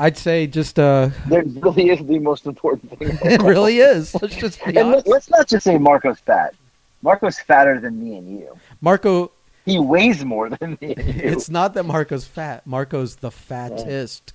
I'd 0.00 0.16
say 0.16 0.46
just 0.46 0.78
uh, 0.78 1.10
There 1.28 1.42
really 1.44 1.90
is 1.90 2.04
the 2.06 2.18
most 2.18 2.46
important 2.46 2.98
thing. 2.98 3.18
it 3.22 3.42
really 3.42 3.78
is. 3.78 4.14
Let's 4.20 4.34
just 4.36 4.58
be 4.64 4.76
And 4.76 4.78
honest. 4.78 5.06
let's 5.06 5.28
not 5.30 5.46
just 5.46 5.64
say 5.64 5.76
Marco's 5.78 6.18
fat. 6.20 6.54
Marco's 7.02 7.38
fatter 7.38 7.78
than 7.80 8.02
me 8.02 8.16
and 8.16 8.40
you. 8.40 8.58
Marco, 8.80 9.30
He 9.66 9.78
weighs 9.78 10.24
more 10.24 10.48
than 10.50 10.78
me 10.80 10.94
and 10.96 11.06
you. 11.16 11.22
it's 11.30 11.50
not 11.50 11.74
that 11.74 11.84
Marco's 11.84 12.24
fat. 12.26 12.66
Marco's 12.66 13.16
the 13.16 13.30
fattest. 13.30 14.32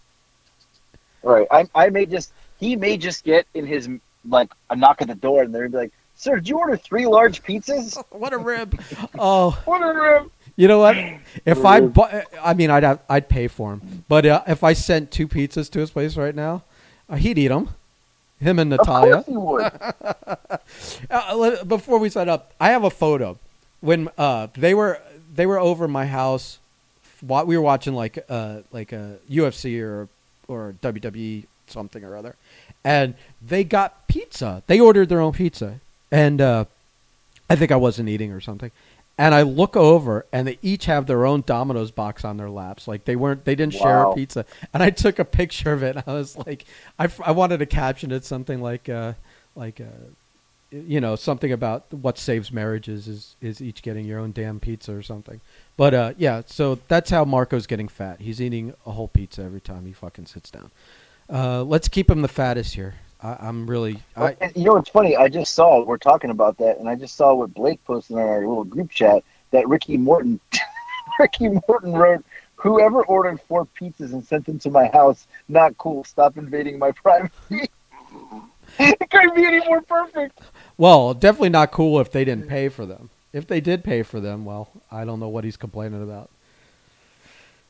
Right. 1.24 1.48
I, 1.52 1.66
I 1.74 1.90
may 1.90 2.06
just 2.06 2.32
he 2.60 2.76
may 2.76 2.98
just 2.98 3.24
get 3.24 3.48
in 3.54 3.66
his 3.66 3.90
like 4.30 4.52
a 4.70 4.76
knock 4.76 5.02
at 5.02 5.08
the 5.08 5.16
door 5.16 5.44
and 5.44 5.54
they'd 5.54 5.72
be 5.72 5.78
like, 5.78 5.92
"Sir, 6.16 6.36
did 6.36 6.48
you 6.50 6.58
order 6.60 6.78
three 6.78 7.08
large 7.08 7.42
pizzas?" 7.44 7.98
What 8.12 8.34
a 8.34 8.38
rib! 8.38 8.80
Oh, 9.18 9.60
What 9.66 9.82
a 9.82 9.92
You 10.56 10.68
know 10.68 10.80
what? 10.80 10.96
If 11.46 11.66
I, 11.66 11.82
bu- 11.82 12.22
I 12.42 12.54
mean, 12.54 12.70
I'd 12.70 12.84
have, 12.84 13.00
I'd 13.10 13.28
pay 13.28 13.48
for 13.50 13.74
him. 13.74 14.06
But 14.08 14.26
uh, 14.26 14.42
if 14.48 14.64
I 14.64 14.72
sent 14.72 15.12
two 15.12 15.28
pizzas 15.28 15.70
to 15.72 15.80
his 15.80 15.92
place 15.92 16.16
right 16.16 16.34
now, 16.34 16.64
uh, 17.10 17.18
he'd 17.18 17.38
eat 17.38 17.50
them. 17.50 17.70
Him 18.40 18.60
and 18.60 18.72
Of 18.74 18.80
Natalia. 18.88 19.24
course 19.24 19.26
he 19.26 19.36
would. 19.38 19.72
Uh, 21.10 21.64
before 21.66 22.00
we 22.00 22.10
set 22.10 22.28
up, 22.30 22.54
I 22.60 22.70
have 22.70 22.84
a 22.84 22.90
photo 22.90 23.38
when 23.82 24.10
uh, 24.18 24.48
they 24.56 24.74
were 24.74 25.00
they 25.36 25.46
were 25.46 25.60
over 25.60 25.88
my 25.88 26.06
house. 26.06 26.58
wa- 27.22 27.44
We 27.44 27.58
were 27.58 27.64
watching 27.64 27.94
like 27.94 28.24
uh, 28.30 28.60
like 28.72 28.92
a 28.92 29.18
UFC 29.30 29.82
or 29.82 30.08
or 30.48 30.76
WWE 30.82 31.46
something 31.68 32.04
or 32.04 32.16
other, 32.16 32.36
and 32.84 33.14
they 33.42 33.64
got 33.64 34.08
pizza. 34.08 34.64
They 34.68 34.80
ordered 34.80 35.10
their 35.10 35.20
own 35.22 35.34
pizza, 35.34 35.80
and 36.12 36.42
uh, 36.42 36.66
I 37.50 37.56
think 37.56 37.72
I 37.72 37.76
wasn't 37.78 38.10
eating 38.10 38.32
or 38.32 38.42
something. 38.42 38.72
And 39.18 39.34
I 39.34 39.44
look 39.44 39.78
over, 39.78 40.26
and 40.34 40.46
they 40.48 40.60
each 40.62 40.86
have 40.86 41.06
their 41.08 41.26
own 41.26 41.44
Domino's 41.46 41.92
box 41.92 42.26
on 42.26 42.36
their 42.36 42.50
laps. 42.50 42.88
Like 42.88 43.06
they 43.06 43.16
weren't, 43.16 43.46
they 43.46 43.56
didn't 43.56 43.74
share 43.74 44.04
a 44.04 44.14
pizza. 44.14 44.46
And 44.74 44.84
I 44.84 44.90
took 44.90 45.20
a 45.20 45.26
picture 45.26 45.72
of 45.72 45.84
it. 45.84 45.96
And 45.96 46.04
I 46.06 46.14
was 46.14 46.36
like, 46.36 46.66
I, 47.00 47.08
I 47.24 47.32
wanted 47.32 47.60
to 47.60 47.66
caption 47.66 48.12
it 48.12 48.26
something 48.26 48.62
like, 48.62 48.90
uh, 48.90 49.14
like, 49.56 49.80
uh, 49.80 49.86
you 50.72 51.00
know, 51.00 51.16
something 51.16 51.52
about 51.52 51.94
what 51.94 52.18
saves 52.18 52.52
marriages 52.52 53.08
is 53.08 53.36
is 53.40 53.62
each 53.62 53.82
getting 53.82 54.06
your 54.06 54.20
own 54.20 54.34
damn 54.34 54.60
pizza 54.60 54.94
or 54.94 55.02
something. 55.02 55.40
But 55.78 55.94
uh, 55.94 56.14
yeah, 56.18 56.42
so 56.46 56.80
that's 56.90 57.10
how 57.10 57.24
Marco's 57.24 57.68
getting 57.68 57.88
fat. 57.88 58.20
He's 58.20 58.42
eating 58.42 58.74
a 58.86 58.92
whole 58.92 59.08
pizza 59.08 59.44
every 59.44 59.62
time 59.62 59.86
he 59.86 59.94
fucking 59.94 60.26
sits 60.26 60.52
down. 60.52 60.72
Uh, 61.30 61.64
let's 61.64 61.88
keep 61.88 62.10
him 62.10 62.22
the 62.22 62.28
fattest 62.28 62.76
here. 62.76 62.96
I, 63.26 63.48
I'm 63.48 63.66
really, 63.68 64.00
I, 64.16 64.36
you 64.56 64.66
know 64.66 64.74
what's 64.74 64.90
funny? 64.90 65.18
I 65.18 65.30
just 65.30 65.56
saw 65.56 65.84
we're 65.84 65.98
talking 65.98 66.30
about 66.30 66.60
that, 66.60 66.78
and 66.78 66.88
I 66.88 66.94
just 66.94 67.16
saw 67.16 67.34
what 67.34 67.56
Blake 67.56 67.84
posted 67.84 68.18
in 68.18 68.22
our 68.22 68.40
little 68.42 68.64
group 68.64 68.92
chat 68.92 69.24
that 69.50 69.68
Ricky 69.68 69.98
Morton, 69.98 70.40
Ricky 71.20 71.50
Morton 71.68 71.94
wrote, 71.94 72.24
"Whoever 72.58 73.04
ordered 73.04 73.42
four 73.42 73.66
pizzas 73.66 74.14
and 74.14 74.24
sent 74.24 74.46
them 74.46 74.60
to 74.60 74.70
my 74.70 74.88
house, 74.94 75.26
not 75.50 75.76
cool. 75.80 76.04
Stop 76.04 76.38
invading 76.38 76.78
my 76.78 76.92
privacy." 77.04 77.68
it 78.78 79.10
couldn't 79.10 79.36
be 79.36 79.46
any 79.46 79.66
more 79.66 79.82
perfect. 79.82 80.40
Well, 80.78 81.16
definitely 81.16 81.50
not 81.50 81.72
cool 81.72 82.00
if 82.00 82.12
they 82.12 82.26
didn't 82.26 82.48
pay 82.48 82.70
for 82.70 82.86
them. 82.86 83.10
If 83.34 83.48
they 83.48 83.60
did 83.60 83.84
pay 83.84 84.04
for 84.04 84.20
them, 84.20 84.46
well, 84.46 84.70
I 84.92 85.04
don't 85.04 85.20
know 85.20 85.30
what 85.30 85.44
he's 85.46 85.58
complaining 85.58 86.04
about. 86.04 86.30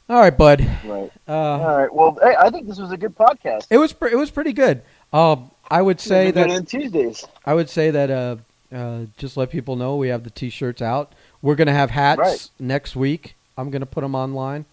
All 0.08 0.20
right, 0.20 0.38
bud. 0.38 0.60
Right. 0.86 1.12
Uh, 1.28 1.32
All 1.32 1.78
right. 1.78 1.92
Well, 1.94 2.18
hey, 2.22 2.36
I 2.38 2.52
think 2.52 2.68
this 2.68 2.78
was 2.78 2.92
a 2.92 2.98
good 2.98 3.16
podcast. 3.16 3.68
it 3.72 3.78
was 3.78 3.92
pre- 3.92 4.12
it 4.12 4.18
was 4.18 4.30
pretty 4.30 4.54
good. 4.54 4.84
Um, 5.14 5.52
I 5.70 5.82
would 5.82 6.00
say 6.00 6.32
that 6.32 6.50
than 6.50 6.66
Tuesdays. 6.66 7.26
I 7.46 7.54
would 7.54 7.70
say 7.70 7.92
that 7.92 8.10
uh, 8.12 8.36
uh, 8.76 9.06
just 9.18 9.38
let 9.38 9.50
people 9.50 9.76
know 9.76 9.96
we 9.96 10.10
have 10.10 10.24
the 10.24 10.30
t-shirts 10.30 10.82
out. 10.82 11.14
We're 11.42 11.56
gonna 11.56 11.74
have 11.74 11.92
hats 11.92 12.20
Right. 12.20 12.50
next 12.60 12.96
week. 12.96 13.36
I'm 13.58 13.70
gonna 13.70 13.86
put 13.86 14.02
them 14.02 14.16
online. 14.16 14.66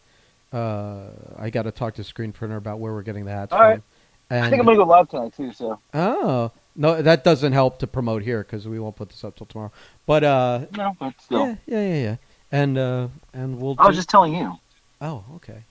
Uh, 0.52 1.04
I 1.38 1.48
got 1.50 1.62
to 1.62 1.70
talk 1.70 1.94
to 1.94 2.04
Screen 2.04 2.32
Printer 2.32 2.56
about 2.56 2.78
where 2.78 2.92
we're 2.92 3.02
getting 3.02 3.24
the 3.24 3.30
hats 3.32 3.52
All 3.52 3.58
from. 3.58 3.68
right. 3.68 3.82
And 4.30 4.44
I 4.46 4.50
think 4.50 4.60
I'm 4.60 4.66
gonna 4.66 4.78
go 4.78 4.84
live 4.84 5.08
tonight 5.08 5.34
too. 5.36 5.52
So 5.52 5.78
oh 5.94 6.50
no, 6.74 7.00
that 7.02 7.22
doesn't 7.24 7.52
help 7.52 7.78
to 7.80 7.86
promote 7.86 8.22
here 8.22 8.42
because 8.42 8.66
we 8.66 8.78
won't 8.78 8.96
put 8.96 9.10
this 9.10 9.22
up 9.24 9.36
till 9.36 9.46
tomorrow. 9.46 9.72
But 10.06 10.24
uh, 10.24 10.60
no, 10.76 10.96
but 10.98 11.14
still, 11.20 11.46
yeah, 11.46 11.56
yeah, 11.66 11.80
yeah, 11.88 12.02
yeah. 12.02 12.16
And 12.50 12.78
uh, 12.78 13.08
and 13.34 13.60
we'll. 13.60 13.76
I 13.78 13.86
was 13.86 13.94
do- 13.96 13.98
just 13.98 14.08
telling 14.08 14.34
you. 14.34 14.58
Oh, 15.00 15.24
okay. 15.36 15.64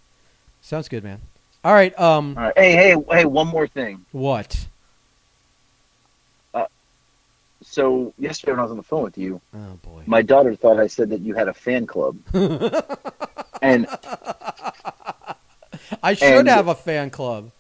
Sounds 0.62 0.88
good, 0.88 1.04
man. 1.04 1.22
All 1.64 1.74
right. 1.74 1.98
Um, 2.00 2.36
All 2.38 2.46
right. 2.46 2.58
Hey, 2.58 2.72
hey, 2.74 2.96
hey! 3.12 3.26
One 3.26 3.48
more 3.48 3.68
thing. 3.68 4.06
what? 4.12 4.68
So 7.64 8.12
yesterday 8.18 8.54
when 8.54 8.60
I 8.60 8.64
was 8.64 8.72
on 8.72 8.78
the 8.78 8.84
phone 8.84 9.04
with 9.04 9.18
you, 9.20 9.40
Oh 9.56 9.78
boy. 9.84 10.02
my 10.08 10.24
daughter 10.24 10.56
thought 10.56 10.80
I 10.80 10.88
said 10.88 11.12
that 11.12 11.22
you 11.22 11.36
had 11.36 11.48
a 11.48 11.54
fan 11.54 11.86
club, 11.86 12.18
and 13.62 13.88
I 16.02 16.16
should 16.16 16.40
and- 16.40 16.48
have 16.50 16.68
a 16.68 16.76
fan 16.76 17.12
club. 17.12 17.52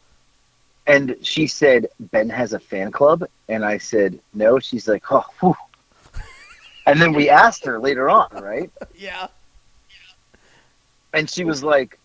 and 0.88 1.16
she 1.22 1.46
said 1.46 1.88
Ben 2.00 2.30
has 2.30 2.52
a 2.54 2.60
fan 2.60 2.92
club, 2.92 3.26
and 3.48 3.64
I 3.64 3.78
said 3.78 4.20
no. 4.34 4.58
She's 4.60 4.88
like, 4.88 5.04
oh, 5.12 5.24
whew. 5.40 5.56
and 6.88 7.00
then 7.00 7.14
we 7.14 7.30
asked 7.30 7.64
her 7.66 7.80
later 7.80 8.10
on, 8.10 8.28
right? 8.34 8.72
Yeah. 8.96 9.28
And 11.14 11.30
she 11.30 11.44
was 11.46 11.64
like, 11.64 12.00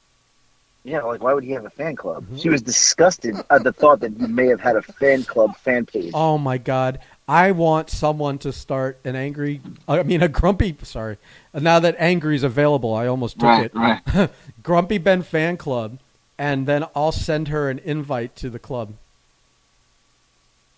yeah, 0.86 1.02
like 1.02 1.20
why 1.20 1.34
would 1.34 1.42
he 1.42 1.50
have 1.50 1.64
a 1.64 1.70
fan 1.70 1.96
club? 1.96 2.24
Mhm. 2.30 2.40
She 2.40 2.48
was 2.48 2.62
disgusted 2.62 3.36
at 3.50 3.64
the 3.64 3.72
thought 3.72 4.00
that 4.00 4.18
you 4.18 4.28
may 4.28 4.46
have 4.46 4.60
had 4.60 4.76
a 4.76 4.82
fan 4.82 5.24
club 5.24 5.56
fan 5.56 5.84
page. 5.84 6.12
Oh 6.14 6.38
my 6.38 6.58
god. 6.58 7.00
I 7.28 7.50
want 7.50 7.90
someone 7.90 8.38
to 8.38 8.52
start 8.52 8.98
an 9.04 9.16
angry. 9.16 9.60
I 9.88 10.04
mean, 10.04 10.22
a 10.22 10.28
grumpy. 10.28 10.76
Sorry. 10.84 11.18
Now 11.52 11.80
that 11.80 11.96
angry 11.98 12.36
is 12.36 12.44
available, 12.44 12.94
I 12.94 13.08
almost 13.08 13.40
took 13.40 13.64
it. 13.64 13.74
right. 13.74 14.30
Grumpy 14.62 14.98
Ben 14.98 15.22
fan 15.22 15.56
club, 15.56 15.98
and 16.38 16.66
then 16.68 16.84
I'll 16.94 17.10
send 17.10 17.48
her 17.48 17.68
an 17.68 17.80
invite 17.80 18.36
to 18.36 18.48
the 18.50 18.60
club. 18.60 18.94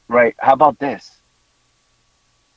Right. 0.09 0.35
How 0.39 0.55
about 0.55 0.79
this? 0.79 1.19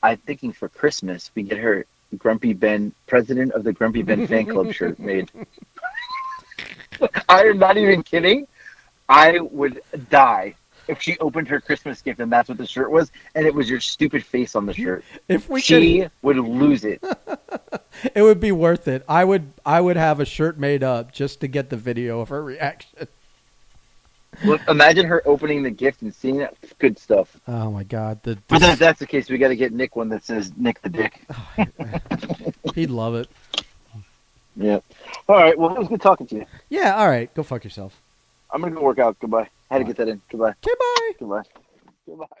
I'm 0.02 0.16
thinking 0.16 0.52
for 0.52 0.70
Christmas 0.70 1.30
we 1.34 1.42
get 1.42 1.58
her 1.58 1.84
Grumpy 2.16 2.54
Ben, 2.54 2.92
president 3.06 3.52
of 3.52 3.62
the 3.62 3.72
Grumpy 3.74 4.02
Ben 4.02 4.26
fan 4.26 4.46
club 4.46 4.72
shirt 4.72 4.98
made. 4.98 5.30
I 7.28 7.44
am 7.44 7.58
not 7.58 7.76
even 7.76 8.02
kidding. 8.02 8.46
I 9.08 9.40
would 9.40 9.82
die 10.10 10.54
if 10.88 11.00
she 11.00 11.18
opened 11.18 11.48
her 11.48 11.60
Christmas 11.60 12.02
gift 12.02 12.20
and 12.20 12.30
that's 12.30 12.48
what 12.48 12.58
the 12.58 12.66
shirt 12.66 12.90
was, 12.90 13.10
and 13.34 13.46
it 13.46 13.54
was 13.54 13.68
your 13.68 13.80
stupid 13.80 14.24
face 14.24 14.56
on 14.56 14.66
the 14.66 14.74
shirt. 14.74 15.04
If 15.28 15.48
we 15.48 15.60
she 15.60 16.00
could, 16.00 16.10
would 16.22 16.36
lose 16.36 16.84
it. 16.84 17.02
it 18.14 18.22
would 18.22 18.40
be 18.40 18.52
worth 18.52 18.88
it. 18.88 19.04
I 19.08 19.24
would 19.24 19.52
I 19.64 19.80
would 19.80 19.96
have 19.96 20.20
a 20.20 20.24
shirt 20.24 20.58
made 20.58 20.82
up 20.82 21.12
just 21.12 21.40
to 21.40 21.48
get 21.48 21.70
the 21.70 21.76
video 21.76 22.20
of 22.20 22.28
her 22.30 22.42
reaction. 22.42 23.08
Look, 24.44 24.62
imagine 24.66 25.04
her 25.06 25.22
opening 25.26 25.62
the 25.62 25.70
gift 25.70 26.00
and 26.00 26.14
seeing 26.14 26.38
that 26.38 26.54
Good 26.78 26.98
stuff. 26.98 27.38
Oh 27.46 27.70
my 27.70 27.84
god, 27.84 28.22
the, 28.22 28.38
But 28.48 28.60
the 28.60 28.70
if 28.70 28.78
that's 28.78 28.98
the 28.98 29.06
case, 29.06 29.28
we 29.28 29.36
got 29.36 29.48
to 29.48 29.56
get 29.56 29.72
Nick 29.72 29.94
one 29.94 30.08
that 30.08 30.24
says 30.24 30.52
Nick 30.56 30.80
the 30.80 30.88
Dick. 30.88 31.20
Oh, 31.58 31.66
he'd 32.74 32.90
love 32.90 33.14
it. 33.14 33.28
Yeah. 34.56 34.80
All 35.28 35.36
right. 35.36 35.58
Well, 35.58 35.74
it 35.74 35.78
was 35.78 35.88
good 35.88 36.00
talking 36.00 36.26
to 36.28 36.36
you. 36.36 36.46
Yeah, 36.68 36.96
all 36.96 37.08
right, 37.08 37.32
go 37.34 37.42
fuck 37.42 37.64
yourself. 37.64 38.00
I'm 38.52 38.60
gonna 38.60 38.74
go 38.74 38.82
work 38.82 38.98
out. 38.98 39.18
Goodbye. 39.18 39.48
I 39.70 39.74
had 39.74 39.78
to 39.78 39.84
get 39.84 39.96
that 39.96 40.08
in. 40.08 40.20
Goodbye. 40.30 40.50
Okay, 40.66 40.74
bye. 40.78 41.12
Goodbye. 41.18 41.42
Goodbye. 42.06 42.26